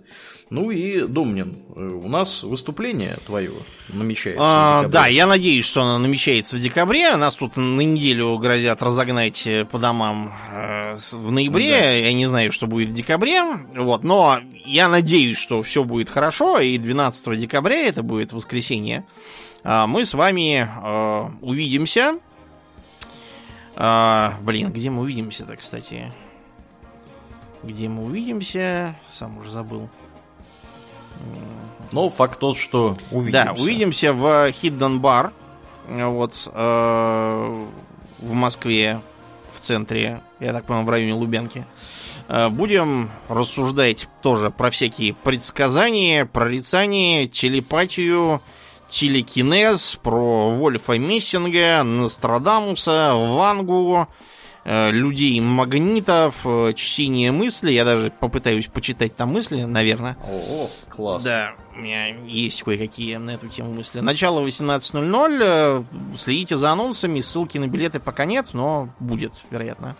Ну 0.50 0.70
и, 0.70 1.06
Домнин, 1.06 1.56
у 1.74 2.08
нас 2.08 2.42
выступление 2.42 3.18
твое 3.26 3.52
намечается 3.88 4.42
а, 4.44 4.82
в 4.82 4.90
Да, 4.90 5.06
я 5.06 5.26
надеюсь, 5.26 5.64
что 5.64 5.82
оно 5.82 5.98
намечается 5.98 6.56
в 6.56 6.60
декабре. 6.60 7.16
Нас 7.16 7.36
тут 7.36 7.56
на 7.56 7.80
неделю 7.80 8.36
грозят 8.38 8.82
разогнать 8.82 9.46
э, 9.46 9.64
по 9.64 9.78
домам 9.78 10.34
э, 10.50 10.96
в 11.12 11.32
ноябре. 11.32 11.70
Да. 11.70 11.90
Я 11.90 12.12
не 12.12 12.26
знаю, 12.26 12.52
что 12.52 12.66
будет 12.66 12.90
в 12.90 12.94
декабре. 12.94 13.42
Вот, 13.74 14.04
но 14.04 14.40
я 14.64 14.88
надеюсь, 14.88 15.36
что 15.36 15.62
все 15.62 15.84
будет 15.84 16.08
хорошо, 16.08 16.58
и 16.58 16.78
12 16.78 17.38
декабря, 17.38 17.86
это 17.86 18.02
будет 18.02 18.32
воскресенье, 18.32 19.04
а, 19.64 19.86
мы 19.86 20.04
с 20.04 20.14
вами 20.14 20.68
э, 20.68 21.28
увидимся. 21.40 22.18
А, 23.76 24.34
блин, 24.42 24.70
где 24.70 24.90
мы 24.90 25.02
увидимся-то, 25.02 25.56
кстати? 25.56 26.12
Где 27.62 27.88
мы 27.88 28.04
увидимся? 28.04 28.94
Сам 29.12 29.38
уже 29.38 29.50
забыл. 29.50 29.88
Ну, 31.92 32.08
факт 32.10 32.38
тот, 32.38 32.56
что 32.56 32.96
увидимся. 33.10 33.44
Да, 33.46 33.62
увидимся 33.62 34.12
в 34.12 34.50
Hidden 34.50 35.00
Bar. 35.00 35.32
Вот. 35.88 36.48
Э, 36.52 37.66
в 38.18 38.32
Москве, 38.32 39.00
в 39.54 39.60
центре, 39.60 40.20
я 40.40 40.52
так 40.52 40.64
понял, 40.66 40.82
в 40.82 40.90
районе 40.90 41.14
Лубянки. 41.14 41.60
Э, 41.60 41.64
будем 42.28 43.10
рассуждать 43.28 44.08
тоже 44.22 44.50
про 44.50 44.70
всякие 44.70 45.14
предсказания, 45.14 46.24
прорицания, 46.24 47.26
телепатию, 47.26 48.40
телекинез, 48.88 49.98
про 50.02 50.50
Вольфа 50.50 50.98
Мессинга, 50.98 51.82
Нострадамуса, 51.82 53.12
Вангу, 53.14 54.08
э, 54.64 54.90
людей-магнитов, 54.90 56.42
э, 56.44 56.72
чтение 56.74 57.32
мысли. 57.32 57.72
Я 57.72 57.84
даже 57.84 58.10
попытаюсь 58.10 58.66
почитать 58.66 59.16
там 59.16 59.32
мысли, 59.32 59.62
наверное. 59.62 60.16
О, 60.24 60.70
класс. 60.88 61.24
Да, 61.24 61.54
у 61.76 61.80
меня 61.80 62.08
есть 62.26 62.62
кое-какие 62.62 63.16
на 63.16 63.32
эту 63.32 63.48
тему 63.48 63.72
мысли. 63.72 64.00
Начало 64.00 64.40
18.00. 64.40 65.38
э, 65.42 65.82
Следите 66.16 66.56
за 66.56 66.70
анонсами. 66.70 67.20
Ссылки 67.20 67.58
на 67.58 67.66
билеты 67.66 68.00
пока 68.00 68.24
нет, 68.24 68.50
но 68.52 68.88
будет, 69.00 69.42
вероятно. 69.50 69.96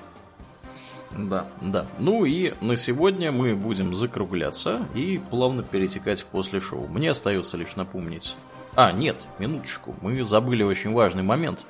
Да, 1.16 1.47
да. 1.61 1.86
Ну 1.99 2.24
и 2.24 2.55
на 2.61 2.77
сегодня 2.77 3.31
мы 3.31 3.55
будем 3.55 3.95
закругляться 3.95 4.86
и 4.95 5.20
плавно 5.31 5.62
перетекать 5.62 6.20
в 6.20 6.27
после 6.27 6.61
шоу. 6.61 6.86
Мне 6.89 7.11
остается 7.11 7.57
лишь 7.57 7.77
напомнить. 7.77 8.36
А, 8.77 8.91
нет, 8.91 9.27
минуточку. 9.39 9.95
Мы 10.01 10.24
забыли 10.24 10.65
очень 10.65 10.93
важный 10.93 11.23
момент. 11.23 11.65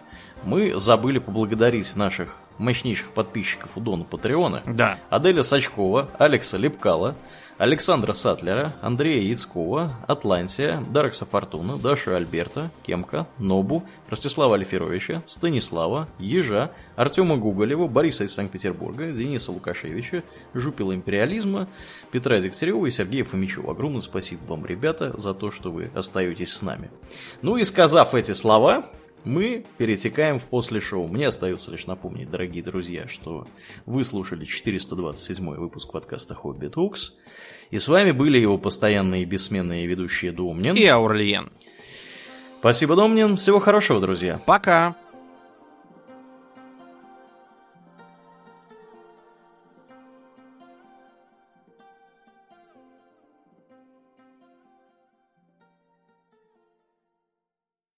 Мы 0.45 0.79
забыли 0.79 1.19
поблагодарить 1.19 1.97
наших 1.97 2.39
мощнейших 2.59 3.11
подписчиков 3.13 3.77
у 3.77 3.81
Дона 3.81 4.05
Патреона. 4.05 4.63
Да. 4.67 4.99
Аделя 5.11 5.43
Сачкова, 5.43 6.09
Алекса 6.19 6.57
Лепкала, 6.57 7.17
Александра 7.57 8.15
Сатлера, 8.15 8.75
Андрея 8.83 9.23
Яцкова, 9.23 9.97
Атлантия, 10.09 10.83
Дарекса 10.91 11.25
Фортуна, 11.25 11.79
Дашу 11.79 12.15
Альберта, 12.17 12.73
Кемка, 12.85 13.29
Нобу, 13.39 13.85
Ростислава 14.09 14.57
Алиферовича, 14.57 15.23
Станислава, 15.27 16.09
Ежа, 16.19 16.73
Артема 16.97 17.37
Гуголева, 17.37 17.87
Бориса 17.87 18.25
из 18.25 18.35
Санкт-Петербурга, 18.35 19.13
Дениса 19.13 19.53
Лукашевича, 19.53 20.25
Жупила 20.53 20.95
Империализма, 20.95 21.69
Петра 22.11 22.41
Дегтярева 22.41 22.87
и 22.87 22.91
Сергея 22.91 23.25
Фомичева. 23.25 23.71
Огромное 23.71 24.01
спасибо 24.01 24.41
вам, 24.49 24.67
ребята, 24.67 25.17
за 25.17 25.33
то, 25.33 25.53
что 25.53 25.71
вы 25.71 25.91
остаетесь 25.95 26.53
с 26.53 26.63
нами. 26.63 26.91
Ну 27.41 27.57
и 27.57 27.63
сказав 27.63 28.15
эти 28.15 28.33
слова, 28.33 28.87
мы 29.25 29.65
перетекаем 29.79 30.39
в 30.39 30.47
после 30.47 30.81
шоу. 30.81 31.09
Мне 31.09 31.29
остается 31.29 31.71
лишь 31.71 31.87
напомнить, 31.87 32.31
дорогие 32.31 32.63
друзья, 32.63 33.09
что 33.09 33.47
вы 33.87 34.05
слушали 34.05 34.45
427 34.45 35.55
выпуск 35.57 35.93
подкаста 35.93 36.35
Хобби 36.35 36.69
Токс. 36.69 37.17
И 37.71 37.79
с 37.79 37.89
вами 37.89 38.13
были 38.13 38.39
его 38.39 38.59
постоянные 38.59 39.23
и 39.23 39.27
бессменные 39.27 39.87
ведущие 39.87 40.33
Домнин. 40.33 40.77
И 40.77 40.87
Аурлиен. 40.87 41.49
Спасибо, 42.61 42.97
Домнин. 42.97 43.37
Всего 43.37 43.59
хорошего, 43.61 44.01
друзья. 44.01 44.41
Пока. 44.47 44.97